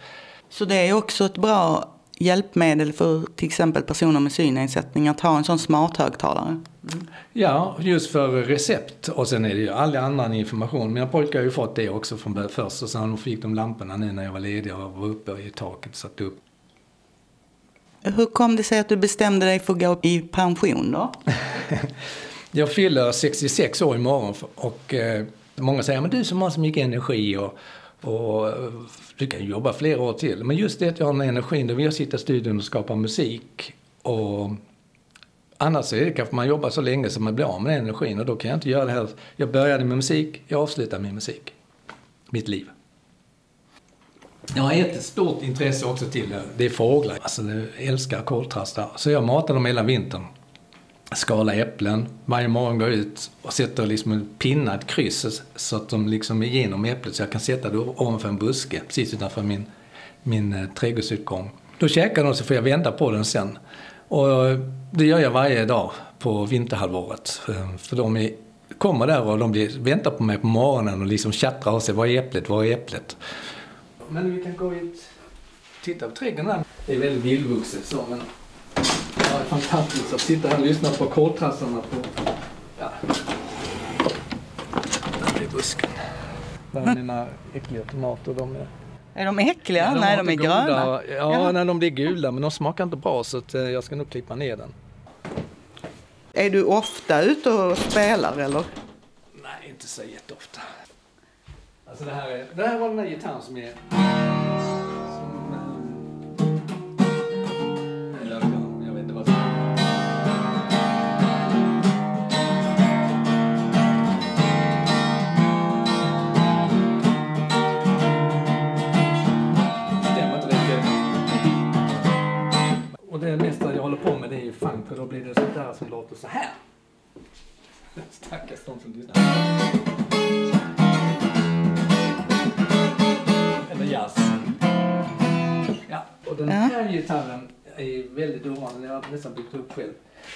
Så 0.49 0.65
det 0.65 0.75
är 0.75 0.93
också 0.93 1.25
ett 1.25 1.37
bra 1.37 1.95
hjälpmedel 2.19 2.93
för 2.93 3.23
till 3.35 3.47
exempel 3.47 3.83
personer 3.83 4.19
med 4.19 4.31
synnedsättning 4.31 5.07
att 5.07 5.19
ha 5.19 5.37
en 5.37 5.43
sån 5.43 5.59
smart 5.59 5.97
högtalare. 5.97 6.59
Ja, 7.33 7.77
just 7.79 8.11
för 8.11 8.27
recept. 8.27 9.07
Och 9.07 9.27
sen 9.27 9.45
är 9.45 9.49
det 9.49 9.61
ju 9.61 9.69
all 9.69 9.95
annan 9.95 10.33
information. 10.33 10.93
Mina 10.93 11.07
pojkar 11.07 11.39
har 11.39 11.43
ju 11.43 11.51
fått 11.51 11.75
det 11.75 11.89
också 11.89 12.17
från 12.17 12.49
först 12.49 12.83
och 12.83 12.89
sen 12.89 13.17
fick 13.17 13.41
de 13.41 13.55
lamporna 13.55 13.97
nu 13.97 14.11
när 14.11 14.23
jag 14.23 14.31
var 14.31 14.39
ledig 14.39 14.75
och 14.75 14.91
var 14.91 15.07
uppe 15.07 15.31
i 15.31 15.49
taket 15.49 15.91
och 15.91 15.97
satte 15.97 16.23
upp. 16.23 16.39
Hur 18.01 18.25
kom 18.25 18.55
det 18.55 18.63
sig 18.63 18.79
att 18.79 18.89
du 18.89 18.97
bestämde 18.97 19.45
dig 19.45 19.59
för 19.59 19.73
att 19.73 19.79
gå 19.79 19.99
i 20.03 20.21
pension 20.21 20.91
då? 20.91 21.13
Jag 22.51 22.73
fyller 22.73 23.11
66 23.11 23.81
år 23.81 23.95
imorgon 23.95 24.33
och 24.55 24.93
eh, 24.93 25.25
många 25.55 25.83
säger 25.83 26.01
men 26.01 26.09
du 26.09 26.23
som 26.23 26.41
har 26.41 26.49
så 26.49 26.59
mycket 26.59 26.83
energi 26.83 27.37
och, 27.37 27.57
och 28.01 28.53
du 29.19 29.27
kan 29.27 29.45
jobba 29.45 29.73
flera 29.73 30.01
år 30.01 30.13
till. 30.13 30.43
Men 30.43 30.57
just 30.57 30.79
det 30.79 30.89
att 30.89 30.99
jag 30.99 31.05
har 31.05 31.13
den 31.13 31.21
energin, 31.21 31.67
då 31.67 31.73
vill 31.73 31.85
jag 31.85 31.93
sitta 31.93 32.17
i 32.17 32.19
studion 32.19 32.57
och 32.57 32.63
skapa 32.63 32.95
musik. 32.95 33.73
Och 34.01 34.51
annars 35.57 35.93
är 35.93 36.05
det 36.05 36.11
kanske 36.11 36.35
man 36.35 36.47
jobbar 36.47 36.69
så 36.69 36.81
länge 36.81 37.09
så 37.09 37.21
man 37.21 37.35
blir 37.35 37.45
av 37.45 37.61
med 37.61 37.73
den 37.73 37.83
energin 37.83 38.19
och 38.19 38.25
då 38.25 38.35
kan 38.35 38.49
jag 38.49 38.57
inte 38.57 38.69
göra 38.69 38.85
det 38.85 38.91
här. 38.91 39.07
Jag 39.35 39.51
började 39.51 39.85
med 39.85 39.97
musik, 39.97 40.41
jag 40.47 40.61
avslutar 40.61 40.99
med 40.99 41.13
musik. 41.13 41.53
Mitt 42.29 42.47
liv. 42.47 42.69
Jag 44.55 44.63
har 44.63 44.73
ett 44.73 45.03
stort 45.03 45.43
intresse 45.43 45.85
också 45.85 46.05
till 46.05 46.29
det. 46.29 46.41
Det 46.57 46.65
är 46.65 46.69
fåglar. 46.69 47.17
Alltså, 47.21 47.41
jag 47.41 47.67
älskar 47.77 48.21
koltrastar. 48.21 48.91
Så 48.95 49.09
jag 49.09 49.23
matar 49.23 49.53
dem 49.53 49.65
hela 49.65 49.83
vintern. 49.83 50.23
Skala 51.11 51.53
äpplen. 51.53 52.07
Varje 52.25 52.47
morgon 52.47 52.77
går 52.77 52.89
jag 52.89 52.97
ut 52.97 53.31
och 53.41 53.53
sätter 53.53 53.85
liksom 53.85 54.11
en 54.11 54.29
pinna, 54.37 54.75
ett 54.75 54.87
kryss, 54.87 55.41
så 55.55 55.75
att 55.75 55.89
de 55.89 56.07
liksom 56.07 56.43
är 56.43 56.47
genom 56.47 56.85
äpplet. 56.85 57.15
Så 57.15 57.21
jag 57.21 57.31
kan 57.31 57.41
sätta 57.41 57.69
det 57.69 57.77
ovanför 57.77 58.29
en 58.29 58.37
buske, 58.37 58.81
precis 58.87 59.13
utanför 59.13 59.41
min, 59.41 59.65
min 60.23 60.53
eh, 60.53 60.69
trädgårdsutgång. 60.69 61.51
Då 61.79 61.87
käkar 61.87 62.23
de 62.23 62.35
så 62.35 62.43
får 62.43 62.55
jag 62.55 62.63
vända 62.63 62.91
på 62.91 63.11
den 63.11 63.25
sen. 63.25 63.57
Och 64.07 64.47
eh, 64.47 64.59
det 64.91 65.05
gör 65.05 65.19
jag 65.19 65.31
varje 65.31 65.65
dag 65.65 65.91
på 66.19 66.45
vinterhalvåret. 66.45 67.29
För 67.77 67.95
de 67.95 68.17
är, 68.17 68.31
kommer 68.77 69.07
där 69.07 69.21
och 69.21 69.37
de 69.37 69.51
blir, 69.51 69.79
väntar 69.79 70.11
på 70.11 70.23
mig 70.23 70.37
på 70.37 70.47
morgonen 70.47 71.01
och 71.01 71.07
liksom 71.07 71.31
tjattrar 71.31 71.73
och 71.73 71.83
säger 71.83 71.97
var 71.97 72.05
är 72.05 72.19
äpplet, 72.19 72.49
var 72.49 72.63
är 72.63 72.73
äpplet? 72.73 73.17
Men 74.09 74.35
vi 74.35 74.43
kan 74.43 74.57
gå 74.57 74.73
ut 74.73 75.03
och 75.77 75.85
titta 75.85 76.09
på 76.09 76.15
trädgården 76.15 76.45
där. 76.45 76.63
Det 76.85 76.95
är 76.95 76.99
väldigt 76.99 77.23
vildvuxet 77.23 77.85
så 77.85 78.05
men 78.09 78.21
ja, 79.17 79.23
det 79.37 79.55
är 79.55 79.59
fantastiskt 79.59 80.13
att 80.13 80.21
sitta 80.21 80.47
här 80.47 80.59
och 80.59 80.65
lyssna 80.65 80.89
på 80.89 81.05
koltrastarna 81.05 81.81
på... 81.81 81.97
Ja. 82.79 82.89
Där 85.35 85.41
är 85.45 85.49
busken. 85.51 85.89
Där 86.71 86.81
är 86.81 86.95
mina 86.95 87.27
äckliga 87.53 87.83
tomater. 87.83 88.33
De 88.33 88.55
är... 88.55 88.67
Är 89.13 89.25
de 89.25 89.39
äckliga? 89.39 89.83
Ja, 89.83 89.99
Nej, 89.99 90.15
har 90.15 90.23
de 90.23 90.31
är 90.31 90.35
goda. 90.35 90.65
gröna. 90.65 90.85
Ja, 90.85 91.13
Jaha. 91.15 91.51
när 91.51 91.65
de 91.65 91.79
blir 91.79 91.89
gula 91.89 92.31
men 92.31 92.41
de 92.41 92.51
smakar 92.51 92.83
inte 92.83 92.97
bra 92.97 93.23
så 93.23 93.37
att, 93.37 93.53
eh, 93.55 93.61
jag 93.61 93.83
ska 93.83 93.95
nog 93.95 94.09
klippa 94.09 94.35
ner 94.35 94.57
den. 94.57 94.73
Är 96.33 96.49
du 96.49 96.63
ofta 96.63 97.21
ute 97.21 97.49
och 97.51 97.77
spelar 97.77 98.37
eller? 98.37 98.63
Nej, 99.43 99.69
inte 99.69 99.87
så 99.87 100.01
jätteofta. 100.03 100.61
Alltså 101.89 102.05
det 102.05 102.11
här, 102.11 102.29
är, 102.29 102.45
det 102.55 102.67
här 102.67 102.79
var 102.79 102.89
den 102.89 102.99
här 102.99 103.05
gitarren 103.07 103.41
som 103.41 103.57
är... 103.57 103.73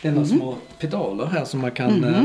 själv. 0.03 0.15
Den 0.15 0.17
har 0.17 0.25
små 0.37 0.55
pedaler 0.79 1.25
här 1.25 1.45
som 1.45 1.59
man 1.61 1.71
kan... 1.71 2.03
Eh, 2.03 2.21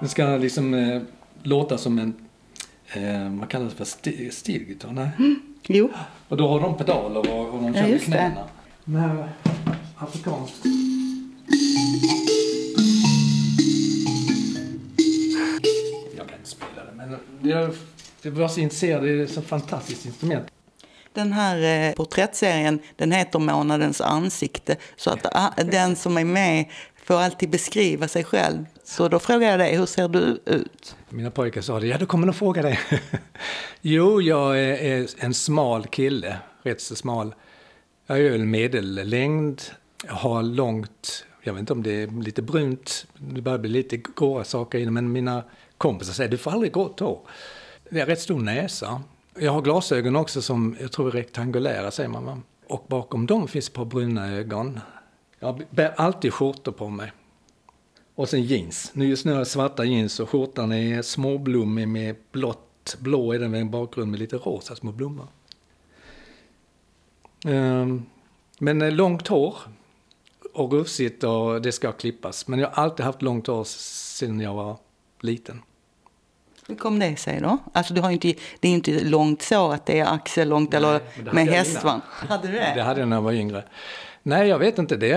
den 0.00 0.08
ska 0.08 0.24
liksom 0.36 0.74
eh, 0.74 1.02
låta 1.42 1.78
som 1.78 1.98
en... 1.98 2.14
Eh, 2.92 3.30
vad 3.40 3.48
kallas 3.48 3.70
det 3.72 3.76
för? 3.76 3.84
Sti- 3.84 4.30
Stilgitarr? 4.30 4.92
Nej. 4.92 5.10
Jo. 5.66 5.88
Och 6.28 6.36
då 6.36 6.48
har 6.48 6.60
de 6.60 6.76
pedaler 6.76 7.30
och, 7.32 7.48
och 7.54 7.62
de 7.62 7.66
Ja, 7.66 7.72
kör 7.74 7.82
med 7.82 7.90
just 7.90 8.06
det. 8.06 8.12
knäna. 8.12 8.44
Den 8.84 8.94
här 8.96 9.28
afrikanskt. 9.96 10.64
Jag 16.16 16.26
kan 16.28 16.38
inte 16.38 16.50
spela 16.50 16.84
det 16.84 16.92
men 16.96 17.16
jag, 17.50 17.70
jag 18.22 18.30
var 18.32 18.48
så 18.48 18.60
intresserad. 18.60 19.02
Det 19.02 19.10
är 19.10 19.24
ett 19.24 19.30
så 19.32 19.42
fantastiskt 19.42 20.06
instrument. 20.06 20.46
Den 21.18 21.32
här 21.32 21.88
eh, 21.88 21.94
porträttserien 21.94 22.78
den 22.96 23.12
heter 23.12 23.38
Månadens 23.38 24.00
ansikte. 24.00 24.76
Så 24.96 25.10
att 25.10 25.26
ah, 25.32 25.52
den 25.64 25.96
som 25.96 26.18
är 26.18 26.24
med 26.24 26.64
får 27.04 27.14
alltid 27.14 27.50
beskriva 27.50 28.08
sig 28.08 28.24
själv. 28.24 28.64
Så 28.84 29.08
då 29.08 29.18
frågar 29.18 29.50
jag 29.50 29.58
dig, 29.58 29.76
hur 29.76 29.86
ser 29.86 30.08
du 30.08 30.40
ut? 30.44 30.96
Mina 31.08 31.30
pojkar 31.30 31.60
sa 31.60 31.80
det, 31.80 31.86
ja 31.86 31.98
då 31.98 32.06
kommer 32.06 32.26
de 32.26 32.34
fråga 32.34 32.62
det. 32.62 32.78
jo, 33.80 34.22
jag 34.22 34.60
är, 34.60 35.08
en 35.18 35.34
smal 35.34 35.86
kille, 35.86 36.38
rätt 36.62 36.80
så 36.80 36.96
smal. 36.96 37.34
Jag 38.06 38.18
är 38.18 38.30
väl 38.30 38.44
medellängd, 38.44 39.62
jag 40.06 40.14
har 40.14 40.42
långt, 40.42 41.24
jag 41.42 41.52
vet 41.52 41.60
inte 41.60 41.72
om 41.72 41.82
det 41.82 42.02
är 42.02 42.22
lite 42.22 42.42
brunt, 42.42 43.06
det 43.16 43.40
börjar 43.40 43.58
bli 43.58 43.70
lite 43.70 43.96
gråa 44.16 44.44
saker 44.44 44.78
i 44.78 44.84
det, 44.84 44.90
men 44.90 45.12
mina 45.12 45.44
kompisar 45.78 46.12
säger 46.12 46.30
du 46.30 46.38
får 46.38 46.50
aldrig 46.50 46.72
grått 46.72 47.00
hår. 47.00 47.20
Jag 47.90 47.98
har 47.98 48.06
rätt 48.06 48.20
stor 48.20 48.40
näsa. 48.40 49.02
Jag 49.40 49.52
har 49.52 49.62
glasögon 49.62 50.16
också 50.16 50.42
som 50.42 50.76
jag 50.80 50.92
tror 50.92 51.08
är 51.08 51.10
rektangulära 51.10 51.90
säger 51.90 52.08
man 52.08 52.24
va? 52.24 52.38
Och 52.66 52.84
bakom 52.88 53.26
dem 53.26 53.48
finns 53.48 53.68
ett 53.68 53.74
par 53.74 53.84
bruna 53.84 54.28
ögon. 54.28 54.80
Jag 55.38 55.62
bär 55.70 55.94
alltid 55.96 56.32
skjortor 56.32 56.72
på 56.72 56.88
mig. 56.88 57.12
Och 58.14 58.28
sen 58.28 58.42
jeans. 58.42 58.90
Nu 58.94 59.06
just 59.06 59.24
nu 59.24 59.32
har 59.32 59.38
jag 59.38 59.46
svarta 59.46 59.84
jeans 59.84 60.20
och 60.20 60.30
skjortan 60.30 60.72
är 60.72 61.02
småblommig 61.02 61.88
med 61.88 62.16
blått, 62.32 62.96
blå 63.00 63.32
är 63.32 63.38
den 63.38 63.50
med 63.50 63.60
en 63.60 63.70
bakgrund 63.70 64.10
med 64.10 64.20
lite 64.20 64.36
rosa 64.36 64.76
små 64.76 64.92
blommor. 64.92 65.26
Ehm, 67.46 68.02
men 68.58 68.82
eh, 68.82 68.92
långt 68.92 69.28
hår 69.28 69.56
och 70.52 70.72
rufsigt 70.72 71.24
och 71.24 71.62
det 71.62 71.72
ska 71.72 71.92
klippas. 71.92 72.48
Men 72.48 72.58
jag 72.58 72.68
har 72.68 72.82
alltid 72.82 73.06
haft 73.06 73.22
långt 73.22 73.46
hår 73.46 73.64
sedan 73.64 74.40
jag 74.40 74.54
var 74.54 74.76
liten. 75.20 75.62
Hur 76.68 76.76
kom 76.76 76.98
det 76.98 77.16
sig 77.16 77.40
då? 77.40 77.58
Alltså 77.72 77.94
du 77.94 78.00
har 78.00 78.10
inte, 78.10 78.34
det 78.60 78.68
är 78.68 78.70
ju 78.70 78.74
inte 78.74 79.04
långt 79.04 79.42
så 79.42 79.72
att 79.72 79.86
det 79.86 79.98
är 79.98 80.14
axellångt 80.14 80.74
eller 80.74 81.00
med 81.32 81.46
hästvagn. 81.46 82.00
Hade 82.06 82.48
du 82.48 82.54
det? 82.54 82.72
Det 82.74 82.82
hade 82.82 83.00
jag 83.00 83.08
när 83.08 83.16
jag 83.16 83.22
var 83.22 83.32
yngre. 83.32 83.64
Nej, 84.22 84.48
jag 84.48 84.58
vet 84.58 84.78
inte. 84.78 84.96
Det, 84.96 85.14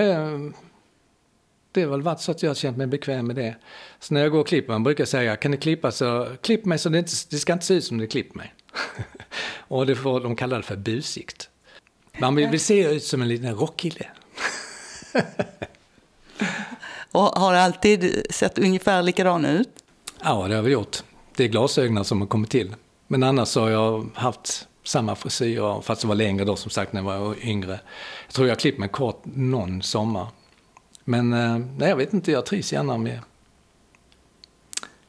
det 1.72 1.82
har 1.82 1.90
väl 1.90 2.02
varit 2.02 2.20
så 2.20 2.32
att 2.32 2.44
jag 2.44 2.50
har 2.50 2.56
känt 2.56 2.78
mig 2.78 2.88
bekväm 2.88 3.28
med 3.28 3.36
det. 3.36 3.56
Så 4.00 4.14
när 4.14 4.22
jag 4.22 4.32
går 4.32 4.40
och 4.40 4.48
klipper, 4.48 4.74
man 4.74 4.84
brukar 4.84 5.06
säga, 5.06 5.36
kan 5.36 5.52
ni 5.52 5.58
klippa 5.58 5.92
så, 5.92 6.28
klipp 6.42 6.66
mig 6.66 6.78
så 6.78 6.90
det, 6.90 6.98
inte, 6.98 7.12
det 7.30 7.38
ska 7.38 7.54
inte 7.54 7.66
se 7.66 7.74
ut 7.74 7.84
som 7.84 7.98
det 7.98 8.08
klippt 8.08 8.36
mig. 8.36 8.54
och 9.58 9.86
det 9.86 9.96
får, 9.96 10.20
de 10.20 10.36
kallar 10.36 10.58
det 10.58 10.64
för 10.64 10.76
busigt. 10.76 11.50
Man 12.20 12.36
vill, 12.36 12.50
vill 12.50 12.60
se 12.60 12.92
ut 12.92 13.04
som 13.04 13.22
en 13.22 13.28
liten 13.28 13.56
rockkille. 13.56 14.08
Och 17.12 17.22
har 17.22 17.54
alltid 17.54 18.26
sett 18.30 18.60
ungefär 18.60 19.04
likadan 19.04 19.46
ut? 19.46 19.70
Ja, 20.24 20.48
det 20.48 20.56
har 20.56 20.62
vi 20.62 20.72
gjort. 20.72 21.04
Det 21.36 21.44
är 21.44 21.48
glasögonen 21.48 22.06
som 22.06 22.22
har 22.22 22.28
kommit 22.28 22.50
till. 22.50 22.76
Men 23.08 23.24
annars 23.24 23.48
så 23.48 23.62
har 23.62 23.70
jag 23.70 24.10
haft 24.14 24.68
samma 24.84 25.16
frisyr, 25.16 25.82
fast 25.82 26.02
det 26.02 26.08
var 26.08 26.16
längre 26.16 26.46
då 26.46 26.56
som 26.56 26.72
sagt 26.72 26.94
när 26.94 27.02
jag 27.02 27.20
var 27.20 27.36
yngre. 27.46 27.80
Jag 28.26 28.34
tror 28.34 28.48
jag 28.48 28.56
har 28.56 28.60
klippt 28.60 28.80
mig 28.80 28.90
kort 28.90 29.22
någon 29.24 29.82
sommar. 29.82 30.28
Men 31.04 31.34
eh, 31.34 31.58
nej, 31.78 31.90
jag 31.90 31.96
vet 31.96 32.14
inte, 32.14 32.32
jag 32.32 32.46
trivs 32.46 32.74
gärna 32.74 32.98
med, 32.98 33.20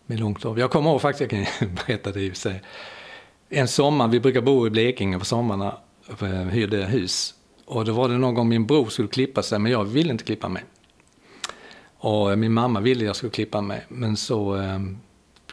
med 0.07 0.21
långt 0.21 0.43
hår. 0.43 0.59
Jag 0.59 0.71
kommer 0.71 0.91
ihåg 0.91 1.01
faktiskt, 1.01 1.33
jag 1.33 1.47
kan 1.61 1.69
berätta 1.87 2.13
det 2.13 2.21
i 2.21 2.29
och 2.29 2.33
för 2.33 2.41
sig. 2.41 2.63
En 3.49 3.69
sommar, 3.69 4.09
vi 4.09 4.21
brukar 4.21 4.41
bo 4.41 4.67
i 4.67 4.71
Blekinge 4.71 5.19
på 5.19 5.25
sommarna, 5.25 5.77
eh, 6.21 6.29
hyrde 6.29 6.85
hus. 6.85 7.35
Och 7.65 7.85
då 7.85 7.93
var 7.93 8.09
det 8.09 8.19
någon 8.19 8.35
gång 8.35 8.49
min 8.49 8.67
bror 8.67 8.87
skulle 8.87 9.09
klippa 9.09 9.43
sig, 9.43 9.59
men 9.59 9.73
jag 9.73 9.85
ville 9.85 10.13
inte 10.13 10.25
klippa 10.25 10.49
mig. 10.49 10.65
Och 11.99 12.39
min 12.39 12.53
mamma 12.53 12.81
ville 12.81 13.05
jag 13.05 13.17
skulle 13.17 13.33
klippa 13.33 13.61
mig. 13.61 13.85
Men 13.89 14.17
så 14.17 14.57
eh, 14.57 14.79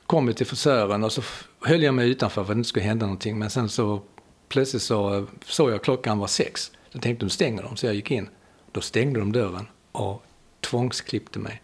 kom 0.10 0.26
vi 0.26 0.34
till 0.34 0.46
frisören 0.46 1.04
och 1.04 1.12
så 1.12 1.22
höll 1.62 1.84
jag 1.84 1.94
mig 1.94 2.10
utanför 2.10 2.44
för 2.44 2.52
att 2.52 2.56
det 2.56 2.60
inte 2.60 2.70
skulle 2.70 2.86
hända 2.86 3.06
någonting. 3.06 3.40
Men 3.40 3.50
sen 3.50 3.70
så 3.70 4.02
plötsligt 4.48 4.82
så 4.82 5.18
eh, 5.18 5.24
såg 5.46 5.72
jag 5.72 5.84
klockan 5.84 6.20
var 6.20 6.28
sex. 6.28 6.72
Så 6.94 7.00
tänkte 7.00 7.26
de 7.26 7.30
stänger 7.30 7.64
de, 7.64 7.78
så 7.78 7.86
jag 7.86 7.96
gick 7.96 8.12
in. 8.12 8.30
Då 8.72 8.82
stängde 8.82 9.20
de 9.20 9.32
dörren 9.32 9.68
och 9.92 10.24
tvångsklippte 10.62 11.40
mig. 11.40 11.62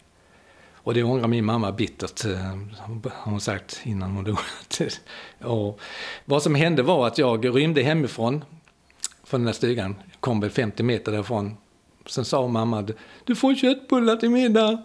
Och 0.74 0.94
det 0.94 1.04
ångrar 1.04 1.28
min 1.28 1.46
mamma 1.46 1.72
bittert, 1.72 2.26
eh, 2.26 2.38
har 3.14 3.32
hon 3.32 3.42
sagt 3.42 3.82
innan 3.84 4.12
hon 4.12 4.24
dog. 4.24 4.38
och 5.44 5.80
vad 6.26 6.44
som 6.44 6.56
hände 6.56 6.84
var 6.84 7.08
att 7.08 7.18
jag 7.18 7.56
rymde 7.56 7.82
hemifrån, 7.82 8.46
från 9.24 9.40
den 9.40 9.46
där 9.46 9.54
stugan, 9.54 9.96
kom 10.20 10.40
väl 10.40 10.50
50 10.50 10.84
meter 10.84 11.12
därifrån. 11.12 11.58
Sen 12.06 12.26
sa 12.26 12.48
mamma, 12.48 12.88
du 13.24 13.36
får 13.36 13.56
köttbullar 13.56 14.16
till 14.16 14.30
middag. 14.30 14.84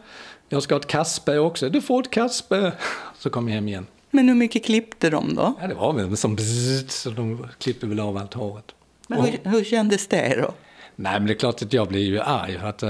Jag 0.53 0.62
ska 0.62 0.74
ha 0.74 0.80
ett 0.80 0.86
kaspe 0.86 1.38
också, 1.38 1.68
du 1.68 1.82
får 1.82 2.01
ett 2.01 2.11
kaspe. 2.11 2.72
Så 3.18 3.30
kom 3.30 3.48
jag 3.48 3.55
hem 3.55 3.68
igen. 3.68 3.86
Men 4.11 4.28
hur 4.28 4.34
mycket 4.34 4.64
klippte 4.64 5.11
de 5.11 5.34
då? 5.34 5.55
Ja, 5.61 5.66
det 5.66 5.74
var 5.74 5.92
väl 5.92 6.16
som 6.16 6.36
bzzzt, 6.36 6.90
så 6.90 7.11
de 7.11 7.46
klippte 7.59 7.86
väl 7.86 8.01
av 8.01 8.16
allt 8.16 8.34
håret. 8.34 8.64
Men 9.09 9.20
hur, 9.24 9.51
hur 9.51 9.64
kändes 9.64 10.07
det 10.07 10.36
då? 10.42 10.55
Nej, 10.96 11.12
men 11.12 11.26
det 11.26 11.32
är 11.32 11.38
klart 11.38 11.62
att 11.62 11.72
jag 11.72 11.88
blir 11.88 12.01
ju 12.01 12.20
arg 12.20 12.59
för 12.59 12.66
att 12.66 12.82
eh, 12.82 12.88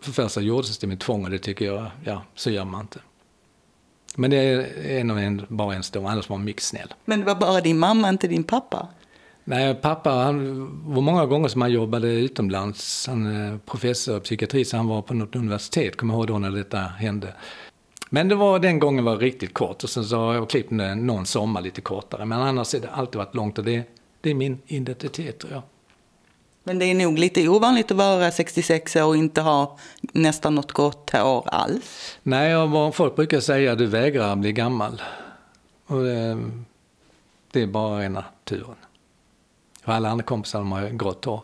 för 0.00 0.12
först 0.12 0.34
så 0.34 0.40
gjordes 0.40 0.78
det 0.78 0.86
med 0.86 1.00
tvång 1.00 1.24
och 1.24 1.30
det 1.30 1.38
tycker 1.38 1.64
jag, 1.64 1.86
ja, 2.04 2.22
så 2.34 2.50
gör 2.50 2.64
man 2.64 2.80
inte. 2.80 2.98
Men 4.16 4.30
det 4.30 4.36
är 4.98 5.04
nog 5.04 5.18
en, 5.18 5.46
bara 5.48 5.74
en 5.74 5.82
stor, 5.82 6.08
annars 6.08 6.28
var 6.28 6.38
mycket 6.38 6.62
snäll. 6.62 6.94
Men 7.04 7.20
det 7.20 7.26
var 7.26 7.34
bara 7.34 7.60
din 7.60 7.78
mamma, 7.78 8.08
inte 8.08 8.28
din 8.28 8.44
pappa? 8.44 8.88
Nej, 9.48 9.74
pappa, 9.74 10.10
han 10.10 10.68
var 10.94 11.02
många 11.02 11.26
gånger 11.26 11.48
som 11.48 11.62
han 11.62 11.72
jobbade 11.72 12.08
utomlands. 12.08 13.06
Han 13.06 13.26
är 13.26 13.58
professor 13.58 14.16
i 14.16 14.20
psykiatri, 14.20 14.64
så 14.64 14.76
han 14.76 14.86
var 14.86 15.02
på 15.02 15.14
något 15.14 15.36
universitet, 15.36 15.96
kommer 15.96 16.14
jag 16.14 16.18
ihåg 16.18 16.26
då 16.26 16.38
när 16.38 16.50
detta 16.50 16.78
hände. 16.78 17.34
Men 18.10 18.28
det 18.28 18.34
var, 18.34 18.58
den 18.58 18.78
gången 18.78 19.04
var 19.04 19.16
riktigt 19.16 19.54
kort 19.54 19.84
och 19.84 19.90
sen 19.90 20.04
så 20.04 20.16
har 20.16 20.34
jag 20.34 20.50
klippt 20.50 20.70
den 20.70 21.06
någon 21.06 21.26
sommar 21.26 21.60
lite 21.60 21.80
kortare. 21.80 22.24
Men 22.24 22.40
annars 22.40 22.72
har 22.72 22.80
det 22.80 22.90
alltid 22.90 23.18
varit 23.18 23.34
långt 23.34 23.58
och 23.58 23.64
det, 23.64 23.82
det 24.20 24.30
är 24.30 24.34
min 24.34 24.58
identitet 24.66 25.38
tror 25.38 25.52
jag. 25.52 25.62
Men 26.64 26.78
det 26.78 26.84
är 26.84 26.94
nog 26.94 27.18
lite 27.18 27.48
ovanligt 27.48 27.90
att 27.90 27.96
vara 27.96 28.30
66 28.30 28.96
år 28.96 29.04
och 29.04 29.16
inte 29.16 29.40
ha 29.40 29.78
nästan 30.00 30.54
något 30.54 30.72
grått 30.72 31.10
hår 31.10 31.48
alls. 31.48 32.18
Nej, 32.22 32.56
och 32.56 32.70
vad 32.70 32.94
folk 32.94 33.16
brukar 33.16 33.40
säga, 33.40 33.74
du 33.74 33.86
vägrar 33.86 34.36
bli 34.36 34.52
gammal. 34.52 35.02
Och 35.86 36.02
det, 36.02 36.38
det 37.50 37.62
är 37.62 37.66
bara 37.66 38.00
rena 38.00 38.24
turen. 38.44 38.76
För 39.86 39.92
alla 39.92 40.08
andra 40.08 40.24
kompisar 40.24 40.58
de 40.58 40.72
har 40.72 40.88
grått 40.88 41.24
hår. 41.24 41.40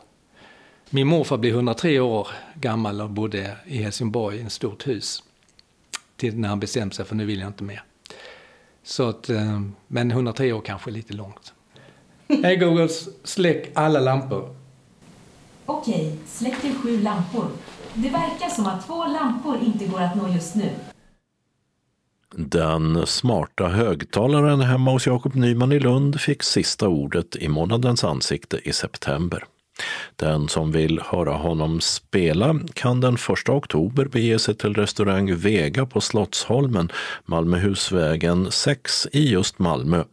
Min 0.90 1.07
morfar 1.07 1.38
blev 1.38 1.55
103 1.55 2.01
år 2.01 2.28
gammal 2.55 3.01
och 3.01 3.11
bodde 3.11 3.57
i 3.66 3.82
Helsingborg 3.82 4.38
i 4.38 4.43
ett 4.43 4.53
stort 4.53 4.86
hus. 4.86 5.22
Till 6.16 6.38
när 6.38 6.49
han 6.49 6.61
bestämde 6.61 6.95
sig 6.95 7.05
för 7.05 7.14
nu 7.14 7.24
vill 7.24 7.40
jag 7.40 7.49
inte 7.49 7.64
mer. 7.64 7.82
Så 8.82 9.09
att, 9.09 9.28
eh, 9.28 9.61
men 9.86 10.11
103 10.11 10.53
år 10.53 10.61
kanske 10.61 10.90
är 10.90 10.93
lite 10.93 11.12
långt. 11.12 11.53
Hej 12.28 12.57
Google, 12.57 12.88
släck 13.24 13.70
alla 13.74 14.01
lampor. 14.01 14.57
Okej, 15.66 16.18
släck 16.26 16.61
till 16.61 16.74
sju 16.74 17.03
lampor. 17.03 17.47
Det 17.95 18.11
verkar 18.11 18.49
som 18.49 18.66
att 18.66 18.86
två 18.86 19.07
lampor 19.07 19.59
inte 19.64 19.86
går 19.86 20.01
att 20.01 20.16
nå 20.16 20.28
just 20.28 20.55
nu. 20.55 20.70
Den 22.36 23.06
smarta 23.06 23.68
högtalaren 23.68 24.60
hemma 24.60 24.90
hos 24.90 25.06
Jakob 25.06 25.34
Nyman 25.34 25.72
i 25.72 25.78
Lund 25.78 26.20
fick 26.20 26.42
sista 26.42 26.88
ordet 26.88 27.36
i 27.36 27.48
månadens 27.48 28.04
ansikte 28.04 28.68
i 28.68 28.72
september. 28.72 29.44
Den 30.16 30.48
som 30.48 30.72
vill 30.72 31.00
höra 31.04 31.32
honom 31.32 31.80
spela 31.80 32.60
kan 32.74 33.00
den 33.00 33.14
1 33.14 33.48
oktober 33.48 34.04
bege 34.04 34.38
sig 34.38 34.54
till 34.54 34.74
restaurang 34.74 35.36
Vega 35.36 35.86
på 35.86 36.00
Slottsholmen, 36.00 36.88
Malmöhusvägen 37.24 38.50
6 38.50 39.08
i 39.12 39.30
just 39.30 39.58
Malmö. 39.58 40.04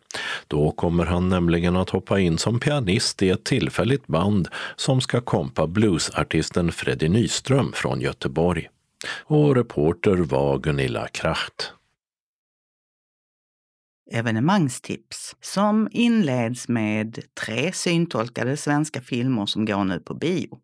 Då 0.47 0.71
kommer 0.71 1.05
han 1.05 1.29
nämligen 1.29 1.75
att 1.75 1.89
hoppa 1.89 2.19
in 2.19 2.37
som 2.37 2.59
pianist 2.59 3.21
i 3.21 3.29
ett 3.29 3.43
tillfälligt 3.43 4.07
band 4.07 4.47
som 4.75 5.01
ska 5.01 5.21
kompa 5.21 5.67
bluesartisten 5.67 6.71
Freddie 6.71 7.09
Nyström 7.09 7.71
från 7.75 8.01
Göteborg. 8.01 8.69
Och 9.25 9.55
reporter 9.55 10.15
var 10.15 10.57
Gunilla 10.57 11.07
Kracht 11.07 11.73
evenemangstips 14.11 15.35
som 15.41 15.87
inleds 15.91 16.67
med 16.67 17.19
tre 17.41 17.71
syntolkade 17.71 18.57
svenska 18.57 19.01
filmer 19.01 19.45
som 19.45 19.65
går 19.65 19.83
nu 19.83 19.99
på 19.99 20.13
bio. 20.13 20.59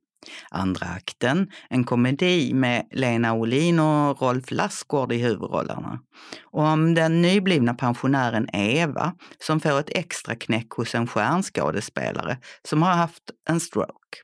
Andra 0.52 0.88
akten, 0.88 1.52
en 1.70 1.84
komedi 1.84 2.54
med 2.54 2.88
Lena 2.92 3.34
Olin 3.34 3.80
och 3.80 4.22
Rolf 4.22 4.52
Lassgård 4.52 5.14
i 5.14 5.18
huvudrollerna. 5.18 6.00
Om 6.44 6.94
den 6.94 7.22
nyblivna 7.22 7.74
pensionären 7.74 8.50
Eva 8.54 9.14
som 9.40 9.60
får 9.60 9.80
ett 9.80 9.98
extra 9.98 10.36
knäck 10.36 10.70
hos 10.70 10.96
en 10.96 11.08
stjärnskådespelare 11.08 12.38
som 12.68 12.82
har 12.82 12.94
haft 12.94 13.24
en 13.50 13.60
stroke. 13.60 14.22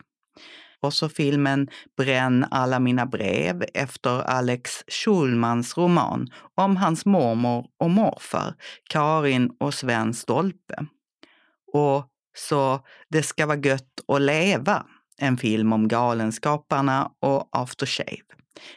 Och 0.82 0.94
så 0.94 1.10
filmen 1.10 1.68
Bränn 1.98 2.46
alla 2.52 2.80
mina 2.80 3.06
brev 3.06 3.64
efter 3.74 4.22
Alex 4.22 4.84
Schulmans 4.88 5.78
roman 5.78 6.28
om 6.56 6.78
hans 6.78 7.06
mormor 7.06 7.66
och 7.80 7.90
morfar, 7.90 8.56
Karin 8.90 9.52
och 9.60 9.74
Sven 9.74 10.14
Stolpe. 10.14 10.86
Och 11.74 12.08
så 12.38 12.80
Det 13.10 13.24
ska 13.24 13.46
vara 13.46 13.58
gött 13.58 14.00
att 14.08 14.22
leva, 14.22 14.86
en 15.18 15.38
film 15.38 15.74
om 15.74 15.88
Galenskaparna 15.88 17.12
och 17.20 17.50
Aftershave. 17.52 18.22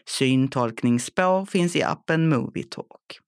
Syntolkningsspår 0.09 1.47
finns 1.47 1.77
i 1.77 1.83
appen 1.83 2.29
Movietalk. 2.29 3.24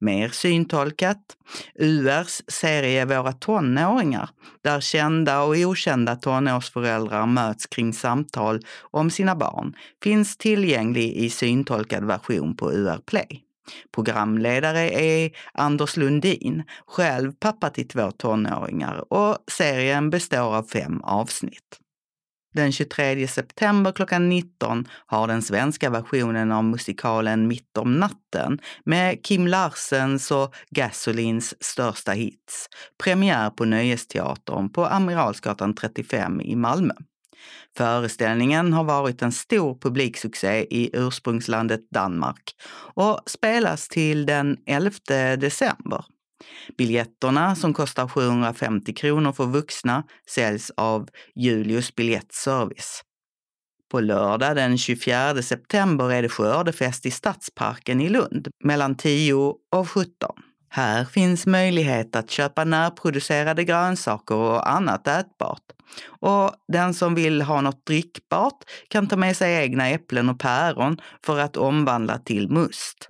Mer 0.00 0.28
syntolkat, 0.28 1.36
URs 1.78 2.42
serie 2.48 3.04
Våra 3.04 3.32
tonåringar, 3.32 4.30
där 4.64 4.80
kända 4.80 5.42
och 5.42 5.56
okända 5.56 6.16
tonårsföräldrar 6.16 7.26
möts 7.26 7.66
kring 7.66 7.92
samtal 7.92 8.60
om 8.80 9.10
sina 9.10 9.34
barn, 9.36 9.74
finns 10.02 10.36
tillgänglig 10.36 11.12
i 11.12 11.30
syntolkad 11.30 12.04
version 12.04 12.56
på 12.56 12.72
UR 12.72 12.98
Play. 13.06 13.44
Programledare 13.94 14.90
är 14.90 15.30
Anders 15.52 15.96
Lundin, 15.96 16.62
själv 16.86 17.32
pappa 17.32 17.70
till 17.70 17.88
två 17.88 18.10
tonåringar 18.10 19.12
och 19.12 19.38
serien 19.52 20.10
består 20.10 20.56
av 20.56 20.62
fem 20.62 21.00
avsnitt. 21.00 21.79
Den 22.54 22.72
23 22.72 23.28
september 23.28 23.92
klockan 23.92 24.28
19 24.28 24.88
har 25.06 25.26
den 25.26 25.42
svenska 25.42 25.90
versionen 25.90 26.52
av 26.52 26.64
musikalen 26.64 27.48
Mitt 27.48 27.76
om 27.78 27.92
natten 27.92 28.58
med 28.84 29.24
Kim 29.24 29.46
Larsens 29.46 30.30
och 30.30 30.54
Gasolins 30.70 31.54
största 31.64 32.12
hits 32.12 32.68
premiär 33.04 33.50
på 33.50 33.64
Nöjesteatern 33.64 34.72
på 34.72 34.86
Amiralsgatan 34.86 35.74
35 35.74 36.40
i 36.40 36.56
Malmö. 36.56 36.94
Föreställningen 37.76 38.72
har 38.72 38.84
varit 38.84 39.22
en 39.22 39.32
stor 39.32 39.78
publiksuccé 39.80 40.66
i 40.70 40.90
ursprungslandet 40.92 41.90
Danmark 41.90 42.54
och 42.94 43.20
spelas 43.26 43.88
till 43.88 44.26
den 44.26 44.56
11 44.66 44.90
december. 45.36 46.04
Biljetterna 46.78 47.56
som 47.56 47.74
kostar 47.74 48.08
750 48.08 48.94
kronor 48.94 49.32
för 49.32 49.46
vuxna 49.46 50.04
säljs 50.30 50.70
av 50.76 51.08
Julius 51.34 51.94
Biljettservice. 51.94 53.02
På 53.90 54.00
lördag 54.00 54.56
den 54.56 54.78
24 54.78 55.42
september 55.42 56.12
är 56.12 56.22
det 56.22 56.28
skördefest 56.28 57.06
i 57.06 57.10
Stadsparken 57.10 58.00
i 58.00 58.08
Lund 58.08 58.48
mellan 58.64 58.94
10 58.94 59.34
och 59.72 59.88
17. 59.90 60.10
Här 60.72 61.04
finns 61.04 61.46
möjlighet 61.46 62.16
att 62.16 62.30
köpa 62.30 62.64
närproducerade 62.64 63.64
grönsaker 63.64 64.34
och 64.34 64.70
annat 64.70 65.06
ätbart. 65.06 65.62
Och 66.06 66.52
den 66.72 66.94
som 66.94 67.14
vill 67.14 67.42
ha 67.42 67.60
något 67.60 67.86
drickbart 67.86 68.64
kan 68.88 69.08
ta 69.08 69.16
med 69.16 69.36
sig 69.36 69.54
egna 69.54 69.88
äpplen 69.88 70.28
och 70.28 70.40
päron 70.40 71.00
för 71.24 71.38
att 71.38 71.56
omvandla 71.56 72.18
till 72.18 72.50
must. 72.50 73.08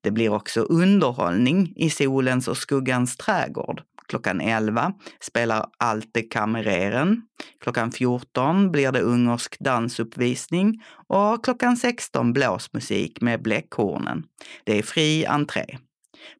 Det 0.00 0.10
blir 0.10 0.28
också 0.28 0.60
underhållning 0.60 1.72
i 1.76 1.90
solens 1.90 2.48
och 2.48 2.56
skuggans 2.56 3.16
trädgård. 3.16 3.82
Klockan 4.08 4.40
11 4.40 4.92
spelar 5.20 5.66
Alte 5.78 6.22
Kamereren. 6.22 7.22
Klockan 7.60 7.92
14 7.92 8.72
blir 8.72 8.92
det 8.92 9.00
ungersk 9.00 9.58
dansuppvisning 9.60 10.82
och 11.06 11.44
klockan 11.44 11.76
16 11.76 12.32
blåsmusik 12.32 13.20
med 13.20 13.42
Bläckhornen. 13.42 14.24
Det 14.64 14.78
är 14.78 14.82
fri 14.82 15.26
entré. 15.26 15.78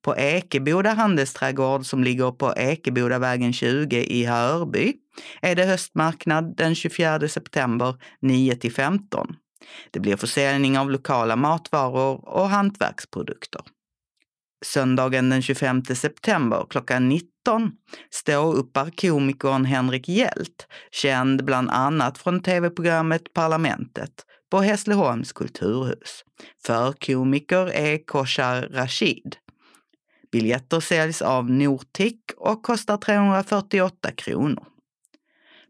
På 0.03 0.17
Ekeboda 0.17 0.91
handelsträdgård 0.91 1.87
som 1.87 2.05
ligger 2.05 2.31
på 2.31 2.55
Ekebodavägen 2.57 3.53
20 3.53 3.97
i 3.97 4.25
Hörby 4.25 4.93
är 5.43 5.55
det 5.55 5.65
höstmarknad 5.65 6.57
den 6.57 6.75
24 6.75 7.29
september 7.29 7.95
9 8.21 8.57
till 8.57 8.73
15. 8.73 9.37
Det 9.91 10.01
blir 10.01 10.17
försäljning 10.17 10.79
av 10.79 10.91
lokala 10.91 11.37
matvaror 11.37 12.29
och 12.29 12.49
hantverksprodukter. 12.49 13.61
Söndagen 14.65 15.31
den 15.31 15.43
25 15.43 15.85
september 15.85 16.67
klockan 16.71 17.09
19 17.09 17.73
ståuppar 18.11 18.91
komikern 18.91 19.65
Henrik 19.65 20.09
Hjält, 20.09 20.67
känd 20.91 21.45
bland 21.45 21.71
annat 21.71 22.19
från 22.19 22.43
tv-programmet 22.43 23.33
Parlamentet, 23.35 24.25
på 24.51 24.59
Hässleholms 24.59 25.33
kulturhus. 25.33 26.25
Förkomiker 26.67 27.67
är 27.73 28.07
Koshar 28.07 28.63
Rashid. 28.63 29.37
Biljetter 30.33 30.81
säljs 30.81 31.23
av 31.23 31.51
Nortic 31.51 32.17
och 32.37 32.63
kostar 32.63 32.97
348 32.97 34.11
kronor. 34.13 34.67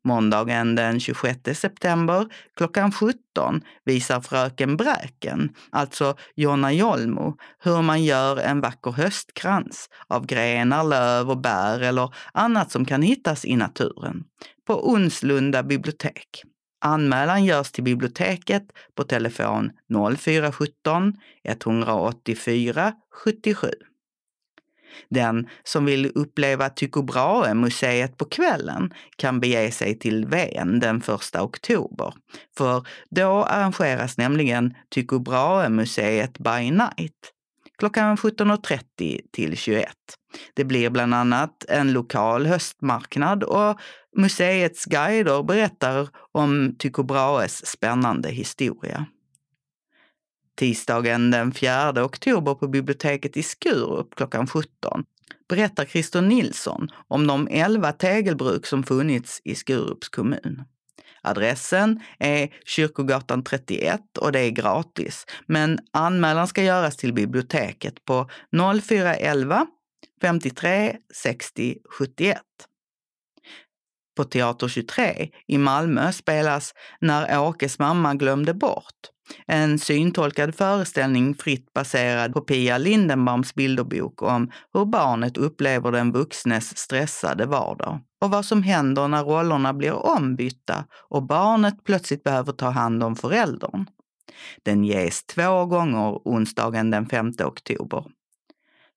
Måndagen 0.05 0.75
den 0.75 1.01
26 1.01 1.39
september 1.55 2.27
klockan 2.57 2.93
17 2.93 3.61
visar 3.85 4.21
fröken 4.21 4.77
Bräken, 4.77 5.55
alltså 5.71 6.17
Jonna 6.35 6.73
Jolmo, 6.73 7.37
hur 7.59 7.83
man 7.83 8.05
gör 8.05 8.37
en 8.37 8.61
vacker 8.61 8.91
höstkrans 8.91 9.89
av 10.09 10.27
grenar, 10.27 10.85
löv 10.85 11.31
och 11.31 11.39
bär 11.39 11.81
eller 11.81 12.15
annat 12.33 12.71
som 12.71 12.85
kan 12.85 13.03
hittas 13.03 13.45
i 13.45 13.57
naturen 13.57 14.25
på 14.67 14.93
Onslunda 14.93 15.63
bibliotek. 15.63 16.43
Anmälan 16.81 17.45
görs 17.45 17.73
till 17.73 17.85
biblioteket 17.85 18.63
på 18.95 19.05
telefon 19.05 19.71
0417 20.19 21.15
184 21.45 22.93
77. 23.25 23.69
Den 25.11 25.49
som 25.65 25.85
vill 25.85 26.13
uppleva 26.15 26.69
Tycho 26.69 27.03
Brahe-museet 27.03 28.17
på 28.17 28.25
kvällen 28.25 28.93
kan 29.17 29.41
bege 29.41 29.71
sig 29.71 29.99
till 29.99 30.27
Ven 30.27 30.81
den 30.81 30.97
1 30.97 31.37
oktober. 31.37 32.15
För 32.59 32.87
då 33.11 33.45
arrangeras 33.45 34.19
nämligen 34.19 34.75
Tycho 34.95 35.19
Brahe-museet 35.19 36.39
by 36.39 36.71
night 36.71 37.33
klockan 37.79 38.17
17.30 38.17 39.21
till 39.33 39.57
21. 39.57 39.89
Det 40.55 40.65
blir 40.65 40.91
bland 40.91 41.15
annat 41.15 41.65
en 41.69 41.93
lokal 41.93 42.47
höstmarknad 42.47 43.43
och 43.43 43.81
museets 44.17 44.85
guider 44.85 45.43
berättar 45.43 46.09
om 46.33 46.77
Tycho 46.79 47.03
Brahes 47.03 47.67
spännande 47.67 48.29
historia. 48.29 49.07
Tisdagen 50.59 51.31
den 51.31 51.53
4 51.53 52.05
oktober 52.05 52.55
på 52.55 52.69
biblioteket 52.69 53.37
i 53.37 53.43
Skurup 53.43 54.15
klockan 54.15 54.47
17 54.47 55.05
berättar 55.49 55.85
Christer 55.85 56.21
Nilsson 56.21 56.89
om 57.09 57.27
de 57.27 57.49
11 57.51 57.93
tegelbruk 57.93 58.67
som 58.67 58.83
funnits 58.83 59.41
i 59.45 59.55
Skurups 59.55 60.09
kommun. 60.09 60.65
Adressen 61.23 62.01
är 62.19 62.49
Kyrkogatan 62.67 63.45
31 63.45 64.01
och 64.19 64.33
det 64.33 64.41
är 64.41 64.51
gratis. 64.51 65.27
Men 65.47 65.79
anmälan 65.93 66.49
ska 66.49 66.63
göras 66.63 66.97
till 66.97 67.13
biblioteket 67.13 68.05
på 68.05 68.31
0411 68.83 69.67
53 70.23 70.97
60 71.15 71.77
71. 71.99 72.39
På 74.17 74.25
Teater 74.25 74.69
23 74.69 75.29
i 75.47 75.59
Malmö 75.59 76.13
spelas 76.13 76.75
När 77.01 77.41
Åkes 77.41 77.79
mamma 77.79 78.15
glömde 78.15 78.55
bort. 78.55 79.18
En 79.47 79.79
syntolkad 79.79 80.55
föreställning 80.55 81.35
fritt 81.35 81.73
baserad 81.73 82.33
på 82.33 82.41
Pia 82.41 82.79
Lindenbaums 82.79 83.55
bilderbok 83.55 84.23
om 84.23 84.51
hur 84.73 84.85
barnet 84.85 85.37
upplever 85.37 85.93
den 85.93 86.13
vuxnes 86.13 86.79
stressade 86.79 87.47
vardag 87.47 88.01
och 88.21 88.31
vad 88.31 88.45
som 88.45 88.63
händer 88.63 89.09
när 89.09 89.25
rollerna 89.25 89.75
blir 89.75 90.07
ombytta 90.07 90.85
och 91.09 91.23
barnet 91.23 91.85
plötsligt 91.85 92.25
behöver 92.25 92.53
ta 92.53 92.71
hand 92.71 93.03
om 93.03 93.17
föräldern. 93.17 93.87
Den 94.63 94.85
ges 94.85 95.27
två 95.27 95.67
gånger 95.67 96.21
onsdagen 96.25 96.91
den 96.91 97.07
5 97.07 97.33
oktober. 97.45 98.05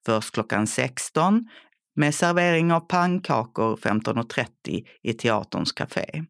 Först 0.05 0.33
klockan 0.33 0.67
16 0.67 1.49
med 1.95 2.15
servering 2.15 2.73
av 2.73 2.79
pannkakor 2.79 3.75
15.30 3.75 4.85
i 5.01 5.13
Teaterns 5.13 5.71
café. 5.71 6.23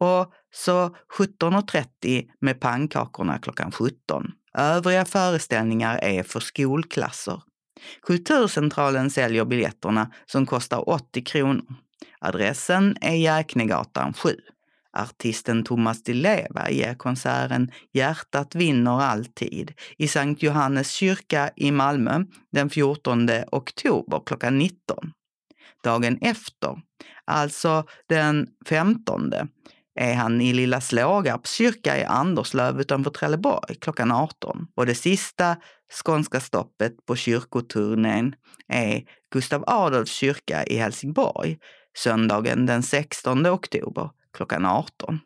Och 0.00 0.32
så 0.54 0.96
17.30 1.18 2.26
med 2.40 2.60
pannkakorna 2.60 3.38
klockan 3.38 3.72
17. 3.72 4.32
Övriga 4.58 5.04
föreställningar 5.04 5.98
är 6.02 6.22
för 6.22 6.40
skolklasser. 6.40 7.42
Kulturcentralen 8.02 9.10
säljer 9.10 9.44
biljetterna 9.44 10.12
som 10.26 10.46
kostar 10.46 10.88
80 10.88 11.24
kronor. 11.24 11.64
Adressen 12.20 12.96
är 13.00 13.14
Jäknegatan 13.14 14.12
7. 14.12 14.36
Artisten 14.92 15.64
Thomas 15.64 16.02
Di 16.02 16.14
Leva 16.14 16.70
ger 16.70 16.94
konserten 16.94 17.70
Hjärtat 17.92 18.54
vinner 18.54 19.00
alltid 19.00 19.72
i 19.98 20.08
Sankt 20.08 20.42
Johannes 20.42 20.90
kyrka 20.90 21.50
i 21.56 21.70
Malmö 21.70 22.24
den 22.52 22.70
14 22.70 23.28
oktober 23.52 24.22
klockan 24.26 24.58
19. 24.58 25.12
Dagen 25.84 26.18
efter, 26.20 26.82
alltså 27.24 27.84
den 28.08 28.48
15, 28.66 29.32
är 29.96 30.14
han 30.14 30.40
i 30.40 30.52
Lilla 30.52 30.80
Slågarps 30.80 31.52
kyrka 31.52 31.98
i 31.98 32.04
Anderslöv 32.04 32.80
utanför 32.80 33.10
Trelleborg 33.10 33.74
klockan 33.80 34.12
18. 34.12 34.66
Och 34.74 34.86
det 34.86 34.94
sista 34.94 35.56
skånska 36.04 36.40
stoppet 36.40 37.06
på 37.06 37.16
kyrkoturnén 37.16 38.34
är 38.68 39.02
Gustav 39.32 39.64
Adolfs 39.66 40.12
kyrka 40.12 40.64
i 40.64 40.76
Helsingborg 40.76 41.58
söndagen 41.96 42.66
den 42.66 42.82
16 42.82 43.46
oktober 43.46 44.10
klockan 44.32 44.66
18. 44.66 45.20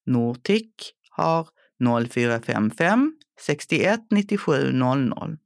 Nortic 0.07 0.93
har 1.11 1.49
0455 2.09 3.17
61 3.41 4.01
97 4.11 4.73
00. 4.73 5.39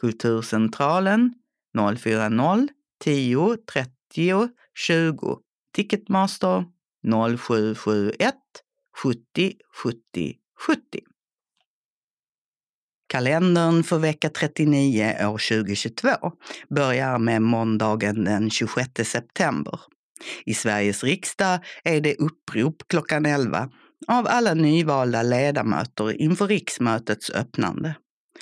Kulturcentralen 0.00 1.34
040 1.74 2.68
10 3.04 3.56
30 3.72 4.48
20. 4.74 5.38
Ticketmaster 5.74 6.64
0771 7.36 8.34
70 9.02 9.54
70 9.82 10.34
70. 10.66 10.80
Kalendern 13.08 13.82
för 13.84 13.98
vecka 13.98 14.30
39 14.30 15.26
år 15.26 15.64
2022 15.64 16.08
börjar 16.70 17.18
med 17.18 17.42
måndagen 17.42 18.24
den 18.24 18.50
26 18.50 18.90
september. 19.04 19.80
I 20.46 20.54
Sveriges 20.54 21.04
riksdag 21.04 21.60
är 21.84 22.00
det 22.00 22.14
upprop 22.14 22.82
klockan 22.88 23.26
11 23.26 23.70
av 24.08 24.26
alla 24.26 24.54
nyvalda 24.54 25.22
ledamöter 25.22 26.20
inför 26.20 26.46
riksmötets 26.46 27.30
öppnande. 27.30 27.94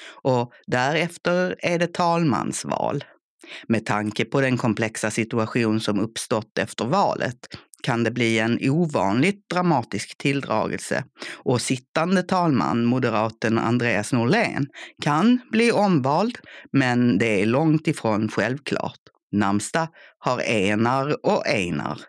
Och 0.08 0.52
därefter 0.66 1.56
är 1.58 1.78
det 1.78 1.94
talmansval. 1.94 3.04
Med 3.68 3.86
tanke 3.86 4.24
på 4.24 4.40
den 4.40 4.58
komplexa 4.58 5.10
situation 5.10 5.80
som 5.80 6.00
uppstått 6.00 6.58
efter 6.58 6.84
valet 6.84 7.38
kan 7.82 8.04
det 8.04 8.10
bli 8.10 8.38
en 8.38 8.58
ovanligt 8.62 9.48
dramatisk 9.50 10.18
tilldragelse 10.18 11.04
och 11.34 11.60
sittande 11.60 12.22
talman, 12.22 12.84
moderaten 12.84 13.58
Andreas 13.58 14.12
Norlén, 14.12 14.66
kan 15.02 15.40
bli 15.50 15.72
omvald, 15.72 16.38
men 16.72 17.18
det 17.18 17.42
är 17.42 17.46
långt 17.46 17.88
ifrån 17.88 18.28
självklart. 18.28 19.00
Namsta 19.32 19.88
har 20.18 20.40
Enar 20.40 21.26
och 21.26 21.46
Einar. 21.46 22.00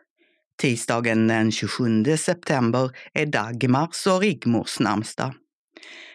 Tisdagen 0.61 1.27
den 1.27 1.51
27 1.51 2.17
september 2.17 2.91
är 3.13 3.25
Dagmars 3.25 4.07
och 4.07 4.21
Rigmors 4.21 4.79
namnsdag. 4.79 5.33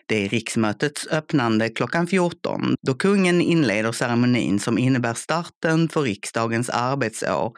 Det 0.06 0.24
är 0.24 0.28
riksmötets 0.28 1.06
öppnande 1.06 1.68
klockan 1.68 2.06
14 2.06 2.76
då 2.82 2.94
kungen 2.94 3.40
inleder 3.40 3.92
ceremonin 3.92 4.60
som 4.60 4.78
innebär 4.78 5.14
starten 5.14 5.88
för 5.88 6.02
riksdagens 6.02 6.70
arbetsår 6.70 7.52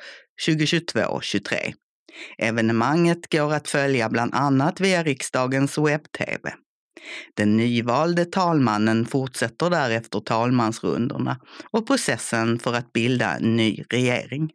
2022-23. 0.48 1.74
Evenemanget 2.38 3.32
går 3.32 3.54
att 3.54 3.68
följa 3.68 4.08
bland 4.08 4.34
annat 4.34 4.80
via 4.80 5.02
riksdagens 5.02 5.78
webb-tv. 5.78 6.54
Den 7.36 7.56
nyvalde 7.56 8.24
talmannen 8.24 9.06
fortsätter 9.06 9.70
därefter 9.70 10.20
talmansrundorna 10.20 11.40
och 11.70 11.86
processen 11.86 12.58
för 12.58 12.74
att 12.74 12.92
bilda 12.92 13.36
en 13.36 13.56
ny 13.56 13.84
regering. 13.90 14.50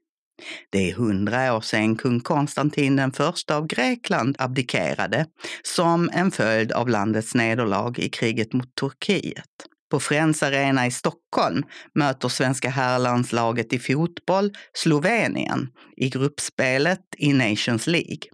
Det 0.70 0.90
är 0.90 0.96
hundra 0.96 1.56
år 1.56 1.62
sedan 1.62 1.96
kung 1.96 2.20
Konstantin 2.20 2.96
den 2.96 3.12
första 3.12 3.56
av 3.56 3.68
Grekland 3.68 4.36
abdikerade 4.40 5.26
som 5.64 6.10
en 6.14 6.32
följd 6.32 6.72
av 6.72 6.90
landets 6.90 7.36
nederlag 7.36 8.00
i 8.00 8.10
kriget 8.10 8.54
mot 8.54 8.76
Turkiet. 8.76 9.46
På 9.92 10.00
Friends 10.00 10.44
Arena 10.44 10.88
i 10.88 10.92
Stockholm 10.92 11.64
möter 11.96 12.30
svenska 12.30 12.70
herrlandslaget 12.70 13.74
i 13.74 13.80
fotboll 13.80 14.52
Slovenien 14.74 15.68
i 15.98 16.10
gruppspelet 16.10 17.00
i 17.18 17.34
Nations 17.34 17.88
League. 17.88 18.30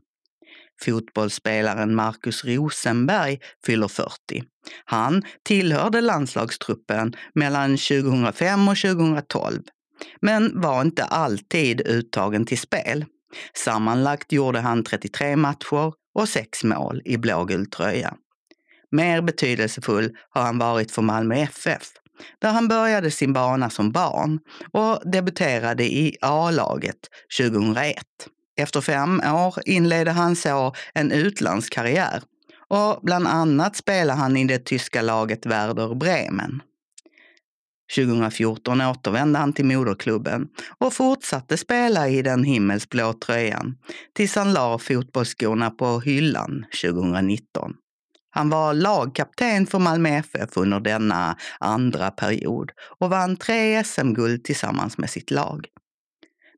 Fotbollsspelaren 0.82 1.95
Marcus 1.95 2.45
Rosenberg 2.45 3.39
fyller 3.66 3.88
40. 3.88 4.10
Han 4.86 5.24
tillhörde 5.43 6.01
landslagstruppen 6.01 7.16
mellan 7.36 7.78
2005 7.78 8.68
och 8.68 8.78
2012, 8.78 9.62
men 10.22 10.62
var 10.62 10.82
inte 10.82 11.04
alltid 11.04 11.82
uttagen 11.88 12.46
till 12.46 12.60
spel. 12.60 13.06
Sammanlagt 13.54 14.32
gjorde 14.32 14.60
han 14.60 14.84
33 14.84 15.36
matcher 15.36 15.93
och 16.16 16.30
sex 16.30 16.64
mål 16.64 17.02
i 17.06 17.18
blågul 17.18 17.66
tröja. 17.66 18.14
Mer 18.91 19.22
betydelsefull 19.22 20.18
har 20.30 20.41
han 20.41 20.58
varit 20.58 20.91
för 20.91 21.02
Malmö 21.02 21.36
FF, 21.36 21.91
där 22.39 22.52
han 22.52 22.68
började 22.68 23.12
sin 23.12 23.34
bana 23.34 23.70
som 23.70 23.91
barn 23.91 24.39
och 24.72 25.12
debuterade 25.12 25.84
i 25.84 26.18
A-laget 26.22 27.00
2001. 27.39 27.96
Efter 28.58 28.82
fem 28.82 29.22
år 29.26 29.56
inledde 29.66 30.12
han 30.12 30.36
så 30.36 30.74
en 30.93 31.12
utlandskarriär 31.12 32.24
och 32.70 33.00
bland 33.04 33.28
annat 33.28 33.76
spelade 33.76 34.20
han 34.20 34.38
i 34.38 34.46
det 34.46 34.66
tyska 34.66 35.02
laget 35.02 35.46
Werder 35.46 35.96
Bremen. 35.96 36.62
2014 37.95 38.81
återvände 38.81 39.39
han 39.39 39.53
till 39.53 39.65
moderklubben 39.65 40.47
och 40.77 40.93
fortsatte 40.93 41.57
spela 41.57 42.09
i 42.09 42.21
den 42.21 42.43
himmelsblå 42.43 43.13
tröjan 43.13 43.77
tills 44.13 44.36
han 44.36 44.53
la 44.53 44.77
fotbollsskorna 44.77 45.69
på 45.69 45.99
hyllan 45.99 46.65
2019. 46.83 47.73
Han 48.29 48.49
var 48.49 48.73
lagkapten 48.73 49.67
för 49.67 49.79
Malmö 49.79 50.09
FF 50.09 50.57
under 50.57 50.79
denna 50.79 51.38
andra 51.59 52.11
period 52.11 52.71
och 52.99 53.09
vann 53.09 53.38
tre 53.38 53.83
SM-guld 53.83 54.43
tillsammans 54.43 54.97
med 54.97 55.09
sitt 55.09 55.31
lag. 55.31 55.65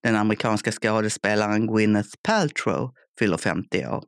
Den 0.04 0.16
amerikanska 0.16 0.72
skådespelaren 0.72 1.68
Gwyneth 1.68 2.10
Paltrow 2.24 2.92
fyller 3.20 3.38
50 3.38 3.86
år. 3.88 4.04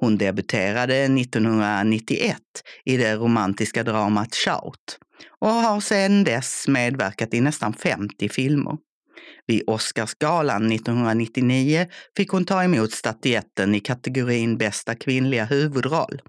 Hon 0.00 0.18
debuterade 0.18 0.96
1991 0.96 2.36
i 2.84 2.96
det 2.96 3.16
romantiska 3.16 3.82
dramat 3.82 4.34
Shout 4.34 4.98
och 5.40 5.48
har 5.48 5.80
sedan 5.80 6.24
dess 6.24 6.68
medverkat 6.68 7.34
i 7.34 7.40
nästan 7.40 7.72
50 7.72 8.28
filmer. 8.28 8.76
Vid 9.46 9.62
Oscarsgalan 9.66 10.72
1999 10.72 11.86
fick 12.16 12.30
hon 12.30 12.44
ta 12.44 12.64
emot 12.64 12.92
statyetten 12.92 13.74
i 13.74 13.80
kategorin 13.80 14.58
bästa 14.58 14.94
kvinnliga 14.94 15.44
huvudroll 15.44 16.20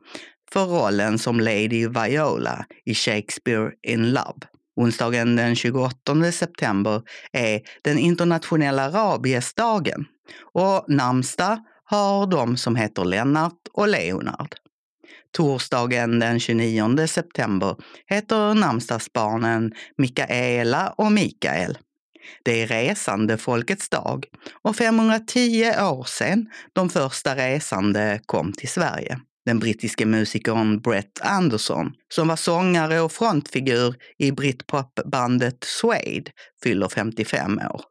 för 0.52 0.66
rollen 0.66 1.20
som 1.20 1.40
Lady 1.40 1.88
Viola 1.88 2.66
i 2.86 2.94
Shakespeare 2.94 3.72
in 3.88 4.12
Love. 4.12 4.48
Onsdagen 4.76 5.36
den 5.36 5.56
28 5.56 6.32
september 6.32 7.02
är 7.32 7.62
den 7.84 7.98
internationella 7.98 8.90
rabiesdagen 8.90 10.06
och 10.54 10.86
namnsdag 10.88 11.60
har 11.86 12.28
de 12.28 12.58
som 12.58 12.76
heter 12.76 13.06
Lennart 13.06 13.68
och 13.74 13.88
Leonard. 13.88 14.56
Torsdagen 15.38 16.20
den 16.20 16.40
29 16.40 17.08
september 17.08 17.76
heter 18.08 18.54
namnsdagsbarnen 18.54 19.74
Mikaela 19.98 20.94
och 20.98 21.12
Mikael. 21.12 21.78
Det 22.44 22.62
är 22.62 22.68
resande 22.68 23.38
folkets 23.38 23.90
dag 23.90 24.26
och 24.62 24.76
510 24.76 25.72
år 25.82 26.04
sedan 26.04 26.48
de 26.74 26.90
första 26.90 27.36
resande 27.36 28.20
kom 28.26 28.54
till 28.54 28.70
Sverige. 28.70 29.20
Den 29.46 29.60
brittiske 29.60 30.06
musikern 30.06 30.82
Brett 30.82 31.22
Anderson, 31.22 31.92
som 32.14 32.28
var 32.28 32.36
sångare 32.36 33.02
och 33.02 33.12
frontfigur 33.12 33.96
i 34.18 34.32
britpopbandet 34.32 35.64
Suede, 35.64 36.32
fyller 36.64 36.90
55 36.90 37.60
år. 37.74 37.82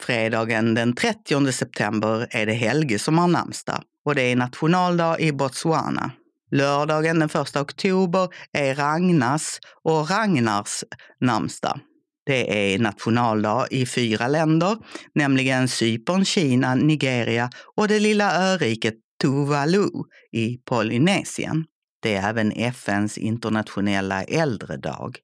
Fredagen 0.00 0.74
den 0.74 0.94
30 0.94 1.52
september 1.52 2.26
är 2.30 2.46
det 2.46 2.52
Helge 2.52 2.98
som 2.98 3.18
har 3.18 3.28
namnsdag 3.28 3.82
och 4.04 4.14
det 4.14 4.22
är 4.22 4.36
nationaldag 4.36 5.20
i 5.20 5.32
Botswana. 5.32 6.10
Lördagen 6.50 7.18
den 7.18 7.28
1 7.42 7.56
oktober 7.56 8.28
är 8.52 8.74
Ragnas 8.74 9.60
och 9.84 10.10
Ragnars 10.10 10.84
namnsdag. 11.20 11.80
Det 12.26 12.74
är 12.74 12.78
nationaldag 12.78 13.66
i 13.70 13.86
fyra 13.86 14.28
länder, 14.28 14.76
nämligen 15.14 15.68
Cypern, 15.68 16.24
Kina, 16.24 16.74
Nigeria 16.74 17.50
och 17.76 17.88
det 17.88 18.00
lilla 18.00 18.52
öriket 18.52 18.94
Tuvalu 19.22 19.88
i 20.32 20.56
Polynesien. 20.56 21.64
Det 22.02 22.14
är 22.14 22.28
även 22.28 22.52
FNs 22.52 23.18
internationella 23.18 24.22
äldredag. 24.22 25.18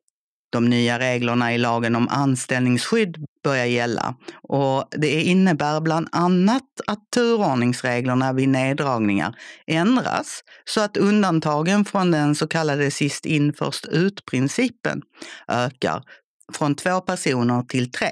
De 0.57 0.65
nya 0.65 0.99
reglerna 0.99 1.55
i 1.55 1.59
lagen 1.59 1.97
om 1.97 2.09
anställningsskydd 2.09 3.17
börjar 3.45 3.65
gälla 3.65 4.15
och 4.43 4.89
det 4.91 5.23
innebär 5.23 5.81
bland 5.81 6.09
annat 6.13 6.63
att 6.87 7.11
turordningsreglerna 7.15 8.33
vid 8.33 8.49
neddragningar 8.49 9.35
ändras 9.67 10.41
så 10.65 10.81
att 10.81 10.97
undantagen 10.97 11.85
från 11.85 12.11
den 12.11 12.35
så 12.35 12.47
kallade 12.49 12.91
sist 12.91 13.27
in 13.27 13.53
först 13.53 13.87
ut-principen 13.87 15.03
ökar 15.49 16.03
från 16.53 16.75
två 16.75 17.01
personer 17.01 17.63
till 17.63 17.91
tre. 17.91 18.11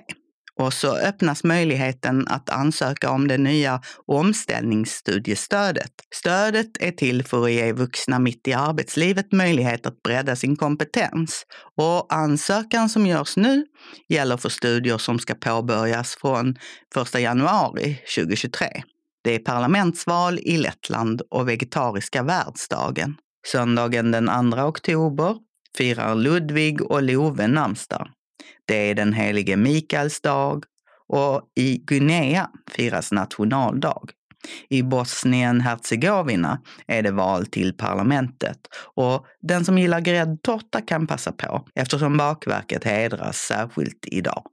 Och 0.61 0.73
så 0.73 0.97
öppnas 0.97 1.45
möjligheten 1.45 2.29
att 2.29 2.51
ansöka 2.51 3.11
om 3.11 3.29
det 3.29 3.39
nya 3.39 3.81
omställningsstudiestödet. 4.07 5.93
Stödet 6.15 6.71
är 6.81 6.91
till 6.91 7.25
för 7.25 7.45
att 7.45 7.53
ge 7.53 7.73
vuxna 7.73 8.19
mitt 8.19 8.49
i 8.49 8.53
arbetslivet 8.53 9.33
möjlighet 9.33 9.87
att 9.87 10.03
bredda 10.03 10.37
sin 10.37 10.57
kompetens. 10.57 11.47
Och 11.77 12.15
ansökan 12.15 12.89
som 12.89 13.07
görs 13.07 13.37
nu 13.37 13.67
gäller 14.09 14.37
för 14.37 14.49
studier 14.49 14.99
som 14.99 15.19
ska 15.19 15.35
påbörjas 15.35 16.17
från 16.21 16.57
1 17.15 17.21
januari 17.21 17.99
2023. 18.17 18.83
Det 19.25 19.35
är 19.35 19.39
parlamentsval 19.39 20.39
i 20.39 20.57
Lettland 20.57 21.23
och 21.31 21.49
vegetariska 21.49 22.23
världsdagen. 22.23 23.17
Söndagen 23.47 24.11
den 24.11 24.53
2 24.53 24.63
oktober 24.63 25.37
firar 25.77 26.15
Ludvig 26.15 26.83
och 26.83 27.03
Love 27.03 27.47
namnsdag. 27.47 28.09
Det 28.66 28.91
är 28.91 28.95
den 28.95 29.12
helige 29.12 29.57
Mikaels 29.57 30.20
dag 30.20 30.64
och 31.09 31.43
i 31.57 31.78
Guinea 31.78 32.51
firas 32.70 33.12
nationaldag. 33.12 34.11
I 34.68 34.82
Bosnien-Hercegovina 34.82 36.59
är 36.87 37.03
det 37.03 37.11
val 37.11 37.47
till 37.47 37.72
parlamentet 37.72 38.59
och 38.95 39.26
den 39.41 39.64
som 39.64 39.78
gillar 39.78 40.01
gräddtårta 40.01 40.80
kan 40.80 41.07
passa 41.07 41.32
på 41.32 41.68
eftersom 41.74 42.16
bakverket 42.16 42.85
hedras 42.85 43.37
särskilt 43.37 44.07
idag. 44.07 44.47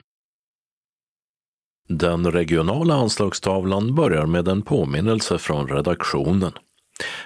Den 1.89 2.31
regionala 2.31 2.95
anslagstavlan 2.95 3.95
börjar 3.95 4.25
med 4.25 4.47
en 4.47 4.61
påminnelse 4.61 5.37
från 5.37 5.67
redaktionen. 5.67 6.51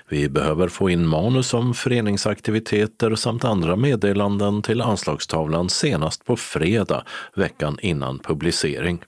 Vi 0.09 0.29
behöver 0.29 0.67
få 0.67 0.89
in 0.89 1.07
manus 1.07 1.53
om 1.53 1.73
föreningsaktiviteter 1.73 3.15
samt 3.15 3.43
andra 3.43 3.75
meddelanden 3.75 4.61
till 4.61 4.81
anslagstavlan 4.81 5.69
senast 5.69 6.25
på 6.25 6.37
fredag 6.37 7.03
veckan 7.35 7.77
innan 7.81 8.19
publicering. 8.19 9.03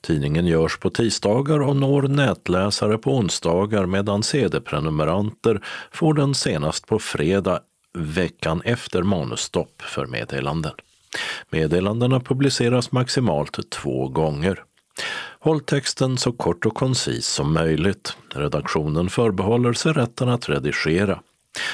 Tidningen 0.00 0.46
görs 0.46 0.78
på 0.78 0.90
tisdagar 0.90 1.60
och 1.60 1.76
når 1.76 2.02
nätläsare 2.02 2.98
på 2.98 3.16
onsdagar 3.16 3.86
medan 3.86 4.22
CD-prenumeranter 4.22 5.60
får 5.92 6.14
den 6.14 6.34
senast 6.34 6.86
på 6.86 6.98
fredag 6.98 7.60
veckan 7.98 8.62
efter 8.64 9.02
manusstopp 9.02 9.82
för 9.82 10.06
meddelanden. 10.06 10.72
Meddelandena 11.50 12.20
publiceras 12.20 12.92
maximalt 12.92 13.70
två 13.70 14.08
gånger. 14.08 14.62
Håll 15.46 15.60
texten 15.60 16.18
så 16.18 16.32
kort 16.32 16.66
och 16.66 16.74
koncis 16.74 17.26
som 17.26 17.54
möjligt. 17.54 18.16
Redaktionen 18.34 19.10
förbehåller 19.10 19.72
sig 19.72 19.92
rätten 19.92 20.28
att 20.28 20.48
redigera. 20.48 21.20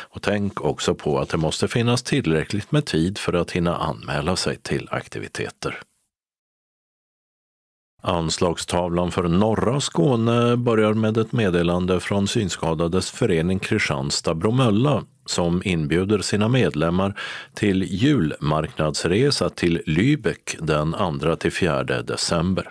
Och 0.01 0.23
tänk 0.23 0.61
också 0.61 0.95
på 0.95 1.19
att 1.19 1.29
det 1.29 1.37
måste 1.37 1.69
finnas 1.69 2.03
tillräckligt 2.03 2.73
med 2.73 2.85
tid 2.85 3.19
för 3.19 3.33
att 3.33 3.51
hinna 3.51 3.77
anmäla 3.77 4.37
sig 4.37 4.57
till 4.57 4.89
aktiviteter. 4.91 5.81
Anslagstavlan 8.03 9.11
för 9.11 9.29
norra 9.29 9.81
Skåne 9.81 10.57
börjar 10.57 10.95
med 10.95 11.17
ett 11.17 11.33
meddelande 11.33 12.01
från 12.01 12.29
Synskadades 12.29 13.11
förening 13.11 13.59
Kristianstad-Bromölla 13.59 15.05
som 15.27 15.63
inbjuder 15.65 16.19
sina 16.19 16.49
medlemmar 16.49 17.21
till 17.55 17.83
julmarknadsresa 17.83 19.51
till 19.51 19.83
Lübeck 19.87 20.57
den 20.61 20.95
2-4 20.95 22.03
december. 22.03 22.71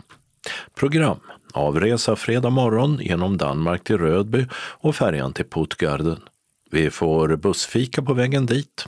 Program 0.75 1.19
Avresa 1.53 2.15
fredag 2.15 2.49
morgon 2.49 2.99
genom 3.01 3.37
Danmark 3.37 3.83
till 3.83 3.97
Rödby 3.97 4.45
och 4.53 4.95
färjan 4.95 5.33
till 5.33 5.45
Puttgarden. 5.45 6.19
Vi 6.71 6.89
får 6.89 7.35
bussfika 7.35 8.01
på 8.01 8.13
vägen 8.13 8.45
dit. 8.45 8.87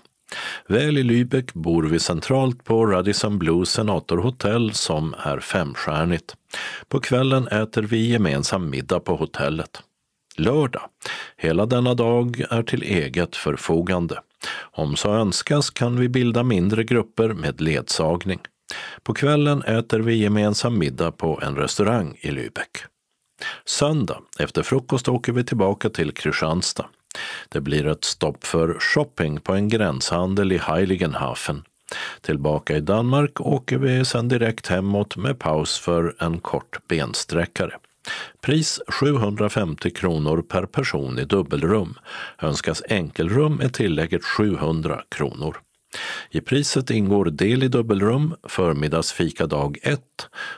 Väl 0.67 0.97
i 0.97 1.03
Lübeck 1.03 1.49
bor 1.53 1.83
vi 1.83 1.99
centralt 1.99 2.63
på 2.63 2.85
Radisson 2.85 3.39
Blue 3.39 3.65
Senator 3.65 4.17
Hotel 4.17 4.73
som 4.73 5.15
är 5.17 5.39
femstjärnigt. 5.39 6.35
På 6.87 6.99
kvällen 6.99 7.47
äter 7.47 7.81
vi 7.81 8.11
gemensam 8.11 8.69
middag 8.69 8.99
på 8.99 9.15
hotellet. 9.15 9.81
Lördag. 10.37 10.89
Hela 11.37 11.65
denna 11.65 11.93
dag 11.93 12.43
är 12.49 12.63
till 12.63 12.83
eget 12.83 13.35
förfogande. 13.35 14.19
Om 14.71 14.95
så 14.95 15.13
önskas 15.13 15.69
kan 15.69 15.99
vi 15.99 16.09
bilda 16.09 16.43
mindre 16.43 16.83
grupper 16.83 17.29
med 17.29 17.61
ledsagning. 17.61 18.39
På 19.03 19.13
kvällen 19.13 19.61
äter 19.61 19.99
vi 19.99 20.15
gemensam 20.15 20.79
middag 20.79 21.11
på 21.11 21.39
en 21.43 21.55
restaurang 21.55 22.17
i 22.21 22.31
Lübeck. 22.31 22.85
Söndag 23.65 24.19
efter 24.39 24.63
frukost 24.63 25.07
åker 25.07 25.31
vi 25.31 25.43
tillbaka 25.43 25.89
till 25.89 26.11
Kristianstad. 26.11 26.85
Det 27.49 27.61
blir 27.61 27.87
ett 27.87 28.03
stopp 28.03 28.45
för 28.45 28.77
shopping 28.79 29.39
på 29.39 29.53
en 29.53 29.69
gränshandel 29.69 30.51
i 30.51 30.57
Heiligenhafen. 30.57 31.63
Tillbaka 32.21 32.77
i 32.77 32.81
Danmark 32.81 33.41
åker 33.41 33.77
vi 33.77 34.05
sedan 34.05 34.27
direkt 34.27 34.67
hemåt 34.67 35.17
med 35.17 35.39
paus 35.39 35.79
för 35.79 36.15
en 36.19 36.39
kort 36.39 36.87
bensträckare. 36.87 37.77
Pris 38.41 38.81
750 38.87 39.89
kronor 39.89 40.41
per 40.41 40.65
person 40.65 41.19
i 41.19 41.25
dubbelrum. 41.25 41.95
Önskas 42.41 42.83
enkelrum 42.89 43.59
är 43.61 43.69
tillägget 43.69 44.25
700 44.25 45.01
kronor. 45.09 45.57
I 46.31 46.41
priset 46.41 46.89
ingår 46.89 47.25
del 47.25 47.63
i 47.63 47.67
dubbelrum, 47.67 48.35
förmiddagsfika 48.43 49.47
dag 49.47 49.77
1, 49.81 50.01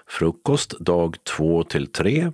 frukost 0.07 0.79
dag 0.79 1.15
2 1.23 1.63
till 1.63 1.87
3, 1.87 2.31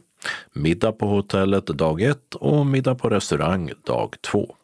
middag 0.53 0.91
på 0.91 1.07
hotellet 1.07 1.65
dag 1.65 2.01
1 2.01 2.35
och 2.35 2.65
middag 2.65 2.95
på 2.95 3.09
restaurang 3.09 3.71
dag 3.85 4.15
2. 4.21 4.55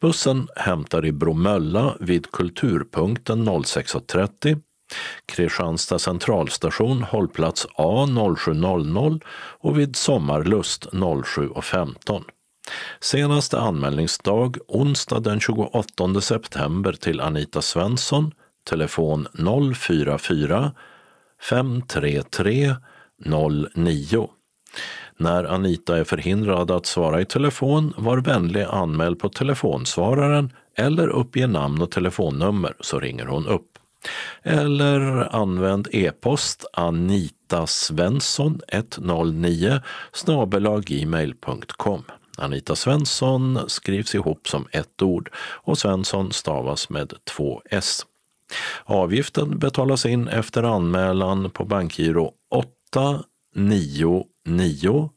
Bussen 0.00 0.48
hämtar 0.56 1.06
i 1.06 1.12
Bromölla 1.12 1.96
vid 2.00 2.30
Kulturpunkten 2.30 3.48
06.30, 3.48 4.60
Kristianstad 5.26 5.98
centralstation 5.98 7.02
hållplats 7.02 7.66
A 7.74 8.06
07.00 8.08 9.20
och 9.60 9.78
vid 9.78 9.96
Sommarlust 9.96 10.86
07.15. 10.86 12.22
Senaste 13.00 13.58
anmälningsdag 13.58 14.56
onsdag 14.68 15.20
den 15.20 15.40
28 15.40 16.20
september 16.20 16.92
till 16.92 17.20
Anita 17.20 17.62
Svensson, 17.62 18.32
telefon 18.70 19.28
044 19.74 20.72
533 21.42 22.74
09. 23.74 24.28
När 25.16 25.44
Anita 25.44 25.98
är 25.98 26.04
förhindrad 26.04 26.70
att 26.70 26.86
svara 26.86 27.20
i 27.20 27.24
telefon, 27.24 27.94
var 27.96 28.18
vänlig 28.18 28.62
anmäl 28.62 29.16
på 29.16 29.28
telefonsvararen 29.28 30.52
eller 30.76 31.08
uppge 31.08 31.46
namn 31.46 31.82
och 31.82 31.90
telefonnummer 31.90 32.76
så 32.80 33.00
ringer 33.00 33.26
hon 33.26 33.46
upp. 33.46 33.78
Eller 34.42 35.34
använd 35.36 35.88
e-post 35.92 36.64
anitasvensson 36.72 38.60
109 38.68 39.80
gmail.com. 40.86 42.04
Anita 42.38 42.76
Svensson 42.76 43.58
skrivs 43.66 44.14
ihop 44.14 44.48
som 44.48 44.66
ett 44.70 45.02
ord 45.02 45.30
och 45.38 45.78
Svensson 45.78 46.32
stavas 46.32 46.90
med 46.90 47.12
två 47.24 47.62
s. 47.70 48.06
Avgiften 48.84 49.58
betalas 49.58 50.06
in 50.06 50.28
efter 50.28 50.62
anmälan 50.62 51.50
på 51.50 51.64
bankgiro 51.64 52.32
899 52.50 55.10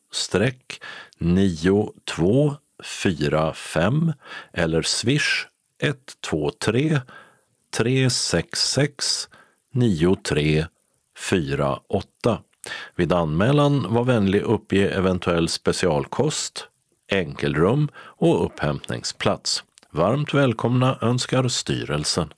9245 1.20 4.14
eller 4.54 4.82
swish 4.82 5.48
123 5.82 7.02
366 7.72 9.30
9348. 9.74 12.42
Vid 12.96 13.14
anmälan 13.14 13.94
var 13.94 14.04
vänlig 14.04 14.42
uppge 14.42 14.90
eventuell 14.90 15.50
specialkost, 15.50 16.68
enkelrum 17.12 17.90
och 17.96 18.46
upphämtningsplats. 18.46 19.64
Varmt 19.92 20.34
välkomna 20.34 20.98
önskar 21.02 21.48
styrelsen. 21.48 22.34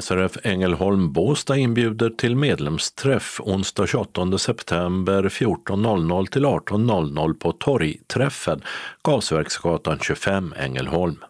SRF 0.00 0.38
Ängelholm 0.42 1.12
Båstad 1.12 1.56
inbjuder 1.56 2.10
till 2.10 2.36
medlemsträff 2.36 3.40
onsdag 3.40 3.86
28 3.86 4.38
september 4.38 5.22
14.00 5.22 6.26
till 6.26 6.46
18.00 6.46 7.34
på 7.34 7.52
Torgträffen, 7.52 8.62
Gasverksgatan 9.02 9.98
25 9.98 10.54
Ängelholm. 10.56 11.24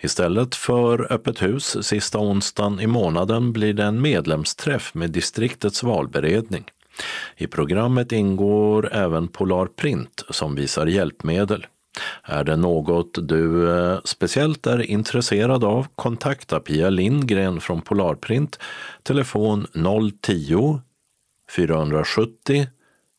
Istället 0.00 0.54
för 0.54 1.12
öppet 1.12 1.42
hus 1.42 1.86
sista 1.86 2.18
onsdagen 2.18 2.80
i 2.80 2.86
månaden 2.86 3.52
blir 3.52 3.72
det 3.72 3.84
en 3.84 4.02
medlemsträff 4.02 4.94
med 4.94 5.10
distriktets 5.10 5.82
valberedning. 5.82 6.64
I 7.36 7.46
programmet 7.46 8.12
ingår 8.12 8.92
även 8.92 9.28
Polar 9.28 9.66
Print 9.66 10.24
som 10.30 10.54
visar 10.54 10.86
hjälpmedel. 10.86 11.66
Är 12.22 12.44
det 12.44 12.56
något 12.56 13.28
du 13.28 13.70
eh, 13.78 13.98
speciellt 14.04 14.66
är 14.66 14.82
intresserad 14.82 15.64
av, 15.64 15.86
kontakta 15.94 16.60
Pia 16.60 16.90
Lindgren 16.90 17.60
från 17.60 17.82
Polarprint, 17.82 18.58
telefon 19.02 19.66
010 20.22 20.80
470 21.56 22.66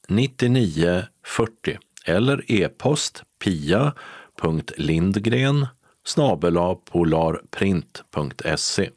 99 0.07 1.03
40 1.25 1.77
eller 2.05 2.51
e-post 2.51 3.23
pia.lindgren 3.43 5.67
polarprint.se. 6.91 8.89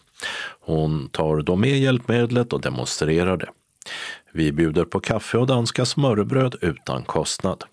Hon 0.61 1.09
tar 1.09 1.43
då 1.43 1.57
med 1.57 1.79
hjälpmedlet 1.79 2.53
och 2.53 2.61
demonstrerar 2.61 3.37
det. 3.37 3.49
Vi 4.33 4.53
bjuder 4.53 4.85
på 4.85 5.01
kaffe 5.01 5.39
och 5.39 5.47
danska 5.47 5.85
smörrebröd 5.85 6.55
utan 6.61 7.05
kostnad. 7.05 7.65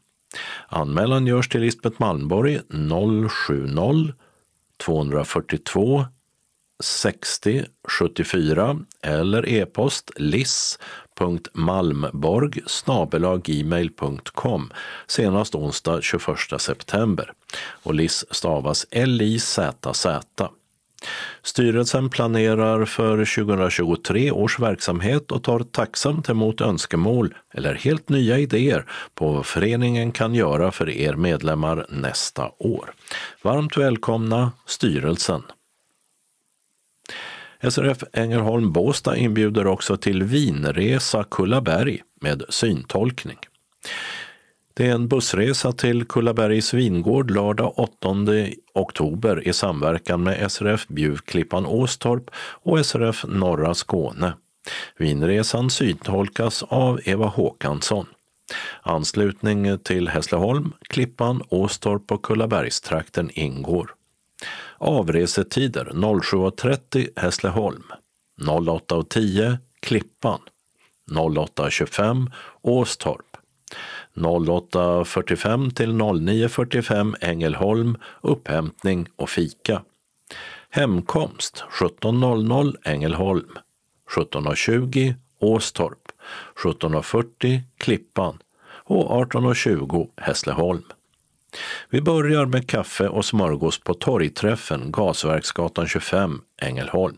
Anmälan 0.67 1.27
görs 1.27 1.49
till 1.49 1.61
Lisbeth 1.61 2.01
Malmborg 2.01 2.59
070 3.29 4.13
242 4.77 6.05
60 6.83 7.65
74 7.87 8.79
eller 9.03 9.49
e-post 9.49 10.11
liss.malmborg 10.15 10.61
gmail.com 13.43 14.71
senast 15.07 15.55
onsdag 15.55 16.01
21 16.01 16.61
september. 16.61 17.33
Och 17.83 17.93
Liss 17.93 18.25
stavas 18.31 18.87
L-I-Z-Z. 18.91 20.49
Styrelsen 21.43 22.09
planerar 22.09 22.85
för 22.85 23.45
2023 23.45 24.31
års 24.31 24.59
verksamhet 24.59 25.31
och 25.31 25.43
tar 25.43 25.59
tacksamt 25.59 26.29
emot 26.29 26.61
önskemål 26.61 27.33
eller 27.53 27.75
helt 27.75 28.09
nya 28.09 28.39
idéer 28.39 28.85
på 29.15 29.31
vad 29.31 29.45
föreningen 29.45 30.11
kan 30.11 30.35
göra 30.35 30.71
för 30.71 30.89
er 30.89 31.15
medlemmar 31.15 31.85
nästa 31.89 32.51
år. 32.57 32.93
Varmt 33.41 33.77
välkomna 33.77 34.51
styrelsen! 34.65 35.43
SRF 37.61 38.03
Ängelholm 38.13 38.71
Båstad 38.71 39.17
inbjuder 39.17 39.67
också 39.67 39.97
till 39.97 40.23
vinresa 40.23 41.23
Kullaberg 41.23 42.01
med 42.21 42.43
syntolkning. 42.49 43.37
Det 44.79 44.87
är 44.87 44.95
en 44.95 45.07
bussresa 45.07 45.71
till 45.71 46.05
Kullabergs 46.05 46.73
vingård 46.73 47.31
lördag 47.31 47.73
8 47.79 48.15
oktober 48.73 49.47
i 49.47 49.53
samverkan 49.53 50.23
med 50.23 50.51
SRF 50.51 50.87
Bjuvklippan 50.87 51.65
Åstorp 51.65 52.31
och 52.35 52.85
SRF 52.85 53.25
Norra 53.27 53.73
Skåne. 53.73 54.33
Vinresan 54.97 55.69
syntolkas 55.69 56.63
av 56.63 56.99
Eva 57.05 57.25
Håkansson. 57.25 58.05
Anslutning 58.81 59.79
till 59.79 60.07
Hässleholm, 60.07 60.73
Klippan, 60.81 61.43
Åstorp 61.49 62.11
och 62.11 62.21
Kullabergstrakten 62.21 63.29
ingår. 63.33 63.95
Avresetider 64.77 65.85
07.30 65.85 67.07
Hässleholm, 67.15 67.83
08.10 68.41 69.57
Klippan, 69.79 70.39
08.25 71.11 72.31
Åstorp, 72.61 73.25
08.45 74.15 75.73
till 75.73 75.91
09.45 75.91 77.15
Ängelholm, 77.21 77.97
upphämtning 78.21 79.07
och 79.15 79.29
fika. 79.29 79.81
Hemkomst 80.69 81.63
17.00 81.71 82.75
Ängelholm, 82.83 83.57
17.20 84.15 85.15
Åstorp, 85.39 86.11
17.40 86.63 87.61
Klippan 87.77 88.37
och 88.83 89.31
18.20 89.33 90.09
Hässleholm. 90.17 90.83
Vi 91.89 92.01
börjar 92.01 92.45
med 92.45 92.69
kaffe 92.69 93.07
och 93.07 93.25
smörgås 93.25 93.79
på 93.79 93.93
torgträffen 93.93 94.91
Gasverksgatan 94.91 95.87
25, 95.87 96.41
Ängelholm. 96.61 97.17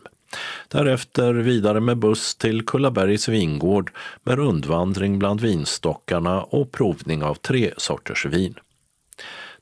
Därefter 0.68 1.34
vidare 1.34 1.80
med 1.80 1.98
buss 1.98 2.34
till 2.34 2.66
Kullabergs 2.66 3.28
vingård 3.28 3.90
med 4.22 4.36
rundvandring 4.38 5.18
bland 5.18 5.40
vinstockarna 5.40 6.42
och 6.42 6.72
provning 6.72 7.22
av 7.22 7.34
tre 7.34 7.72
sorters 7.76 8.26
vin. 8.26 8.54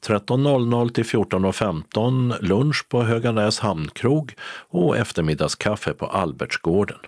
13.00 0.06 0.92
till 0.92 1.04
14.15 1.04 2.34
lunch 2.40 2.88
på 2.88 3.02
Höganäs 3.02 3.58
hamnkrog 3.58 4.34
och 4.68 4.96
eftermiddagskaffe 4.96 5.92
på 5.92 6.06
Albertsgården. 6.06 6.98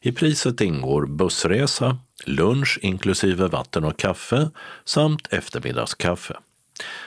I 0.00 0.12
priset 0.12 0.60
ingår 0.60 1.06
bussresa, 1.06 1.98
lunch 2.26 2.78
inklusive 2.82 3.48
vatten 3.48 3.84
och 3.84 3.98
kaffe 3.98 4.50
samt 4.84 5.32
eftermiddagskaffe. 5.32 6.36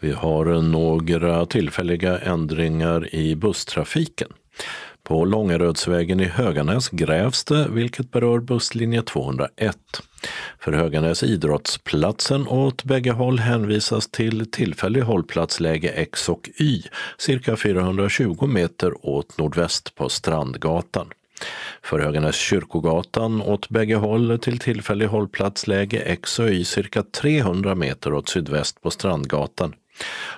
Vi 0.00 0.12
har 0.12 0.62
några 0.62 1.46
tillfälliga 1.46 2.18
ändringar 2.18 3.14
i 3.14 3.36
busstrafiken. 3.36 4.32
På 5.12 5.24
Långerödsvägen 5.24 6.20
i 6.20 6.24
Höganäs 6.24 6.88
grävs 6.88 7.44
det, 7.44 7.68
vilket 7.70 8.10
berör 8.10 8.40
busslinje 8.40 9.02
201. 9.02 9.76
För 10.58 10.72
Höganäs 10.72 11.22
idrottsplatsen 11.22 12.48
åt 12.48 12.84
bägge 12.84 13.10
håll 13.10 13.38
hänvisas 13.38 14.08
till 14.08 14.50
tillfällig 14.50 15.00
hållplatsläge 15.00 15.88
X 15.88 16.28
och 16.28 16.50
Y, 16.56 16.82
cirka 17.18 17.56
420 17.56 18.46
meter 18.46 19.06
åt 19.06 19.38
nordväst 19.38 19.94
på 19.94 20.08
Strandgatan. 20.08 21.06
För 21.82 21.98
Höganäs 21.98 22.36
kyrkogatan 22.36 23.42
åt 23.42 23.68
bägge 23.68 23.96
håll 23.96 24.38
till 24.38 24.58
tillfällig 24.58 25.06
hållplatsläge 25.06 26.00
X 26.00 26.38
och 26.38 26.48
Y 26.48 26.64
cirka 26.64 27.02
300 27.02 27.74
meter 27.74 28.12
åt 28.12 28.28
sydväst 28.28 28.82
på 28.82 28.90
Strandgatan 28.90 29.74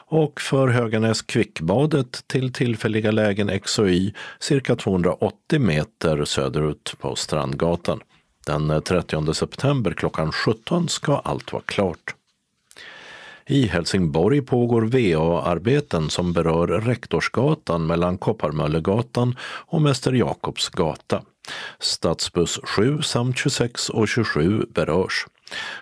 och 0.06 0.40
för 0.40 0.68
Höganäs 0.68 1.22
Kvickbadet 1.22 2.24
till 2.26 2.52
tillfälliga 2.52 3.10
lägen 3.10 3.48
X 3.48 3.78
och 3.78 3.88
Y 3.88 4.12
cirka 4.38 4.76
280 4.76 5.60
meter 5.60 6.24
söderut 6.24 6.94
på 7.00 7.16
Strandgatan. 7.16 8.00
Den 8.46 8.82
30 8.82 9.34
september 9.34 9.90
klockan 9.90 10.32
17 10.32 10.88
ska 10.88 11.16
allt 11.16 11.52
vara 11.52 11.62
klart. 11.66 12.14
I 13.46 13.66
Helsingborg 13.66 14.42
pågår 14.42 14.82
VA-arbeten 14.82 16.10
som 16.10 16.32
berör 16.32 16.66
Rektorsgatan 16.66 17.86
mellan 17.86 18.18
Kopparmöllegatan 18.18 19.36
och 19.42 19.82
Mäster 19.82 20.12
Jakobs 20.12 20.68
gata. 20.68 21.22
Stadsbuss 21.78 22.60
7 22.62 23.02
samt 23.02 23.38
26 23.38 23.90
och 23.90 24.08
27 24.08 24.66
berörs. 24.74 25.26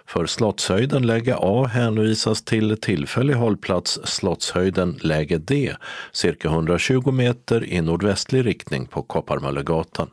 För 0.07 0.27
Slottshöjden 0.27 1.07
läge 1.07 1.37
A 1.39 1.67
hänvisas 1.67 2.43
till 2.43 2.77
tillfällig 2.81 3.35
hållplats 3.35 4.01
Slottshöjden 4.05 4.99
läge 5.03 5.39
D, 5.39 5.75
cirka 6.13 6.49
120 6.49 7.11
meter 7.11 7.65
i 7.65 7.81
nordvästlig 7.81 8.47
riktning 8.47 8.87
på 8.87 9.03
Kopparmöllegatan. 9.03 10.11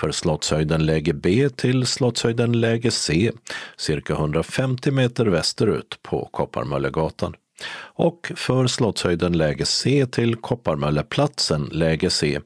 För 0.00 0.10
Slottshöjden 0.10 0.86
läge 0.86 1.12
B 1.12 1.48
till 1.56 1.86
Slottshöjden 1.86 2.60
läge 2.60 2.90
C, 2.90 3.32
cirka 3.76 4.12
150 4.12 4.90
meter 4.90 5.26
västerut 5.26 5.98
på 6.02 6.28
Kopparmöllegatan. 6.32 7.34
Och 7.80 8.32
för 8.36 8.66
Slottshöjden 8.66 9.32
läge 9.32 9.64
C 9.64 10.06
till 10.06 10.36
Kopparmölleplatsen 10.36 11.68
läge 11.72 12.10
C, 12.10 12.40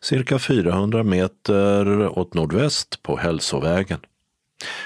cirka 0.00 0.38
400 0.38 1.02
meter 1.02 2.08
åt 2.18 2.34
nordväst 2.34 3.02
på 3.02 3.16
Hälsovägen. 3.16 3.98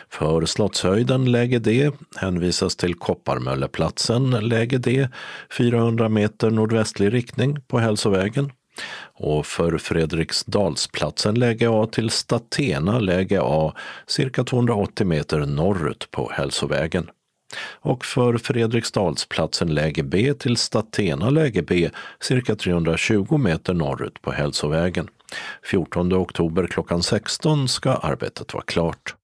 För 0.08 0.46
Slottshöjden 0.46 1.32
läge 1.32 1.58
D 1.58 1.90
hänvisas 2.16 2.76
till 2.76 2.94
Kopparmölleplatsen 2.94 4.30
läge 4.30 4.78
D 4.78 5.08
400 5.58 6.08
meter 6.08 6.50
nordvästlig 6.50 7.14
riktning 7.14 7.60
på 7.68 7.78
Hälsovägen. 7.78 8.52
Och 9.14 9.46
för 9.46 9.78
Fredriksdalsplatsen 9.78 11.34
läge 11.34 11.68
A 11.70 11.86
till 11.92 12.10
Statena 12.10 12.98
läge 12.98 13.40
A 13.42 13.74
cirka 14.06 14.44
280 14.44 15.06
meter 15.06 15.38
norrut 15.46 16.10
på 16.10 16.30
Hälsovägen. 16.32 17.10
Och 17.80 18.04
för 18.04 18.38
Fredriksdalsplatsen 18.38 19.74
läge 19.74 20.02
B 20.02 20.34
till 20.34 20.56
Statena 20.56 21.30
läge 21.30 21.62
B 21.62 21.90
cirka 22.20 22.56
320 22.56 23.36
meter 23.36 23.74
norrut 23.74 24.22
på 24.22 24.32
Hälsovägen. 24.32 25.08
14 25.64 26.12
oktober 26.12 26.66
klockan 26.66 27.02
16 27.02 27.68
ska 27.68 27.90
arbetet 27.90 28.54
vara 28.54 28.64
klart. 28.64 29.14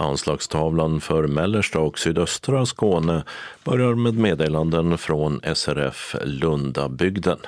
Anslagstavlan 0.00 1.00
för 1.00 1.26
mellersta 1.26 1.78
och 1.78 1.98
sydöstra 1.98 2.66
Skåne 2.66 3.24
börjar 3.64 3.94
med 3.94 4.14
meddelanden 4.14 4.98
från 4.98 5.40
SRF 5.54 6.16
Lundabygden 6.24 7.38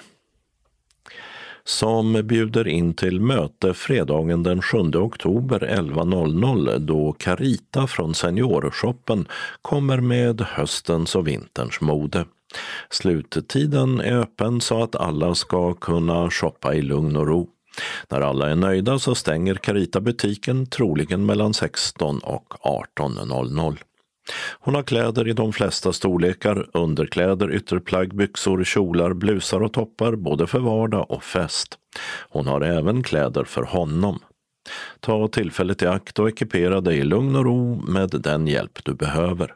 som 1.64 2.20
bjuder 2.24 2.68
in 2.68 2.94
till 2.94 3.20
möte 3.20 3.74
fredagen 3.74 4.42
den 4.42 4.62
7 4.62 4.78
oktober 4.78 5.58
11.00 5.60 6.78
då 6.78 7.12
Carita 7.12 7.86
från 7.86 8.14
Seniorshoppen 8.14 9.28
kommer 9.62 10.00
med 10.00 10.40
höstens 10.40 11.16
och 11.16 11.28
vinterns 11.28 11.80
mode. 11.80 12.24
Sluttiden 12.90 14.00
är 14.00 14.18
öppen 14.18 14.60
så 14.60 14.82
att 14.82 14.96
alla 14.96 15.34
ska 15.34 15.74
kunna 15.74 16.30
shoppa 16.30 16.74
i 16.74 16.82
lugn 16.82 17.16
och 17.16 17.26
ro. 17.26 17.48
När 18.08 18.20
alla 18.20 18.50
är 18.50 18.56
nöjda 18.56 18.98
så 18.98 19.14
stänger 19.14 19.54
Carita 19.54 20.00
butiken 20.00 20.66
troligen 20.66 21.26
mellan 21.26 21.54
16 21.54 22.18
och 22.18 22.54
18.00. 22.98 23.78
Hon 24.60 24.74
har 24.74 24.82
kläder 24.82 25.28
i 25.28 25.32
de 25.32 25.52
flesta 25.52 25.92
storlekar, 25.92 26.66
underkläder, 26.72 27.52
ytterplagg, 27.52 28.14
byxor, 28.14 28.64
kjolar, 28.64 29.12
blusar 29.12 29.62
och 29.62 29.72
toppar 29.72 30.16
både 30.16 30.46
för 30.46 30.58
vardag 30.58 31.10
och 31.10 31.24
fest. 31.24 31.78
Hon 32.28 32.46
har 32.46 32.60
även 32.60 33.02
kläder 33.02 33.44
för 33.44 33.62
honom. 33.62 34.18
Ta 35.00 35.28
tillfället 35.28 35.82
i 35.82 35.86
akt 35.86 36.18
och 36.18 36.28
ekipera 36.28 36.80
dig 36.80 36.98
i 36.98 37.02
lugn 37.02 37.36
och 37.36 37.44
ro 37.44 37.82
med 37.88 38.10
den 38.10 38.46
hjälp 38.46 38.84
du 38.84 38.94
behöver. 38.94 39.54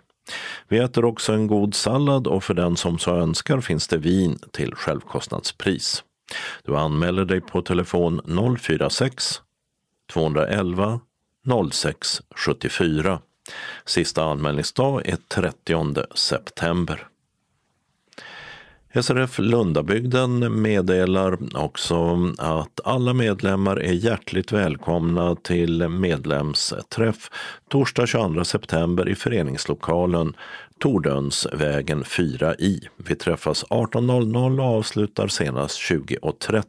Vi 0.69 0.79
äter 0.79 1.05
också 1.05 1.33
en 1.33 1.47
god 1.47 1.75
sallad 1.75 2.27
och 2.27 2.45
för 2.45 2.55
den 2.55 2.77
som 2.77 2.99
så 2.99 3.17
önskar 3.17 3.61
finns 3.61 3.89
det 3.89 3.99
vin 3.99 4.39
till 4.53 4.75
självkostnadspris. 4.75 6.05
Du 6.65 6.77
anmäler 6.77 7.24
dig 7.24 7.40
på 7.40 7.62
telefon 7.62 8.20
046 8.59 9.40
211 10.12 11.01
06 11.73 12.23
74. 12.36 13.20
Sista 13.85 14.24
anmälningsdag 14.24 15.07
är 15.07 15.16
30 15.28 16.05
september. 16.15 17.09
SRF 19.03 19.39
Lundabygden 19.39 20.62
meddelar 20.62 21.57
också 21.57 22.19
att 22.39 22.81
alla 22.85 23.12
medlemmar 23.12 23.77
är 23.77 23.93
hjärtligt 23.93 24.53
välkomna 24.53 25.35
till 25.35 25.89
medlemsträff 25.89 27.31
torsdag 27.70 28.07
22 28.07 28.44
september 28.44 29.09
i 29.09 29.15
föreningslokalen 29.15 30.36
Tordönsvägen 30.81 32.05
4i. 32.05 32.89
Vi 32.97 33.15
träffas 33.16 33.65
18.00 33.65 34.61
och 34.61 34.78
avslutar 34.78 35.28
senast 35.28 35.78
20.30. 35.78 36.65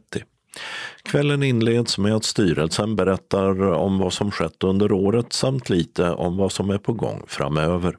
Kvällen 1.02 1.42
inleds 1.42 1.98
med 1.98 2.14
att 2.14 2.24
styrelsen 2.24 2.96
berättar 2.96 3.62
om 3.62 3.98
vad 3.98 4.12
som 4.12 4.30
skett 4.30 4.64
under 4.64 4.92
året 4.92 5.32
samt 5.32 5.70
lite 5.70 6.10
om 6.10 6.36
vad 6.36 6.52
som 6.52 6.70
är 6.70 6.78
på 6.78 6.92
gång 6.92 7.22
framöver. 7.26 7.96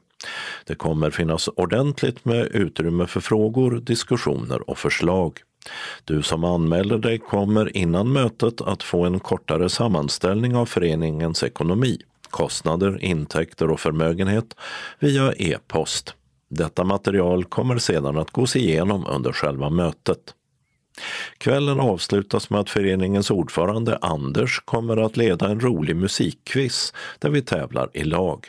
Det 0.65 0.75
kommer 0.75 1.09
finnas 1.09 1.47
ordentligt 1.47 2.25
med 2.25 2.45
utrymme 2.45 3.07
för 3.07 3.19
frågor, 3.19 3.71
diskussioner 3.71 4.69
och 4.69 4.77
förslag. 4.77 5.39
Du 6.05 6.21
som 6.21 6.43
anmäler 6.43 6.97
dig 6.97 7.17
kommer 7.17 7.77
innan 7.77 8.13
mötet 8.13 8.61
att 8.61 8.83
få 8.83 9.05
en 9.05 9.19
kortare 9.19 9.69
sammanställning 9.69 10.55
av 10.55 10.65
föreningens 10.65 11.43
ekonomi, 11.43 11.97
kostnader, 12.29 13.03
intäkter 13.03 13.71
och 13.71 13.79
förmögenhet 13.79 14.55
via 14.99 15.33
e-post. 15.33 16.13
Detta 16.49 16.83
material 16.83 17.45
kommer 17.45 17.77
sedan 17.77 18.17
att 18.17 18.31
gås 18.31 18.55
igenom 18.55 19.05
under 19.07 19.31
själva 19.31 19.69
mötet. 19.69 20.33
Kvällen 21.37 21.79
avslutas 21.79 22.49
med 22.49 22.59
att 22.59 22.69
föreningens 22.69 23.31
ordförande 23.31 23.97
Anders 24.01 24.59
kommer 24.65 24.97
att 24.97 25.17
leda 25.17 25.47
en 25.47 25.59
rolig 25.59 25.95
musikquiz 25.95 26.93
där 27.19 27.29
vi 27.29 27.41
tävlar 27.41 27.89
i 27.93 28.03
lag. 28.03 28.45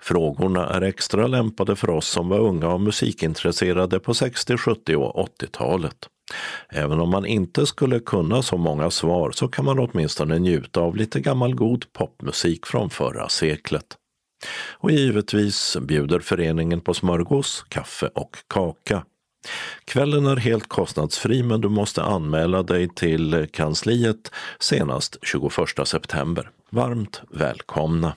Frågorna 0.00 0.68
är 0.68 0.80
extra 0.80 1.26
lämpade 1.26 1.76
för 1.76 1.90
oss 1.90 2.08
som 2.08 2.28
var 2.28 2.38
unga 2.38 2.68
och 2.68 2.80
musikintresserade 2.80 4.00
på 4.00 4.14
60, 4.14 4.56
70 4.56 4.96
och 4.96 5.28
80-talet. 5.40 6.08
Även 6.68 7.00
om 7.00 7.10
man 7.10 7.26
inte 7.26 7.66
skulle 7.66 8.00
kunna 8.00 8.42
så 8.42 8.56
många 8.56 8.90
svar 8.90 9.30
så 9.30 9.48
kan 9.48 9.64
man 9.64 9.78
åtminstone 9.78 10.38
njuta 10.38 10.80
av 10.80 10.96
lite 10.96 11.20
gammal 11.20 11.54
god 11.54 11.92
popmusik 11.92 12.66
från 12.66 12.90
förra 12.90 13.28
seklet. 13.28 13.96
Och 14.78 14.90
givetvis 14.90 15.76
bjuder 15.80 16.20
föreningen 16.20 16.80
på 16.80 16.94
smörgås, 16.94 17.64
kaffe 17.68 18.10
och 18.14 18.36
kaka. 18.48 19.04
Kvällen 19.84 20.26
är 20.26 20.36
helt 20.36 20.68
kostnadsfri 20.68 21.42
men 21.42 21.60
du 21.60 21.68
måste 21.68 22.02
anmäla 22.02 22.62
dig 22.62 22.88
till 22.88 23.46
kansliet 23.52 24.30
senast 24.58 25.16
21 25.22 25.52
september. 25.88 26.50
Varmt 26.70 27.22
välkomna! 27.30 28.14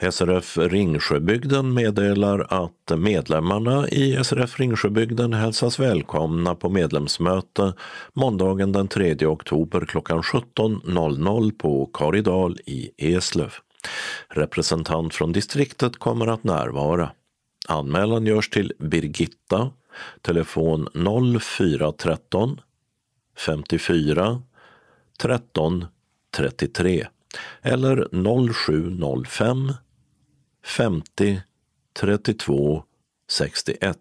SRF 0.00 0.58
Ringsjöbygden 0.58 1.74
meddelar 1.74 2.46
att 2.64 2.98
medlemmarna 2.98 3.88
i 3.88 4.24
SRF 4.24 4.60
Ringsjöbygden 4.60 5.32
hälsas 5.32 5.78
välkomna 5.78 6.54
på 6.54 6.68
medlemsmöte 6.68 7.72
måndagen 8.12 8.72
den 8.72 8.88
3 8.88 9.26
oktober 9.26 9.86
klockan 9.86 10.22
17.00 10.22 11.58
på 11.58 11.86
Karidal 11.86 12.58
i 12.66 12.90
Eslöv. 12.96 13.54
Representant 14.28 15.14
från 15.14 15.32
distriktet 15.32 15.96
kommer 15.96 16.26
att 16.26 16.44
närvara. 16.44 17.10
Anmälan 17.68 18.26
görs 18.26 18.50
till 18.50 18.72
Birgitta, 18.78 19.70
telefon 20.22 20.88
0413 21.40 22.60
54 23.46 24.42
13 25.18 25.84
33 26.36 27.06
eller 27.62 28.08
0705 28.52 29.72
50 30.64 31.40
32 31.92 32.82
61. 33.28 33.98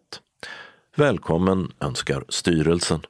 Välkommen 0.95 1.71
önskar 1.79 2.23
styrelsen. 2.29 3.01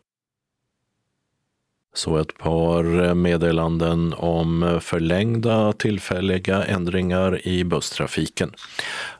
Så 1.93 2.17
ett 2.17 2.37
par 2.37 3.13
meddelanden 3.13 4.13
om 4.13 4.79
förlängda 4.81 5.73
tillfälliga 5.73 6.63
ändringar 6.63 7.47
i 7.47 7.63
busstrafiken. 7.63 8.51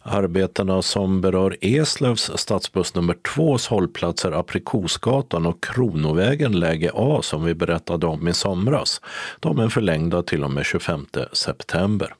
Arbetena 0.01 0.81
som 0.81 1.22
berör 1.22 1.57
Eslövs 1.61 2.31
stadsbuss 2.35 2.95
nummer 2.95 3.14
2s 3.14 3.69
hållplatser 3.69 4.31
Aprikosgatan 4.31 5.45
och 5.45 5.64
Kronovägen 5.64 6.60
läge 6.60 6.91
A 6.93 7.19
som 7.22 7.43
vi 7.43 7.53
berättade 7.53 8.07
om 8.07 8.27
i 8.27 8.34
somras, 8.34 9.01
de 9.39 9.60
är 9.60 9.69
förlängda 9.69 10.23
till 10.23 10.43
och 10.43 10.51
med 10.51 10.65
25 10.65 11.06
september. 11.34 12.15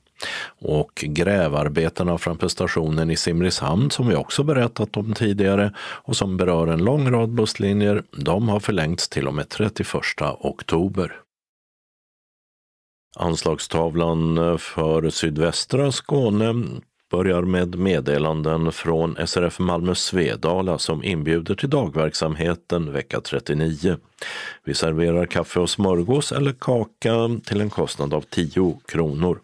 Och 0.58 1.04
grävarbetena 1.06 2.18
framför 2.18 2.48
stationen 2.48 3.10
i 3.10 3.16
Simrishamn 3.16 3.90
som 3.90 4.08
vi 4.08 4.16
också 4.16 4.42
berättat 4.42 4.96
om 4.96 5.14
tidigare 5.14 5.72
och 5.78 6.16
som 6.16 6.36
berör 6.36 6.66
en 6.66 6.84
lång 6.84 7.10
rad 7.10 7.30
busslinjer, 7.30 8.02
de 8.10 8.48
har 8.48 8.60
förlängts 8.60 9.08
till 9.08 9.28
och 9.28 9.34
med 9.34 9.48
31 9.48 9.86
oktober. 10.40 11.12
Anslagstavlan 13.16 14.58
för 14.58 15.10
sydvästra 15.10 15.92
Skåne 15.92 16.54
börjar 17.10 17.42
med 17.42 17.78
meddelanden 17.78 18.72
från 18.72 19.26
SRF 19.26 19.58
Malmö 19.58 19.94
Svedala 19.94 20.78
som 20.78 21.04
inbjuder 21.04 21.54
till 21.54 21.70
dagverksamheten 21.70 22.92
vecka 22.92 23.20
39. 23.20 23.96
Vi 24.64 24.74
serverar 24.74 25.26
kaffe 25.26 25.60
och 25.60 25.70
smörgås 25.70 26.32
eller 26.32 26.52
kaka 26.52 27.40
till 27.44 27.60
en 27.60 27.70
kostnad 27.70 28.14
av 28.14 28.20
10 28.20 28.80
kronor. 28.88 29.40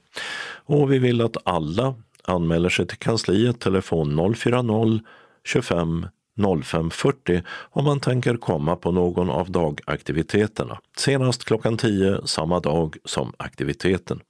Och 0.66 0.92
vi 0.92 0.98
vill 0.98 1.20
att 1.20 1.36
alla 1.44 1.94
anmäler 2.24 2.68
sig 2.68 2.86
till 2.86 2.98
kansliet 2.98 3.60
telefon 3.60 4.34
040 4.34 5.00
25 5.44 6.06
05.40 6.38 7.42
om 7.70 7.84
man 7.84 8.00
tänker 8.00 8.36
komma 8.36 8.76
på 8.76 8.92
någon 8.92 9.30
av 9.30 9.50
dagaktiviteterna. 9.50 10.78
Senast 10.96 11.44
klockan 11.44 11.76
10 11.76 12.26
samma 12.26 12.60
dag 12.60 12.96
som 13.04 13.32
aktiviteten. 13.36 14.20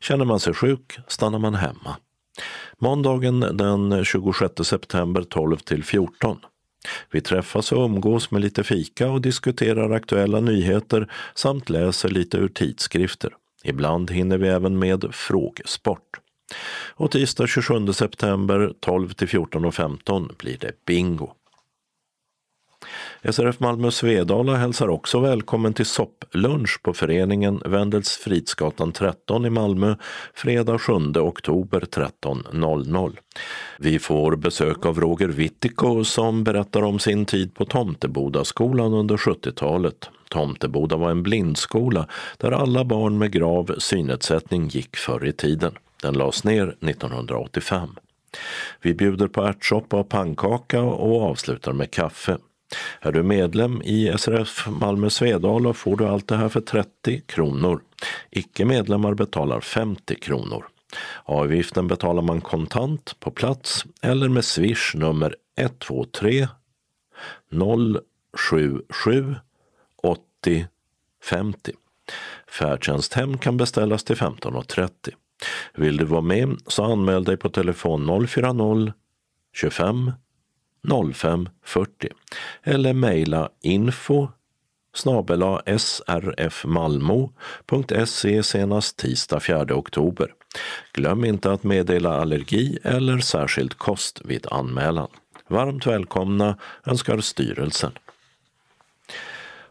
Känner 0.00 0.24
man 0.24 0.40
sig 0.40 0.54
sjuk 0.54 0.98
stannar 1.06 1.38
man 1.38 1.54
hemma. 1.54 1.96
Måndagen 2.78 3.40
den 3.40 4.04
26 4.04 4.52
september 4.62 5.22
12 5.22 5.56
till 5.56 5.84
14. 5.84 6.38
Vi 7.10 7.20
träffas 7.20 7.72
och 7.72 7.84
umgås 7.84 8.30
med 8.30 8.40
lite 8.40 8.64
fika 8.64 9.10
och 9.10 9.20
diskuterar 9.20 9.90
aktuella 9.90 10.40
nyheter 10.40 11.12
samt 11.34 11.70
läser 11.70 12.08
lite 12.08 12.36
ur 12.36 12.48
tidskrifter. 12.48 13.30
Ibland 13.64 14.10
hinner 14.10 14.38
vi 14.38 14.48
även 14.48 14.78
med 14.78 15.14
frågesport. 15.14 16.20
Och 16.94 17.10
tisdag 17.10 17.46
27 17.46 17.92
september 17.92 18.72
12 18.80 19.10
till 19.12 19.28
14.15 19.28 20.36
blir 20.38 20.58
det 20.58 20.84
bingo. 20.86 21.32
SRF 23.24 23.60
Malmö 23.60 23.90
Svedala 23.90 24.56
hälsar 24.56 24.88
också 24.88 25.20
välkommen 25.20 25.74
till 25.74 25.86
sopplunch 25.86 26.82
på 26.82 26.94
föreningen 26.94 27.62
Wendels 27.64 28.16
Fridsgatan 28.16 28.92
13 28.92 29.46
i 29.46 29.50
Malmö 29.50 29.96
fredag 30.34 30.78
7 30.78 30.92
oktober 31.16 31.80
13.00. 31.80 33.16
Vi 33.78 33.98
får 33.98 34.36
besök 34.36 34.86
av 34.86 35.00
Roger 35.00 35.28
Wittiko 35.28 36.04
som 36.04 36.44
berättar 36.44 36.82
om 36.82 36.98
sin 36.98 37.26
tid 37.26 37.54
på 37.54 37.64
Tomtebodaskolan 37.64 38.94
under 38.94 39.16
70-talet. 39.16 40.10
Tomteboda 40.28 40.96
var 40.96 41.10
en 41.10 41.22
blindskola 41.22 42.08
där 42.38 42.52
alla 42.52 42.84
barn 42.84 43.18
med 43.18 43.32
grav 43.32 43.74
synnedsättning 43.78 44.68
gick 44.68 44.96
förr 44.96 45.26
i 45.26 45.32
tiden. 45.32 45.72
Den 46.02 46.14
lades 46.14 46.44
ner 46.44 46.76
1985. 46.80 47.88
Vi 48.82 48.94
bjuder 48.94 49.28
på 49.28 49.42
ärtsoppa 49.42 49.96
och 49.96 50.08
pannkaka 50.08 50.82
och 50.82 51.22
avslutar 51.22 51.72
med 51.72 51.90
kaffe. 51.90 52.38
Är 53.00 53.12
du 53.12 53.22
medlem 53.22 53.82
i 53.82 54.14
SRF 54.18 54.66
Malmö 54.66 55.10
Svedala 55.10 55.72
får 55.72 55.96
du 55.96 56.06
allt 56.06 56.28
det 56.28 56.36
här 56.36 56.48
för 56.48 56.60
30 56.60 57.20
kronor. 57.20 57.80
Icke-medlemmar 58.30 59.14
betalar 59.14 59.60
50 59.60 60.14
kronor. 60.14 60.66
Avgiften 61.24 61.88
betalar 61.88 62.22
man 62.22 62.40
kontant 62.40 63.20
på 63.20 63.30
plats 63.30 63.84
eller 64.02 64.28
med 64.28 64.44
swish 64.44 64.94
nummer 64.94 65.36
123 65.56 66.48
077 68.32 69.36
80 70.02 70.66
50. 71.24 71.72
Färdtjänsthem 72.48 73.38
kan 73.38 73.56
beställas 73.56 74.04
till 74.04 74.16
15.30. 74.16 74.90
Vill 75.74 75.96
du 75.96 76.04
vara 76.04 76.20
med 76.20 76.58
så 76.66 76.84
anmäl 76.84 77.24
dig 77.24 77.36
på 77.36 77.48
telefon 77.48 78.26
040 78.28 78.92
25 79.52 80.12
05.40. 80.82 82.12
eller 82.62 82.92
mejla 82.92 83.50
info 83.62 84.28
snabela 84.94 85.62
srfmalmo.se 85.78 86.42
senast 88.42 88.96
tisdag 88.96 89.40
4 89.40 89.74
oktober. 89.74 90.34
Glöm 90.92 91.24
inte 91.24 91.52
att 91.52 91.64
meddela 91.64 92.20
allergi 92.20 92.78
eller 92.84 93.18
särskild 93.18 93.78
kost 93.78 94.20
vid 94.24 94.46
anmälan. 94.50 95.08
Varmt 95.48 95.86
välkomna 95.86 96.56
önskar 96.84 97.20
styrelsen. 97.20 97.92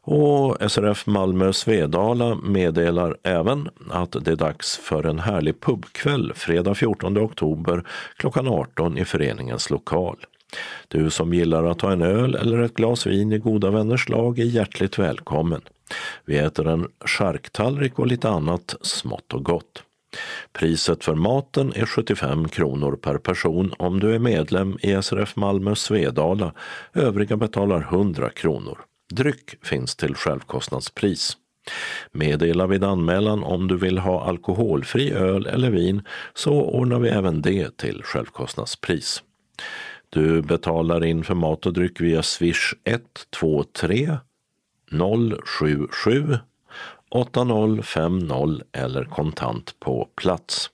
Och 0.02 0.72
SRF 0.72 1.06
Malmö 1.06 1.54
Svedala 1.54 2.36
meddelar 2.36 3.18
även 3.24 3.70
att 3.90 4.12
det 4.12 4.32
är 4.32 4.36
dags 4.36 4.78
för 4.78 5.04
en 5.06 5.20
härlig 5.20 5.62
pubkväll 5.62 6.34
fredag 6.36 6.76
14 6.76 7.18
oktober 7.18 7.84
klockan 8.18 8.48
18 8.48 8.98
i 8.98 9.06
föreningens 9.06 9.70
lokal. 9.70 10.18
Du 10.88 11.10
som 11.10 11.34
gillar 11.34 11.64
att 11.64 11.80
ta 11.80 11.92
en 11.92 12.02
öl 12.02 12.36
eller 12.36 12.60
ett 12.60 12.74
glas 12.74 13.08
vin 13.08 13.32
i 13.32 13.38
goda 13.38 13.70
vänners 13.70 14.10
lag 14.10 14.40
är 14.40 14.46
hjärtligt 14.46 15.00
välkommen. 15.00 15.62
Vi 16.26 16.38
äter 16.38 16.68
en 16.68 16.88
charktallrik 17.06 18.00
och 18.00 18.08
lite 18.08 18.30
annat 18.30 18.76
smått 18.82 19.34
och 19.34 19.46
gott. 19.46 19.84
Priset 20.54 21.04
för 21.04 21.16
maten 21.16 21.74
är 21.76 21.86
75 21.86 22.48
kronor 22.50 22.96
per 22.96 23.18
person 23.18 23.74
om 23.78 24.00
du 24.00 24.16
är 24.16 24.20
medlem 24.20 24.78
i 24.82 25.02
SRF 25.02 25.36
Malmö 25.36 25.76
Svedala. 25.76 26.54
Övriga 26.94 27.38
betalar 27.38 27.82
100 27.82 28.30
kronor. 28.30 28.80
Dryck 29.14 29.66
finns 29.66 29.96
till 29.96 30.16
självkostnadspris. 30.16 31.38
Meddela 32.12 32.68
vid 32.68 32.84
anmälan 32.84 33.44
om 33.44 33.68
du 33.68 33.78
vill 33.78 33.98
ha 33.98 34.24
alkoholfri 34.24 35.12
öl 35.12 35.46
eller 35.46 35.70
vin 35.70 36.02
så 36.34 36.52
ordnar 36.52 37.00
vi 37.00 37.10
även 37.10 37.42
det 37.42 37.78
till 37.78 38.02
självkostnadspris. 38.04 39.24
Du 40.10 40.42
betalar 40.42 41.06
in 41.06 41.24
för 41.24 41.36
mat 41.36 41.66
och 41.66 41.74
dryck 41.74 42.02
via 42.02 42.24
swish 42.24 42.74
123 42.84 44.18
077 45.46 46.38
8050 47.10 48.62
eller 48.72 49.04
kontant 49.04 49.80
på 49.80 50.10
plats. 50.16 50.70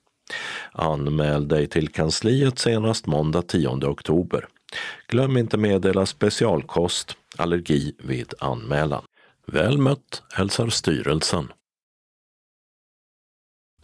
Anmäl 0.72 1.48
dig 1.48 1.68
till 1.68 1.88
kansliet 1.88 2.60
senast 2.60 3.06
måndag 3.06 3.42
10 3.42 3.70
oktober. 3.70 4.48
Glöm 5.08 5.38
inte 5.38 5.58
meddela 5.58 6.06
specialkost, 6.06 7.18
allergi 7.38 7.96
vid 8.00 8.34
anmälan. 8.40 9.04
Väl 9.48 9.78
mött 9.78 10.24
hälsar 10.34 10.70
styrelsen. 10.70 11.52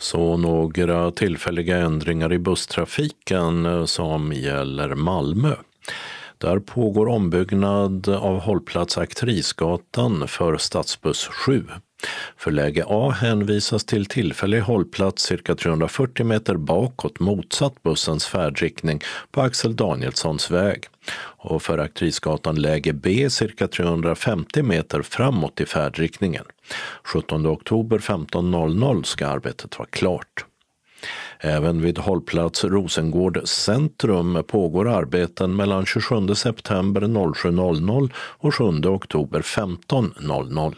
Så 0.01 0.37
några 0.37 1.11
tillfälliga 1.11 1.77
ändringar 1.77 2.33
i 2.33 2.39
busstrafiken 2.39 3.65
eh, 3.65 3.85
som 3.85 4.33
gäller 4.33 4.95
Malmö. 4.95 5.55
Där 6.37 6.59
pågår 6.59 7.07
ombyggnad 7.07 8.09
av 8.09 8.39
hållplats 8.39 8.97
Aktrisgatan 8.97 10.27
för 10.27 10.57
stadsbuss 10.57 11.27
7. 11.27 11.65
För 12.37 12.51
läge 12.51 12.83
A 12.87 13.09
hänvisas 13.09 13.85
till 13.85 14.05
tillfällig 14.05 14.61
hållplats 14.61 15.23
cirka 15.23 15.55
340 15.55 16.25
meter 16.25 16.55
bakåt 16.55 17.19
motsatt 17.19 17.83
bussens 17.83 18.25
färdriktning 18.25 19.01
på 19.31 19.41
Axel 19.41 19.75
Danielssons 19.75 20.51
väg. 20.51 20.87
Och 21.23 21.61
för 21.63 21.77
Aktrisgatan 21.77 22.55
läge 22.61 22.93
B 22.93 23.29
cirka 23.29 23.67
350 23.67 24.63
meter 24.63 25.01
framåt 25.01 25.61
i 25.61 25.65
färdriktningen. 25.65 26.45
17 27.03 27.47
oktober 27.47 27.97
15.00 27.97 29.03
ska 29.03 29.27
arbetet 29.27 29.79
vara 29.79 29.89
klart. 29.91 30.45
Även 31.39 31.81
vid 31.81 31.97
hållplats 31.97 32.63
Rosengård 32.63 33.47
centrum 33.47 34.43
pågår 34.47 34.89
arbeten 34.89 35.55
mellan 35.55 35.85
27 35.85 36.35
september 36.35 37.01
07.00 37.01 38.11
och 38.15 38.55
7 38.55 38.63
oktober 38.89 39.41
15.00. 39.41 40.75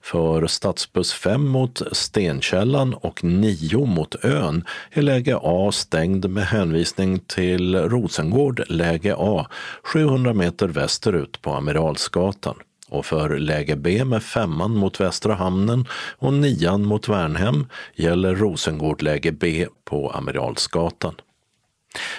För 0.00 0.46
stadsbuss 0.46 1.12
5 1.12 1.48
mot 1.48 1.82
Stenkällan 1.92 2.94
och 2.94 3.24
9 3.24 3.86
mot 3.86 4.24
ön 4.24 4.64
är 4.90 5.02
läge 5.02 5.38
A 5.42 5.72
stängd 5.72 6.30
med 6.30 6.46
hänvisning 6.46 7.18
till 7.18 7.76
Rosengård 7.76 8.62
läge 8.68 9.14
A 9.18 9.46
700 9.82 10.34
meter 10.34 10.68
västerut 10.68 11.42
på 11.42 11.52
Amiralsgatan 11.52 12.56
och 12.88 13.06
för 13.06 13.38
läge 13.38 13.76
B 13.76 14.04
med 14.04 14.22
femman 14.22 14.76
mot 14.76 15.00
Västra 15.00 15.34
hamnen 15.34 15.86
och 16.18 16.32
nian 16.32 16.84
mot 16.84 17.08
Värnhem 17.08 17.66
gäller 17.94 18.34
Rosengård 18.34 19.02
läge 19.02 19.32
B 19.32 19.66
på 19.84 20.10
Amiralsgatan. 20.10 21.14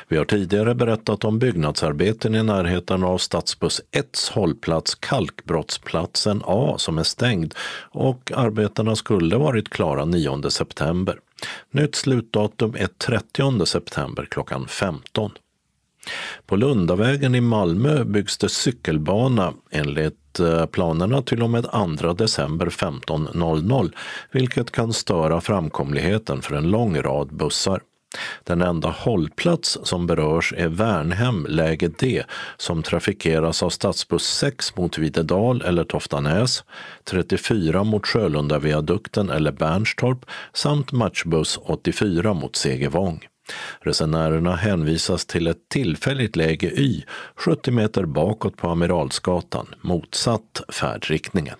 Vi 0.08 0.18
har 0.18 0.26
tidigare 0.26 0.76
berättat 0.76 1.24
om 1.24 1.40
byggnadsarbeten 1.40 2.36
i 2.36 2.44
närheten 2.44 3.04
av 3.04 3.18
stadsbuss 3.18 3.82
1 3.92 4.32
hållplats 4.34 4.96
Kalkbrottsplatsen 4.96 6.42
A 6.46 6.76
som 6.78 6.98
är 6.98 7.04
stängd 7.04 7.54
och 7.92 8.32
arbetena 8.36 8.96
skulle 8.96 9.38
varit 9.38 9.70
klara 9.70 10.06
9 10.06 10.50
september. 10.50 11.20
Nytt 11.72 11.96
slutdatum 11.96 12.76
är 12.78 12.88
30 12.88 13.66
september 13.66 14.28
klockan 14.32 14.68
15. 14.68 15.32
På 16.46 16.56
Lundavägen 16.56 17.36
i 17.36 17.42
Malmö 17.42 18.04
byggs 18.04 18.38
det 18.38 18.50
cykelbana 18.50 19.54
enligt 19.72 20.40
eh, 20.40 20.66
planerna 20.66 21.22
till 21.22 21.44
och 21.44 21.50
med 21.50 21.64
2 22.00 22.14
december 22.14 22.66
15.00 22.66 23.92
vilket 24.32 24.72
kan 24.72 24.94
störa 24.94 25.42
framkomligheten 25.42 26.42
för 26.42 26.56
en 26.56 26.72
lång 26.72 27.02
rad 27.02 27.34
bussar. 27.34 27.82
Den 28.44 28.62
enda 28.62 28.90
hållplats 28.90 29.78
som 29.84 30.08
berörs 30.08 30.54
är 30.58 30.68
Värnhem, 30.68 31.46
läge 31.50 31.88
D, 31.88 32.24
som 32.58 32.84
trafikeras 32.84 33.64
av 33.64 33.70
stadsbuss 33.70 34.28
6 34.28 34.76
mot 34.78 34.98
Videdal 34.98 35.62
eller 35.62 35.84
Toftanäs, 35.84 36.64
34 37.04 37.84
mot 37.84 38.08
Sjölundaviadukten 38.08 39.30
eller 39.30 39.52
Bernstorp 39.52 40.26
samt 40.54 40.92
matchbuss 40.92 41.60
84 41.64 42.34
mot 42.34 42.56
Segevång. 42.56 43.28
Resenärerna 43.82 44.56
hänvisas 44.56 45.26
till 45.26 45.48
ett 45.48 45.70
tillfälligt 45.70 46.36
läge 46.36 46.68
Y 46.68 47.04
70 47.36 47.72
meter 47.72 48.06
bakåt 48.06 48.58
på 48.58 48.68
Amiralsgatan, 48.68 49.68
motsatt 49.82 50.62
färdriktningen. 50.70 51.58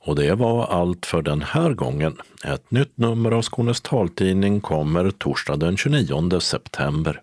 Och 0.00 0.16
det 0.16 0.34
var 0.34 0.66
allt 0.66 1.06
för 1.06 1.22
den 1.22 1.42
här 1.42 1.74
gången. 1.74 2.16
Ett 2.44 2.70
nytt 2.70 2.98
nummer 2.98 3.30
av 3.30 3.42
Skånes 3.42 3.80
taltidning 3.80 4.60
kommer 4.60 5.10
torsdag 5.10 5.56
den 5.56 5.76
29 5.76 6.40
september. 6.40 7.22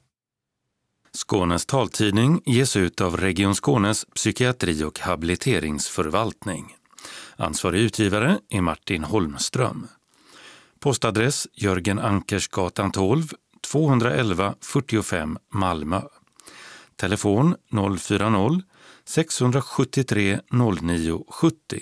Skånes 1.14 1.65
taltidning 1.65 2.41
ges 2.45 2.76
ut 2.76 3.02
av 3.02 3.18
Region 3.18 3.56
Skånes 3.56 4.06
psykiatri 4.06 4.84
och 4.84 4.99
habiliteringsförvaltning. 4.99 6.76
Ansvarig 7.35 7.81
utgivare 7.81 8.39
är 8.49 8.61
Martin 8.61 9.03
Holmström. 9.03 9.88
Postadress 10.80 11.47
Jörgen 11.53 11.99
Ankersgatan 11.99 12.91
12, 12.91 13.23
211 13.72 14.56
45 14.61 15.38
Malmö. 15.53 16.02
Telefon 16.95 17.56
040-673 17.72 20.39
0970. 20.52 21.81